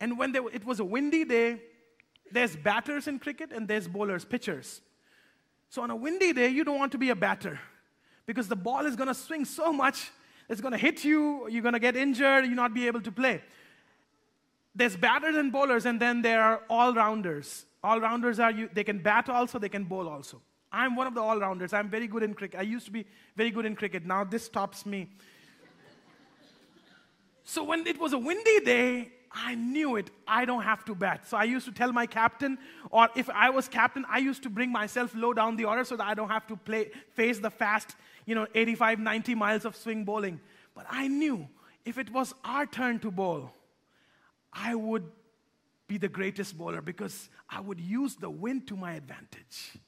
And 0.00 0.18
when 0.18 0.32
there, 0.32 0.46
it 0.52 0.64
was 0.64 0.80
a 0.80 0.84
windy 0.84 1.24
day, 1.24 1.62
there's 2.30 2.54
batters 2.54 3.08
in 3.08 3.18
cricket 3.18 3.50
and 3.52 3.66
there's 3.66 3.88
bowlers, 3.88 4.24
pitchers. 4.24 4.82
So 5.70 5.82
on 5.82 5.90
a 5.90 5.96
windy 5.96 6.32
day, 6.32 6.48
you 6.48 6.64
don't 6.64 6.78
want 6.78 6.92
to 6.92 6.98
be 6.98 7.10
a 7.10 7.16
batter 7.16 7.58
because 8.26 8.48
the 8.48 8.56
ball 8.56 8.84
is 8.86 8.94
going 8.94 9.08
to 9.08 9.14
swing 9.14 9.44
so 9.44 9.72
much, 9.72 10.10
it's 10.48 10.60
going 10.60 10.72
to 10.72 10.78
hit 10.78 11.04
you, 11.04 11.48
you're 11.48 11.62
going 11.62 11.74
to 11.74 11.80
get 11.80 11.96
injured, 11.96 12.44
you 12.44 12.54
not 12.54 12.74
be 12.74 12.86
able 12.86 13.00
to 13.00 13.12
play. 13.12 13.42
There's 14.78 14.96
batters 14.96 15.34
and 15.34 15.50
bowlers, 15.50 15.86
and 15.86 16.00
then 16.00 16.22
there 16.22 16.40
are 16.40 16.62
all 16.70 16.94
rounders. 16.94 17.66
All 17.82 18.00
rounders 18.00 18.38
are 18.38 18.52
you, 18.52 18.70
they 18.72 18.84
can 18.84 19.00
bat 19.00 19.28
also, 19.28 19.58
they 19.58 19.68
can 19.68 19.82
bowl 19.82 20.08
also. 20.08 20.40
I'm 20.70 20.94
one 20.94 21.08
of 21.08 21.14
the 21.14 21.20
all 21.20 21.36
rounders. 21.40 21.72
I'm 21.72 21.90
very 21.90 22.06
good 22.06 22.22
in 22.22 22.32
cricket. 22.32 22.60
I 22.60 22.62
used 22.62 22.86
to 22.86 22.92
be 22.92 23.04
very 23.34 23.50
good 23.50 23.66
in 23.66 23.74
cricket. 23.74 24.06
Now 24.06 24.22
this 24.22 24.44
stops 24.44 24.86
me. 24.86 25.10
so 27.42 27.64
when 27.64 27.88
it 27.88 27.98
was 27.98 28.12
a 28.12 28.18
windy 28.18 28.60
day, 28.60 29.10
I 29.32 29.56
knew 29.56 29.96
it. 29.96 30.10
I 30.28 30.44
don't 30.44 30.62
have 30.62 30.84
to 30.84 30.94
bat. 30.94 31.26
So 31.26 31.36
I 31.36 31.42
used 31.42 31.66
to 31.66 31.72
tell 31.72 31.92
my 31.92 32.06
captain, 32.06 32.56
or 32.92 33.08
if 33.16 33.28
I 33.30 33.50
was 33.50 33.66
captain, 33.66 34.04
I 34.08 34.18
used 34.18 34.44
to 34.44 34.48
bring 34.48 34.70
myself 34.70 35.12
low 35.12 35.32
down 35.32 35.56
the 35.56 35.64
order 35.64 35.82
so 35.82 35.96
that 35.96 36.06
I 36.06 36.14
don't 36.14 36.30
have 36.30 36.46
to 36.46 36.56
play, 36.56 36.92
face 37.14 37.40
the 37.40 37.50
fast, 37.50 37.96
you 38.26 38.36
know, 38.36 38.46
85, 38.54 39.00
90 39.00 39.34
miles 39.34 39.64
of 39.64 39.74
swing 39.74 40.04
bowling. 40.04 40.38
But 40.72 40.86
I 40.88 41.08
knew 41.08 41.48
if 41.84 41.98
it 41.98 42.12
was 42.12 42.32
our 42.44 42.64
turn 42.64 43.00
to 43.00 43.10
bowl, 43.10 43.50
I 44.52 44.74
would 44.74 45.04
be 45.86 45.98
the 45.98 46.08
greatest 46.08 46.56
bowler 46.56 46.82
because 46.82 47.30
I 47.48 47.60
would 47.60 47.80
use 47.80 48.16
the 48.16 48.30
wind 48.30 48.66
to 48.68 48.76
my 48.76 48.92
advantage. 48.92 49.78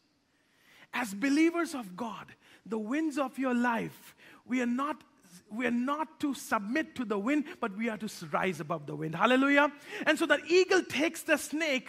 As 0.93 1.15
believers 1.15 1.75
of 1.75 1.97
God, 1.97 2.27
the 2.67 2.79
winds 2.79 3.19
of 3.19 3.39
your 3.39 3.55
life, 3.55 4.17
we 4.47 4.61
are 4.61 4.67
not 4.67 5.05
we 5.49 5.67
are 5.67 5.73
not 5.73 6.21
to 6.21 6.35
submit 6.35 6.95
to 6.97 7.05
the 7.05 7.19
wind, 7.19 7.45
but 7.61 7.77
we 7.77 7.89
are 7.89 7.97
to 7.97 8.09
rise 8.31 8.61
above 8.61 8.87
the 8.87 8.95
wind. 8.95 9.15
Hallelujah. 9.15 9.73
And 10.07 10.19
so 10.19 10.27
that 10.27 10.41
eagle 10.49 10.83
takes 10.83 11.23
the 11.23 11.37
snake 11.37 11.89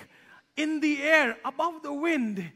in 0.57 0.79
the 0.79 1.01
air 1.01 1.37
above 1.45 1.83
the 1.83 1.93
wind 1.93 2.51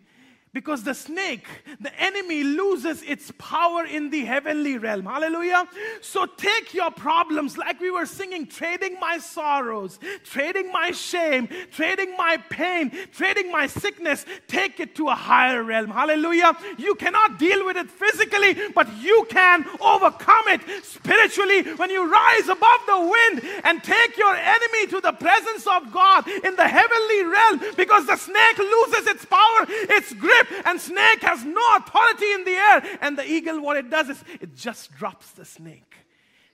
because 0.55 0.83
the 0.83 0.93
snake, 0.93 1.45
the 1.81 1.93
enemy, 2.01 2.41
loses 2.41 3.03
its 3.03 3.29
power 3.37 3.83
in 3.83 4.09
the 4.09 4.23
heavenly 4.23 4.77
realm. 4.77 5.05
Hallelujah. 5.05 5.67
So 5.99 6.25
take 6.25 6.73
your 6.73 6.91
problems, 6.91 7.57
like 7.57 7.81
we 7.81 7.91
were 7.91 8.05
singing, 8.05 8.47
trading 8.47 8.97
my 8.97 9.17
sorrows, 9.17 9.99
trading 10.23 10.71
my 10.71 10.91
shame, 10.91 11.49
trading 11.71 12.15
my 12.15 12.37
pain, 12.49 12.89
trading 13.11 13.51
my 13.51 13.67
sickness, 13.67 14.25
take 14.47 14.79
it 14.79 14.95
to 14.95 15.09
a 15.09 15.13
higher 15.13 15.61
realm. 15.61 15.89
Hallelujah. 15.89 16.55
You 16.77 16.95
cannot 16.95 17.37
deal 17.37 17.65
with 17.65 17.75
it 17.75 17.91
physically, 17.91 18.55
but 18.73 18.87
you 19.01 19.27
can 19.29 19.65
overcome 19.81 20.47
it 20.47 20.61
spiritually 20.85 21.63
when 21.75 21.89
you 21.89 22.09
rise 22.09 22.47
above 22.47 22.79
the 22.87 23.01
wind 23.01 23.41
and 23.65 23.83
take 23.83 24.17
your 24.17 24.33
enemy 24.33 24.87
to 24.87 25.01
the 25.01 25.11
presence 25.11 25.67
of 25.67 25.91
God 25.91 26.25
in 26.29 26.55
the 26.55 26.67
heavenly 26.67 27.23
realm 27.23 27.75
because 27.75 28.07
the 28.07 28.15
snake 28.15 28.57
loses 28.57 29.07
its 29.07 29.25
power, 29.25 29.65
its 29.67 30.13
grip 30.13 30.44
and 30.65 30.79
snake 30.79 31.21
has 31.21 31.43
no 31.43 31.62
authority 31.77 32.31
in 32.34 32.43
the 32.43 32.51
air. 32.51 32.97
And 33.01 33.17
the 33.17 33.25
eagle, 33.29 33.62
what 33.62 33.77
it 33.77 33.89
does 33.89 34.10
is 34.10 34.23
it 34.41 34.55
just 34.55 34.93
drops 34.95 35.31
the 35.31 35.45
snake, 35.45 35.95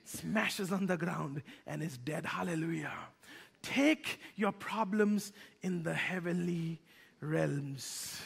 smashes 0.04 0.72
on 0.72 0.86
the 0.86 0.96
ground, 0.96 1.42
and 1.66 1.82
is 1.82 1.98
dead. 1.98 2.26
Hallelujah. 2.26 2.92
Take 3.62 4.20
your 4.36 4.52
problems 4.52 5.32
in 5.62 5.82
the 5.82 5.94
heavenly 5.94 6.80
realms. 7.20 8.20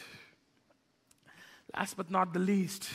Last 1.75 1.95
but 1.97 2.09
not 2.09 2.33
the 2.33 2.39
least, 2.39 2.89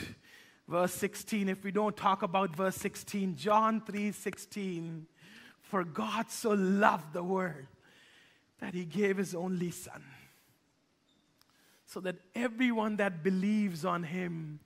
verse 0.67 0.93
16. 0.93 1.47
If 1.47 1.63
we 1.63 1.71
don't 1.71 1.95
talk 1.95 2.21
about 2.21 2.55
verse 2.55 2.75
16, 2.75 3.35
John 3.35 3.81
3 3.81 4.11
16. 4.11 5.07
For 5.61 5.83
God 5.83 6.29
so 6.29 6.51
loved 6.51 7.13
the 7.13 7.23
world 7.23 7.65
that 8.59 8.73
he 8.73 8.85
gave 8.85 9.17
his 9.17 9.33
only 9.33 9.71
son 9.71 10.03
so 11.93 11.99
that 11.99 12.15
everyone 12.33 12.95
that 12.95 13.23
believes 13.23 13.85
on 13.85 14.01
him 14.01 14.59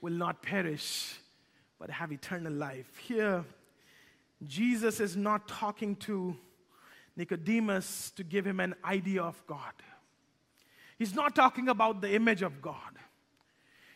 will 0.00 0.12
not 0.12 0.40
perish, 0.40 1.18
but 1.80 1.90
have 1.90 2.12
eternal 2.12 2.52
life. 2.52 2.96
Here, 2.96 3.44
Jesus 4.46 5.00
is 5.00 5.16
not 5.16 5.48
talking 5.48 5.96
to 5.96 6.36
Nicodemus 7.16 8.12
to 8.12 8.22
give 8.22 8.46
him 8.46 8.60
an 8.60 8.76
idea 8.84 9.20
of 9.20 9.44
God. 9.48 9.72
He's 10.96 11.12
not 11.12 11.34
talking 11.34 11.68
about 11.68 12.02
the 12.02 12.14
image 12.14 12.42
of 12.42 12.62
God. 12.62 12.92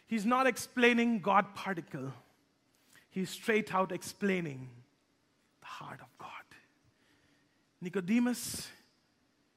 He's 0.08 0.26
not 0.26 0.48
explaining 0.48 1.20
God 1.20 1.54
particle. 1.54 2.12
He's 3.08 3.30
straight 3.30 3.72
out 3.72 3.92
explaining 3.92 4.68
the 5.60 5.66
heart 5.66 6.00
of 6.02 6.08
God. 6.18 6.28
Nicodemus, 7.80 8.68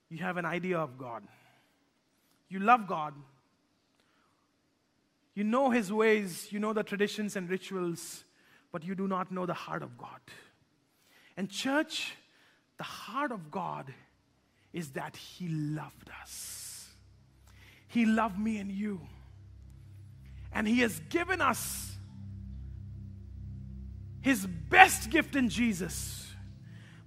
you 0.07 0.19
have 0.19 0.37
an 0.37 0.45
idea 0.45 0.77
of 0.77 0.99
God. 0.99 1.23
You 2.49 2.59
love 2.59 2.87
God. 2.87 3.13
You 5.33 5.43
know 5.43 5.69
His 5.69 5.91
ways, 5.93 6.47
you 6.51 6.59
know 6.59 6.73
the 6.73 6.83
traditions 6.83 7.35
and 7.35 7.49
rituals, 7.49 8.23
but 8.71 8.83
you 8.83 8.95
do 8.95 9.07
not 9.07 9.31
know 9.31 9.45
the 9.45 9.53
heart 9.53 9.83
of 9.83 9.97
God. 9.97 10.19
And, 11.35 11.49
church, 11.49 12.15
the 12.77 12.83
heart 12.83 13.31
of 13.31 13.51
God 13.51 13.93
is 14.73 14.89
that 14.91 15.15
He 15.15 15.47
loved 15.47 16.09
us. 16.21 16.87
He 17.87 18.05
loved 18.05 18.39
me 18.39 18.57
and 18.57 18.71
you. 18.71 19.01
And 20.51 20.67
He 20.67 20.79
has 20.79 20.99
given 21.09 21.41
us 21.41 21.95
His 24.21 24.45
best 24.45 25.09
gift 25.09 25.35
in 25.35 25.49
Jesus. 25.49 26.33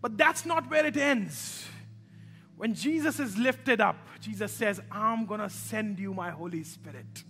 But 0.01 0.17
that's 0.17 0.47
not 0.47 0.71
where 0.71 0.87
it 0.87 0.97
ends. 0.97 1.67
When 2.61 2.75
Jesus 2.75 3.19
is 3.19 3.39
lifted 3.39 3.81
up, 3.81 3.97
Jesus 4.21 4.53
says, 4.53 4.83
I'm 4.93 5.25
going 5.25 5.41
to 5.41 5.49
send 5.49 5.99
you 5.99 6.13
my 6.13 6.29
Holy 6.29 6.63
Spirit. 6.63 7.25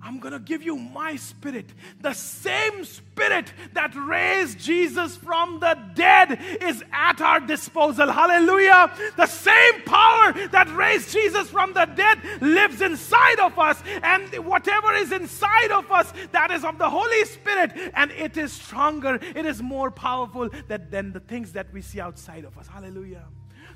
I'm 0.00 0.20
going 0.20 0.32
to 0.32 0.38
give 0.38 0.62
you 0.62 0.76
my 0.76 1.16
spirit. 1.16 1.66
The 2.00 2.12
same 2.12 2.84
spirit 2.84 3.52
that 3.72 3.92
raised 3.96 4.60
Jesus 4.60 5.16
from 5.16 5.58
the 5.58 5.76
dead 5.94 6.38
is 6.60 6.84
at 6.92 7.20
our 7.20 7.40
disposal. 7.40 8.08
Hallelujah. 8.12 8.92
The 9.16 9.26
same 9.26 9.82
power 9.84 10.32
that 10.50 10.72
raised 10.76 11.10
Jesus 11.10 11.50
from 11.50 11.72
the 11.72 11.86
dead 11.86 12.20
lives 12.40 12.82
inside 12.82 13.40
of 13.40 13.58
us. 13.58 13.82
And 14.04 14.32
whatever 14.46 14.92
is 14.94 15.10
inside 15.10 15.72
of 15.72 15.90
us, 15.90 16.12
that 16.30 16.52
is 16.52 16.64
of 16.64 16.78
the 16.78 16.88
Holy 16.88 17.24
Spirit. 17.24 17.72
And 17.94 18.12
it 18.12 18.36
is 18.36 18.52
stronger, 18.52 19.18
it 19.34 19.44
is 19.44 19.60
more 19.60 19.90
powerful 19.90 20.50
than 20.68 21.10
the 21.10 21.20
things 21.26 21.50
that 21.54 21.72
we 21.72 21.82
see 21.82 22.00
outside 22.00 22.44
of 22.44 22.56
us. 22.56 22.68
Hallelujah. 22.68 23.24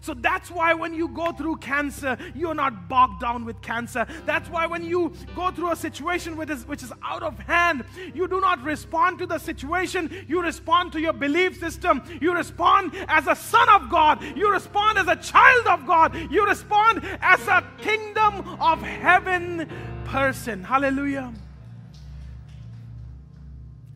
So 0.05 0.13
that's 0.13 0.51
why 0.51 0.75
when 0.75 0.93
you 0.93 1.09
go 1.09 1.33
through 1.33 1.57
cancer, 1.57 2.19
you're 2.35 2.55
not 2.55 2.91
bogged 2.91 3.23
down 3.23 3.47
with 3.47 3.63
cancer. 3.63 4.07
That's 4.27 4.51
why 4.51 4.67
when 4.67 4.85
you 4.85 5.15
go 5.35 5.51
through 5.51 5.71
a 5.73 5.77
situation 5.77 6.37
which 6.37 6.51
is, 6.51 6.67
which 6.67 6.83
is 6.83 6.93
out 7.03 7.23
of 7.23 7.39
hand, 7.39 7.87
you 8.13 8.29
do 8.29 8.39
not 8.39 8.63
respond 8.63 9.19
to 9.21 9.27
the 9.27 9.39
situation. 9.39 10.27
You 10.29 10.43
respond 10.43 10.93
to 10.93 11.01
your 11.01 11.15
belief 11.15 11.59
system. 11.59 12.03
You 12.21 12.35
respond 12.35 12.93
as 13.09 13.27
a 13.29 13.35
son 13.35 13.67
of 13.71 13.89
God. 13.89 14.23
You 14.37 14.53
respond 14.53 14.99
as 14.99 15.09
a 15.09 15.17
child 15.17 15.67
of 15.69 15.87
God. 15.87 16.15
You 16.31 16.45
respond 16.45 17.01
as 17.23 17.41
a 17.49 17.65
kingdom 17.79 18.47
of 18.61 18.83
heaven 18.83 19.67
person. 20.05 20.65
Hallelujah. 20.65 21.33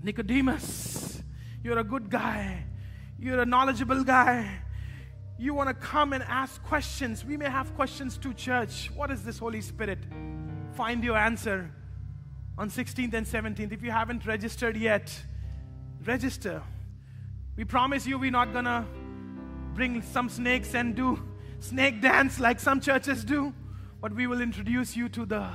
Nicodemus, 0.03 1.23
you're 1.63 1.79
a 1.79 1.85
good 1.85 2.09
guy. 2.09 2.65
You're 3.21 3.41
a 3.41 3.47
knowledgeable 3.47 4.05
guy 4.05 4.63
you 5.39 5.55
want 5.55 5.69
to 5.69 5.75
come 5.75 6.13
and 6.13 6.25
ask 6.25 6.63
questions, 6.65 7.25
we 7.25 7.37
may 7.37 7.49
have 7.49 7.75
questions 7.77 8.19
to 8.19 8.35
church. 8.35 8.91
What 8.95 9.11
is 9.11 9.23
this 9.23 9.39
Holy 9.39 9.61
Spirit? 9.61 9.99
Find 10.73 11.03
your 11.05 11.17
answer 11.17 11.71
on 12.57 12.71
16th 12.71 13.15
and 13.15 13.25
17th. 13.25 13.73
If 13.73 13.83
you 13.83 13.93
haven't 13.93 14.27
registered 14.27 14.77
yet, 14.77 15.17
register. 16.05 16.63
We 17.57 17.65
promise 17.65 18.07
you 18.07 18.19
we're 18.19 18.33
not 18.33 18.53
going 18.53 18.65
to 18.65 18.85
bring 19.75 20.03
some 20.03 20.29
snakes 20.29 20.75
and 20.75 20.97
do 20.97 21.23
snake 21.61 22.01
dance 22.01 22.41
like 22.41 22.59
some 22.59 22.81
churches 22.81 23.25
do, 23.25 23.55
but 24.01 24.13
we 24.13 24.27
will 24.27 24.41
introduce 24.41 24.97
you 24.97 25.09
to 25.11 25.25
the 25.25 25.49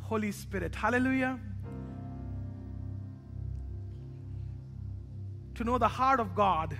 Holy 0.00 0.32
Spirit. 0.32 0.74
Hallelujah. 0.74 1.38
To 5.56 5.64
know 5.64 5.76
the 5.76 5.88
heart 5.88 6.20
of 6.20 6.34
God, 6.34 6.78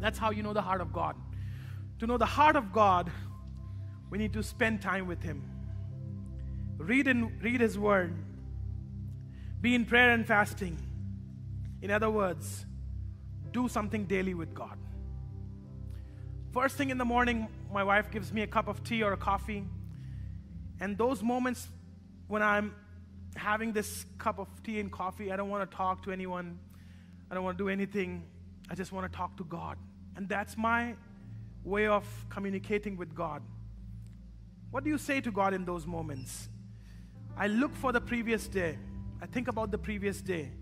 that's 0.00 0.18
how 0.18 0.30
you 0.30 0.42
know 0.42 0.52
the 0.52 0.62
heart 0.62 0.80
of 0.80 0.92
God. 0.92 1.16
To 2.00 2.06
know 2.06 2.18
the 2.18 2.26
heart 2.26 2.56
of 2.56 2.72
God, 2.72 3.10
we 4.10 4.18
need 4.18 4.32
to 4.32 4.42
spend 4.42 4.82
time 4.82 5.06
with 5.06 5.22
Him. 5.22 5.42
Read, 6.78 7.08
and, 7.08 7.42
read 7.42 7.60
His 7.60 7.78
Word. 7.78 8.14
Be 9.60 9.74
in 9.74 9.84
prayer 9.84 10.10
and 10.10 10.26
fasting. 10.26 10.78
In 11.80 11.90
other 11.90 12.10
words, 12.10 12.66
do 13.52 13.68
something 13.68 14.04
daily 14.04 14.34
with 14.34 14.54
God. 14.54 14.78
First 16.52 16.76
thing 16.76 16.90
in 16.90 16.98
the 16.98 17.04
morning, 17.04 17.48
my 17.72 17.82
wife 17.82 18.10
gives 18.10 18.32
me 18.32 18.42
a 18.42 18.46
cup 18.46 18.68
of 18.68 18.84
tea 18.84 19.02
or 19.02 19.12
a 19.12 19.16
coffee. 19.16 19.64
And 20.80 20.96
those 20.98 21.22
moments 21.22 21.68
when 22.28 22.42
I'm 22.42 22.74
having 23.36 23.72
this 23.72 24.06
cup 24.18 24.38
of 24.38 24.48
tea 24.62 24.80
and 24.80 24.90
coffee, 24.90 25.32
I 25.32 25.36
don't 25.36 25.48
want 25.48 25.68
to 25.68 25.76
talk 25.76 26.02
to 26.04 26.12
anyone. 26.12 26.58
I 27.30 27.34
don't 27.34 27.44
want 27.44 27.58
to 27.58 27.64
do 27.64 27.68
anything. 27.68 28.24
I 28.70 28.74
just 28.74 28.92
want 28.92 29.10
to 29.10 29.16
talk 29.16 29.36
to 29.38 29.44
God. 29.44 29.78
And 30.16 30.28
that's 30.28 30.56
my 30.56 30.94
way 31.64 31.86
of 31.86 32.04
communicating 32.28 32.96
with 32.96 33.14
God. 33.14 33.42
What 34.70 34.84
do 34.84 34.90
you 34.90 34.98
say 34.98 35.20
to 35.20 35.30
God 35.30 35.54
in 35.54 35.64
those 35.64 35.86
moments? 35.86 36.48
I 37.36 37.48
look 37.48 37.74
for 37.74 37.92
the 37.92 38.00
previous 38.00 38.46
day. 38.46 38.78
I 39.20 39.26
think 39.26 39.48
about 39.48 39.70
the 39.70 39.78
previous 39.78 40.20
day. 40.20 40.52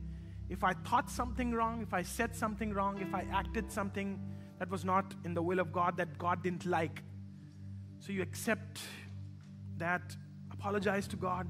If 0.48 0.64
I 0.64 0.74
thought 0.74 1.10
something 1.10 1.52
wrong, 1.52 1.82
if 1.82 1.92
I 1.92 2.02
said 2.02 2.36
something 2.36 2.72
wrong, 2.72 3.00
if 3.00 3.14
I 3.14 3.26
acted 3.32 3.72
something 3.72 4.20
that 4.58 4.70
was 4.70 4.84
not 4.84 5.14
in 5.24 5.34
the 5.34 5.42
will 5.42 5.58
of 5.58 5.72
God, 5.72 5.96
that 5.96 6.18
God 6.18 6.42
didn't 6.42 6.66
like. 6.66 7.02
So 8.00 8.12
you 8.12 8.22
accept 8.22 8.80
that, 9.78 10.16
apologize 10.50 11.08
to 11.08 11.16
God, 11.16 11.48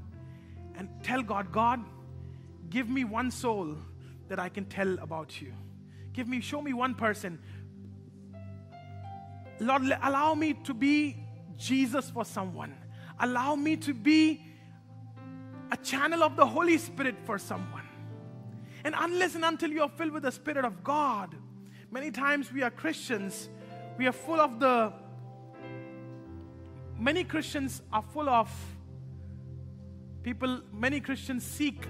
and 0.75 0.89
tell 1.03 1.21
God, 1.21 1.51
God, 1.51 1.79
give 2.69 2.89
me 2.89 3.03
one 3.03 3.29
soul 3.29 3.75
that 4.29 4.39
I 4.39 4.49
can 4.49 4.65
tell 4.65 4.97
about 4.99 5.41
you. 5.41 5.53
Give 6.13 6.27
me, 6.27 6.41
show 6.41 6.61
me 6.61 6.73
one 6.73 6.95
person. 6.95 7.39
Lord, 9.59 9.83
allow 10.01 10.33
me 10.33 10.53
to 10.65 10.73
be 10.73 11.17
Jesus 11.57 12.09
for 12.09 12.25
someone. 12.25 12.75
Allow 13.19 13.55
me 13.55 13.77
to 13.77 13.93
be 13.93 14.45
a 15.71 15.77
channel 15.77 16.23
of 16.23 16.35
the 16.35 16.45
Holy 16.45 16.77
Spirit 16.77 17.15
for 17.25 17.37
someone. 17.37 17.87
And 18.83 18.95
unless 18.97 19.35
and 19.35 19.45
until 19.45 19.71
you 19.71 19.81
are 19.81 19.89
filled 19.89 20.11
with 20.11 20.23
the 20.23 20.31
Spirit 20.31 20.65
of 20.65 20.83
God, 20.83 21.35
many 21.91 22.11
times 22.11 22.51
we 22.51 22.63
are 22.63 22.69
Christians, 22.69 23.49
we 23.97 24.07
are 24.07 24.11
full 24.11 24.41
of 24.41 24.59
the, 24.59 24.91
many 26.99 27.23
Christians 27.23 27.81
are 27.93 28.01
full 28.01 28.27
of 28.27 28.49
people, 30.23 30.61
many 30.73 30.99
Christians 30.99 31.45
seek 31.45 31.87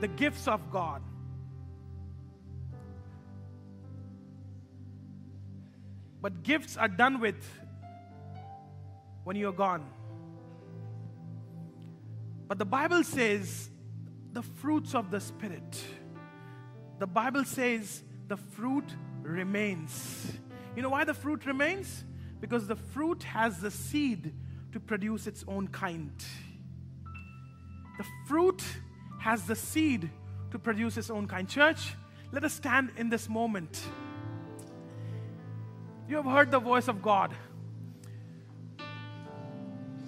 the 0.00 0.08
gifts 0.08 0.48
of 0.48 0.70
God. 0.70 1.02
But 6.22 6.42
gifts 6.42 6.76
are 6.76 6.88
done 6.88 7.20
with 7.20 7.48
when 9.24 9.36
you're 9.36 9.52
gone. 9.52 9.88
But 12.48 12.58
the 12.58 12.64
Bible 12.64 13.04
says 13.04 13.70
the 14.32 14.42
fruits 14.42 14.94
of 14.94 15.10
the 15.10 15.20
Spirit. 15.20 15.82
The 16.98 17.06
Bible 17.06 17.44
says 17.44 18.02
the 18.28 18.36
fruit 18.36 18.84
remains. 19.22 20.32
You 20.76 20.82
know 20.82 20.90
why 20.90 21.04
the 21.04 21.14
fruit 21.14 21.46
remains? 21.46 22.04
Because 22.40 22.66
the 22.66 22.76
fruit 22.76 23.22
has 23.22 23.58
the 23.58 23.70
seed 23.70 24.34
to 24.72 24.80
produce 24.80 25.26
its 25.26 25.44
own 25.48 25.68
kind. 25.68 26.12
The 27.98 28.04
fruit 28.26 28.62
has 29.20 29.44
the 29.44 29.56
seed 29.56 30.10
to 30.50 30.58
produce 30.58 30.96
its 30.96 31.10
own 31.10 31.26
kind. 31.26 31.48
Church, 31.48 31.94
let 32.32 32.44
us 32.44 32.54
stand 32.54 32.90
in 32.96 33.10
this 33.10 33.28
moment. 33.28 33.82
You 36.10 36.16
have 36.16 36.24
heard 36.24 36.50
the 36.50 36.58
voice 36.58 36.88
of 36.88 37.00
God. 37.00 37.32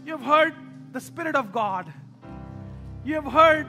You 0.04 0.16
have 0.16 0.22
heard 0.22 0.54
the 0.90 1.00
Spirit 1.00 1.36
of 1.36 1.52
God. 1.52 1.92
You 3.04 3.14
have 3.14 3.32
heard 3.32 3.68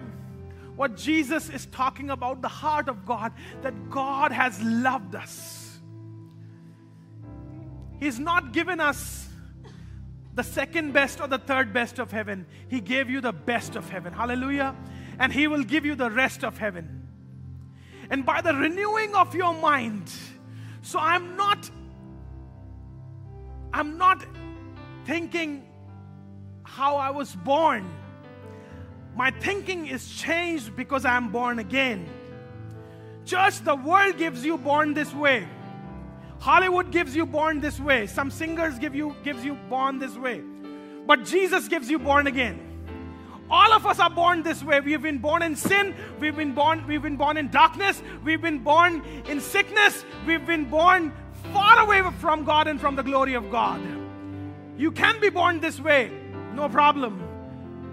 what 0.75 0.97
Jesus 0.97 1.51
is 1.51 1.67
talking 1.67 2.09
about 2.09 2.41
the 2.41 2.47
heart 2.47 2.89
of 2.89 3.05
God, 3.05 3.33
that 3.61 3.91
God 3.91 4.31
has 4.31 4.59
loved 4.63 5.13
us. 5.13 5.79
He's 7.99 8.17
not 8.17 8.51
given 8.51 8.79
us 8.79 9.29
the 10.33 10.43
second 10.43 10.91
best 10.91 11.21
or 11.21 11.27
the 11.27 11.37
third 11.37 11.71
best 11.71 11.99
of 11.99 12.11
heaven, 12.11 12.47
He 12.67 12.81
gave 12.81 13.11
you 13.11 13.21
the 13.21 13.31
best 13.31 13.75
of 13.75 13.87
heaven. 13.91 14.11
Hallelujah. 14.11 14.75
And 15.19 15.31
He 15.31 15.45
will 15.45 15.63
give 15.63 15.85
you 15.85 15.93
the 15.93 16.09
rest 16.09 16.43
of 16.43 16.57
heaven. 16.57 17.07
And 18.09 18.25
by 18.25 18.41
the 18.41 18.55
renewing 18.55 19.13
of 19.13 19.35
your 19.35 19.53
mind, 19.53 20.11
so 20.81 20.97
I'm 20.97 21.37
not 21.37 21.69
I'm 23.73 23.97
not 23.97 24.23
thinking 25.05 25.63
how 26.63 26.95
I 26.95 27.09
was 27.09 27.35
born. 27.35 27.89
My 29.15 29.31
thinking 29.31 29.87
is 29.87 30.07
changed 30.09 30.75
because 30.75 31.05
I'm 31.05 31.31
born 31.31 31.59
again. 31.59 32.07
Church, 33.25 33.59
the 33.59 33.75
world 33.75 34.17
gives 34.17 34.45
you 34.45 34.57
born 34.57 34.93
this 34.93 35.13
way. 35.13 35.47
Hollywood 36.39 36.91
gives 36.91 37.15
you 37.15 37.25
born 37.25 37.61
this 37.61 37.79
way. 37.79 38.05
Some 38.05 38.29
singers 38.29 38.77
give 38.77 38.93
you 38.93 39.15
gives 39.23 39.45
you 39.45 39.55
born 39.69 39.97
this 39.97 40.15
way. 40.17 40.41
But 41.07 41.25
Jesus 41.25 41.67
gives 41.67 41.89
you 41.89 41.99
born 41.99 42.27
again. 42.27 42.59
All 43.49 43.71
of 43.73 43.85
us 43.85 43.99
are 43.99 44.09
born 44.09 44.43
this 44.43 44.63
way. 44.63 44.79
We've 44.79 45.01
been 45.01 45.19
born 45.19 45.41
in 45.41 45.55
sin. 45.55 45.95
We've 46.19 46.35
been 46.35 46.53
born, 46.53 46.85
we've 46.87 47.01
been 47.01 47.17
born 47.17 47.37
in 47.37 47.49
darkness. 47.49 48.01
We've 48.23 48.41
been 48.41 48.59
born 48.59 49.03
in 49.27 49.39
sickness. 49.39 50.05
We've 50.25 50.45
been 50.45 50.65
born 50.65 51.13
far 51.51 51.79
away 51.79 52.01
from 52.19 52.43
God 52.43 52.67
and 52.67 52.79
from 52.79 52.95
the 52.95 53.03
glory 53.03 53.33
of 53.33 53.51
God. 53.51 53.81
You 54.77 54.91
can 54.91 55.19
be 55.19 55.29
born 55.29 55.59
this 55.59 55.79
way, 55.79 56.11
no 56.53 56.69
problem. 56.69 57.21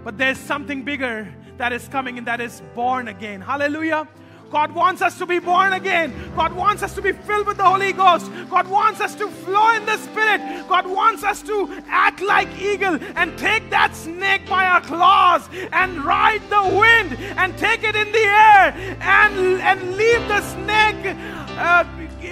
But 0.03 0.17
there's 0.17 0.37
something 0.37 0.83
bigger 0.83 1.31
that 1.57 1.73
is 1.73 1.87
coming, 1.87 2.17
and 2.17 2.27
that 2.27 2.41
is 2.41 2.61
born 2.73 3.07
again. 3.07 3.41
Hallelujah. 3.41 4.07
God 4.51 4.73
wants 4.73 5.01
us 5.01 5.17
to 5.19 5.25
be 5.25 5.39
born 5.39 5.71
again. 5.71 6.13
God 6.35 6.53
wants 6.53 6.83
us 6.83 6.93
to 6.95 7.01
be 7.01 7.13
filled 7.13 7.47
with 7.47 7.57
the 7.57 7.63
Holy 7.63 7.93
Ghost. 7.93 8.29
God 8.49 8.67
wants 8.67 8.99
us 8.99 9.15
to 9.15 9.29
flow 9.29 9.73
in 9.75 9.85
the 9.85 9.97
Spirit. 9.97 10.67
God 10.67 10.85
wants 10.87 11.23
us 11.23 11.41
to 11.43 11.69
act 11.87 12.21
like 12.21 12.49
eagle 12.59 12.99
and 13.15 13.37
take 13.37 13.69
that 13.69 13.95
snake 13.95 14.45
by 14.49 14.65
our 14.65 14.81
claws 14.81 15.47
and 15.71 16.03
ride 16.03 16.41
the 16.49 16.63
wind 16.77 17.17
and 17.37 17.57
take 17.57 17.83
it 17.83 17.95
in 17.95 18.11
the 18.11 18.19
air 18.19 18.97
and, 18.99 19.61
and 19.61 19.95
leave 19.95 20.27
the 20.27 20.41
snake 20.41 21.15
uh, 21.57 21.85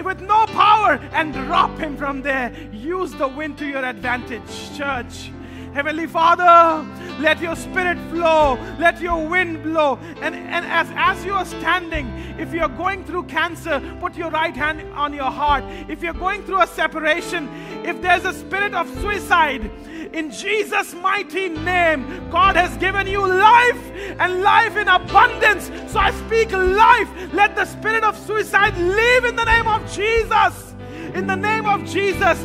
with 0.03 0.21
no 0.21 0.45
power 0.47 0.99
and 1.13 1.33
drop 1.33 1.77
him 1.77 1.97
from 1.97 2.21
there. 2.21 2.53
Use 2.71 3.11
the 3.13 3.27
wind 3.27 3.57
to 3.57 3.65
your 3.65 3.83
advantage, 3.83 4.77
church. 4.77 5.31
Heavenly 5.73 6.07
Father, 6.07 6.87
let 7.19 7.39
your 7.39 7.55
spirit 7.55 7.97
flow, 8.09 8.57
let 8.79 8.99
your 9.01 9.27
wind 9.27 9.61
blow. 9.61 9.99
And, 10.21 10.35
and 10.35 10.65
as, 10.65 10.87
as 10.95 11.23
you 11.25 11.33
are 11.33 11.45
standing, 11.45 12.07
if 12.39 12.53
you're 12.53 12.69
going 12.69 13.03
through 13.03 13.23
cancer, 13.23 13.81
put 13.99 14.15
your 14.15 14.31
right 14.31 14.55
hand 14.55 14.81
on 14.93 15.13
your 15.13 15.29
heart. 15.29 15.63
If 15.87 16.01
you're 16.01 16.13
going 16.13 16.43
through 16.43 16.61
a 16.61 16.67
separation, 16.67 17.49
if 17.85 18.01
there's 18.01 18.25
a 18.25 18.33
spirit 18.33 18.73
of 18.73 18.89
suicide, 18.99 19.69
in 20.13 20.31
Jesus' 20.31 20.95
mighty 20.95 21.49
name, 21.49 22.29
God 22.31 22.55
has 22.55 22.75
given 22.77 23.05
you 23.05 23.25
life 23.27 23.91
and 24.19 24.41
life 24.41 24.75
in 24.75 24.87
abundance. 24.87 25.69
So 25.91 25.99
I 25.99 26.11
speak 26.25 26.51
life. 26.51 27.09
Let 27.33 27.55
the 27.55 27.65
spirit 27.65 28.03
of 28.03 28.17
suicide 28.17 28.75
leave 28.77 29.25
in 29.25 29.35
the 29.35 29.45
name 29.45 29.67
of 29.67 29.91
Jesus. 29.93 30.73
In 31.13 31.27
the 31.27 31.35
name 31.35 31.65
of 31.65 31.85
Jesus 31.85 32.39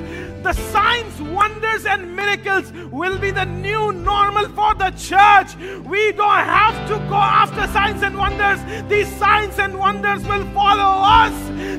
the 0.45 0.53
signs, 0.53 1.22
wonders, 1.22 1.86
and 1.86 2.14
miracles 2.14 2.70
will 2.92 3.18
be 3.18 3.30
the 3.30 3.47
new 3.47 3.92
normal 3.92 4.47
for 4.51 4.74
the 4.74 4.90
church. 4.90 5.57
We 5.86 6.12
don't 6.12 6.45
have 6.61 6.76
to 6.88 6.97
go 7.09 7.16
after 7.16 7.66
signs 7.72 8.03
and 8.03 8.16
wonders, 8.16 8.61
these 8.88 9.09
signs 9.16 9.59
and 9.59 9.78
wonders 9.78 10.22
will 10.26 10.45
follow 10.53 10.92
us. 11.22 11.34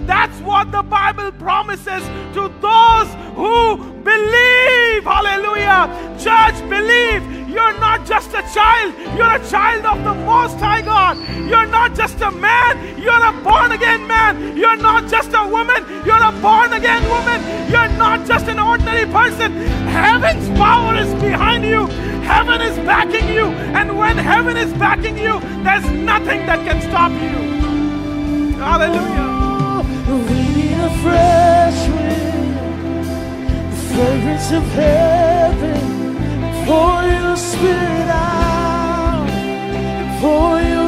That's 0.07 0.37
what 0.41 0.71
the 0.71 0.81
Bible 0.81 1.31
promises 1.33 2.03
to 2.33 2.51
those 2.59 3.09
who 3.35 3.77
believe. 4.03 5.03
Hallelujah. 5.03 5.81
Church, 6.17 6.57
believe 6.67 7.21
you're 7.55 7.77
not 7.79 8.05
just 8.05 8.29
a 8.31 8.43
child, 8.53 8.93
you're 9.15 9.35
a 9.41 9.47
child 9.47 9.85
of 9.85 10.03
the 10.03 10.15
Most 10.25 10.57
High 10.57 10.81
God. 10.81 11.17
You're 11.49 11.67
not 11.67 11.95
just 11.95 12.19
a 12.21 12.31
man, 12.31 12.54
person. 19.15 19.51
Heaven's 19.87 20.47
power 20.59 20.93
is 21.03 21.11
behind 21.21 21.63
you, 21.63 21.87
heaven 22.33 22.59
is 22.69 22.75
backing 22.91 23.27
you. 23.29 23.45
And 23.77 23.97
when 23.97 24.17
heaven 24.17 24.57
is 24.57 24.71
backing 24.73 25.17
you, 25.17 25.39
there's 25.65 25.87
nothing 26.13 26.41
that 26.49 26.59
can 26.67 26.79
stop 26.89 27.13
you. 27.27 27.37
Hallelujah. 28.67 29.35
We 30.29 30.39
need 30.57 30.79
a 30.89 30.93
fresh 31.03 31.79
wind. 31.95 33.05
The 33.71 33.77
fragrance 33.89 34.49
of 34.59 34.65
heaven. 34.83 35.81
Pour 36.67 36.97
your 37.15 37.37
spirit 37.37 38.09
out. 38.09 39.27
Pour 40.19 40.59
your 40.73 40.84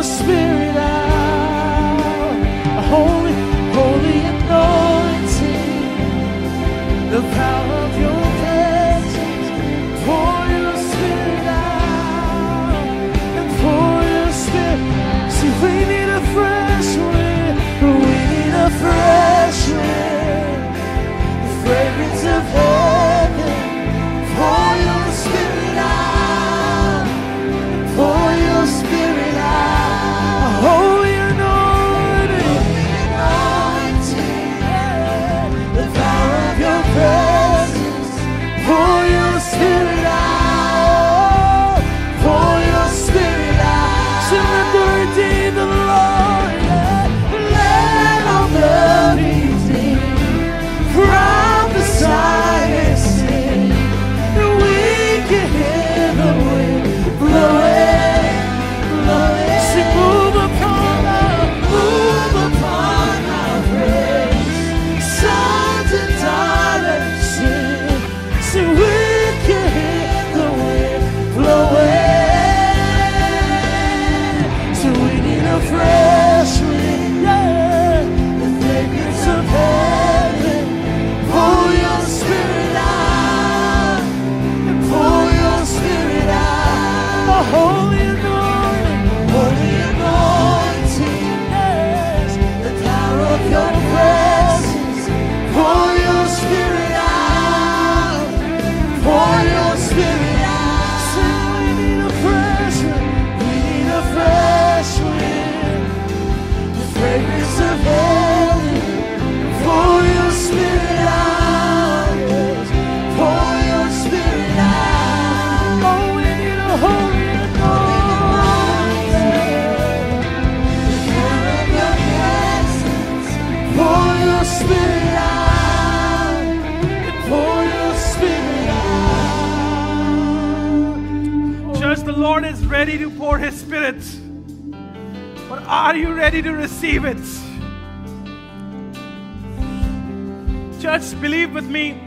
Church, 140.88 141.20
believe 141.20 141.54
with 141.54 141.66
me 141.66 142.00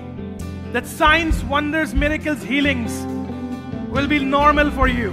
that 0.73 0.87
signs, 0.87 1.45
wonders, 1.45 1.95
miracles, 1.95 2.43
healings 2.43 2.91
will 3.91 4.09
be 4.09 4.19
normal 4.21 4.71
for 4.71 4.89
you. 4.89 5.11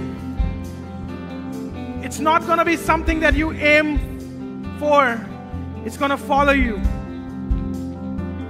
It's 2.02 2.18
not 2.18 2.46
going 2.46 2.56
to 2.56 2.64
be 2.64 2.78
something 2.78 3.20
that 3.20 3.34
you 3.34 3.52
aim 3.52 4.78
for, 4.78 5.20
it's 5.84 5.98
going 5.98 6.12
to 6.12 6.16
follow 6.16 6.52
you. 6.52 6.76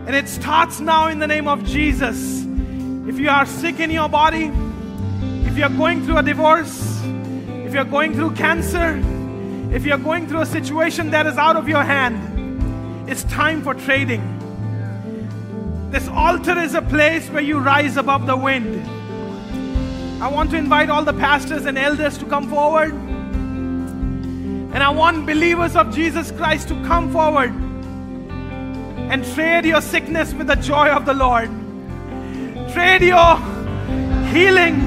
And 0.06 0.14
it 0.14 0.28
starts 0.28 0.78
now 0.78 1.08
in 1.08 1.18
the 1.18 1.26
name 1.26 1.48
of 1.48 1.64
Jesus. 1.64 2.44
If 3.08 3.18
you 3.18 3.28
are 3.28 3.44
sick 3.44 3.80
in 3.80 3.90
your 3.90 4.08
body, 4.08 4.52
if 5.48 5.58
you're 5.58 5.68
going 5.68 6.04
through 6.06 6.18
a 6.18 6.22
divorce, 6.22 7.02
if 7.66 7.74
you're 7.74 7.82
going 7.82 8.14
through 8.14 8.36
cancer, 8.36 9.02
if 9.74 9.84
you're 9.84 9.98
going 9.98 10.28
through 10.28 10.42
a 10.42 10.46
situation 10.46 11.10
that 11.10 11.26
is 11.26 11.36
out 11.36 11.56
of 11.56 11.68
your 11.68 11.82
hand, 11.82 13.10
it's 13.10 13.24
time 13.24 13.64
for 13.64 13.74
trading. 13.74 14.38
This 15.91 16.07
altar 16.09 16.59
is 16.59 16.74
a 16.74 16.82
place 16.82 17.30
where 17.30 17.43
you 17.43 17.59
rise 17.59 17.97
above 17.97 18.26
the 18.26 18.36
wind. 18.36 18.84
I 20.22 20.28
want 20.28 20.51
to 20.51 20.57
invite 20.57 20.91
all 20.91 21.03
the 21.03 21.14
pastors 21.14 21.64
and 21.64 21.78
elders 21.78 22.18
to 22.18 22.26
come 22.26 22.51
forward. 22.51 22.93
And 22.93 24.82
I 24.82 24.91
want 24.91 25.24
believers 25.24 25.76
of 25.76 25.95
Jesus 25.95 26.30
Christ 26.32 26.68
to 26.68 26.74
come 26.84 27.11
forward 27.11 27.53
and 29.11 29.24
trade 29.34 29.64
your 29.64 29.80
sickness 29.80 30.34
with 30.34 30.49
the 30.49 30.57
joy 30.57 30.89
of 30.91 31.07
the 31.07 31.14
Lord. 31.14 31.49
Trade 32.74 33.01
your 33.01 33.36
healing. 34.26 34.84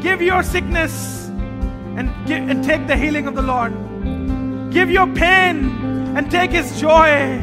Give 0.00 0.22
your 0.22 0.44
sickness 0.44 1.26
and, 1.96 2.08
and 2.30 2.62
take 2.62 2.86
the 2.86 2.96
healing 2.96 3.26
of 3.26 3.34
the 3.34 3.42
Lord. 3.42 3.72
Give 4.72 4.90
your 4.90 5.08
pain 5.08 5.70
and 6.16 6.30
take 6.30 6.52
His 6.52 6.80
joy. 6.80 7.42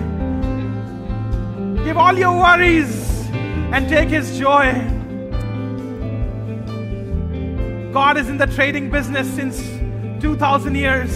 Give 1.84 1.98
all 1.98 2.18
your 2.18 2.38
worries 2.38 3.30
and 3.74 3.90
take 3.90 4.10
His 4.10 4.40
joy. 4.40 4.72
God 7.92 8.18
is 8.18 8.30
in 8.30 8.38
the 8.38 8.48
trading 8.48 8.90
business 8.90 9.28
since 9.34 9.62
2000 10.22 10.76
years. 10.76 11.12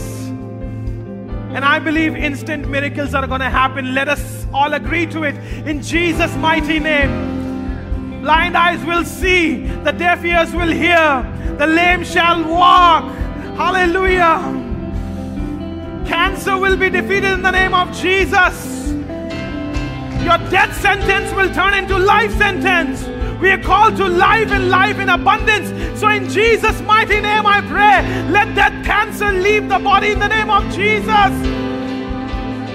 And 1.55 1.63
I 1.63 1.80
believe 1.80 2.15
instant 2.15 2.68
miracles 2.68 3.13
are 3.13 3.26
going 3.26 3.39
to 3.39 3.49
happen. 3.49 3.95
Let 3.95 4.09
us 4.09 4.45
all 4.53 4.74
agree 4.74 5.05
to 5.07 5.24
it 5.24 5.36
in 5.65 5.82
Jesus' 5.82 6.36
mighty 6.36 6.80
name. 6.80 8.22
Blind 8.22 8.57
eyes 8.57 8.84
will 8.86 9.05
see, 9.05 9.65
the 9.84 9.91
deaf 9.91 10.26
ears 10.26 10.53
will 10.53 10.72
hear, 10.72 11.24
the 11.57 11.65
lame 11.65 12.03
shall 12.03 12.43
walk. 12.43 13.05
Hallelujah. 13.55 14.53
Cancer 16.05 16.57
will 16.57 16.76
be 16.76 16.89
defeated 16.89 17.32
in 17.32 17.41
the 17.41 17.51
name 17.51 17.74
of 17.74 17.95
Jesus. 17.95 18.93
Your 20.28 20.38
death 20.49 20.75
sentence 20.82 21.34
will 21.34 21.49
turn 21.53 21.73
into 21.73 21.97
life 21.97 22.38
sentence. 22.38 23.07
We 23.39 23.49
are 23.49 23.63
called 23.63 23.95
to 23.95 24.09
life 24.09 24.51
and 24.51 24.69
life 24.69 24.99
in 24.99 25.07
abundance. 25.07 25.69
So 25.97 26.09
in 26.09 26.28
Jesus' 26.28 26.82
mighty 26.82 27.21
name 27.21 27.45
I 27.47 27.61
pray, 27.61 28.03
let 28.30 28.53
that 28.55 28.84
cancer 28.84 29.32
leave 29.32 29.69
the 29.69 29.80
body 29.80 30.11
in 30.11 30.19
the 30.19 30.28
name 30.28 30.49
of 30.49 30.65
Jesus. 30.75 31.32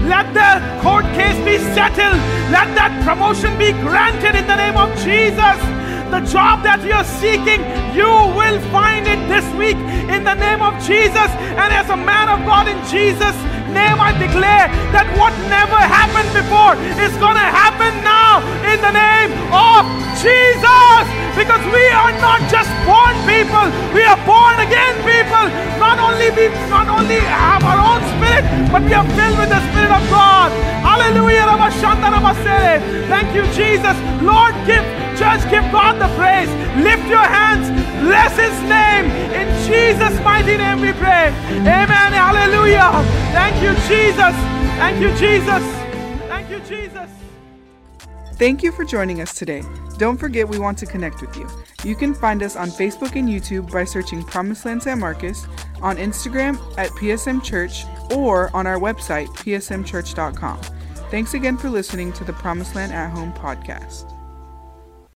Let 0.09 0.33
the 0.33 0.81
court 0.81 1.05
case 1.13 1.37
be 1.45 1.59
settled. 1.75 2.17
Let 2.49 2.73
that 2.75 3.05
promotion 3.05 3.59
be 3.59 3.73
granted 3.85 4.35
in 4.35 4.47
the 4.47 4.57
name 4.57 4.79
of 4.79 4.89
Jesus. 5.05 5.82
The 6.13 6.21
job 6.29 6.61
that 6.61 6.85
you're 6.85 7.09
seeking, 7.09 7.65
you 7.97 8.05
will 8.37 8.61
find 8.69 9.09
it 9.09 9.17
this 9.33 9.49
week 9.57 9.81
in 10.13 10.29
the 10.29 10.37
name 10.37 10.61
of 10.61 10.77
Jesus. 10.85 11.33
And 11.57 11.73
as 11.73 11.89
a 11.89 11.97
man 11.97 12.29
of 12.29 12.45
God 12.45 12.69
in 12.69 12.77
Jesus' 12.85 13.33
name, 13.73 13.97
I 13.97 14.13
declare 14.21 14.69
that 14.93 15.09
what 15.17 15.33
never 15.49 15.81
happened 15.81 16.29
before 16.37 16.77
is 17.01 17.17
going 17.17 17.41
to 17.41 17.49
happen 17.49 17.97
now 18.05 18.45
in 18.61 18.77
the 18.85 18.93
name 18.93 19.33
of 19.57 19.89
Jesus. 20.21 21.05
Because 21.33 21.65
we 21.73 21.89
are 21.89 22.13
not 22.21 22.45
just 22.53 22.69
born 22.85 23.17
people, 23.25 23.73
we 23.97 24.05
are 24.05 24.21
born 24.29 24.61
again 24.61 24.93
people. 25.09 25.49
Not 25.81 25.97
only 25.97 26.29
we 26.37 26.53
not 26.69 26.93
only 26.93 27.25
have 27.25 27.65
our 27.65 27.81
own 27.81 28.05
spirit, 28.21 28.45
but 28.69 28.85
we 28.85 28.93
are 28.93 29.09
filled 29.17 29.41
with 29.41 29.49
the 29.49 29.65
Spirit 29.73 29.97
of 29.97 30.05
God. 30.13 30.53
Hallelujah. 30.85 31.49
Thank 33.09 33.33
you, 33.33 33.49
Jesus. 33.57 33.97
Lord, 34.21 34.53
give 34.69 34.85
church, 35.23 35.43
give 35.51 35.63
God 35.71 36.03
the 36.03 36.11
praise. 36.19 36.51
Lift 36.83 37.07
your 37.09 37.23
hands, 37.23 37.71
bless 38.03 38.35
his 38.37 38.57
name. 38.69 39.07
In 39.31 39.47
Jesus' 39.67 40.19
mighty 40.25 40.57
name 40.57 40.81
we 40.81 40.93
pray. 40.93 41.29
Amen. 41.61 42.13
Hallelujah. 42.13 42.91
Thank 43.31 43.63
you, 43.63 43.73
Jesus. 43.87 44.35
Thank 44.83 45.01
you, 45.01 45.11
Jesus. 45.17 45.63
Thank 46.27 46.51
you, 46.51 46.59
Jesus. 46.61 47.09
Thank 48.35 48.65
you 48.65 48.73
for 48.73 48.85
joining 48.85 49.21
us 49.21 49.35
today. 49.35 49.63
Don't 49.99 50.17
forget 50.17 50.49
we 50.49 50.59
want 50.59 50.77
to 50.79 50.87
connect 50.87 51.21
with 51.21 51.37
you. 51.37 51.49
You 51.85 51.95
can 51.95 52.15
find 52.15 52.43
us 52.43 52.57
on 52.57 52.71
Facebook 52.71 53.15
and 53.15 53.29
YouTube 53.29 53.71
by 53.71 53.85
searching 53.85 54.25
Promised 54.25 54.65
Land 54.65 54.83
San 54.83 54.99
Marcos, 54.99 55.47
on 55.81 55.99
Instagram 55.99 56.59
at 56.77 56.91
PSM 56.91 57.45
Church, 57.45 57.85
or 58.11 58.51
on 58.57 58.67
our 58.67 58.79
website, 58.79 59.29
psmchurch.com. 59.29 60.59
Thanks 61.11 61.35
again 61.35 61.57
for 61.57 61.71
listening 61.71 62.13
to 62.15 62.25
the 62.25 62.33
Promised 62.33 62.75
Land 62.75 62.93
at 62.93 63.11
Home 63.11 63.33
podcast. 63.35 64.12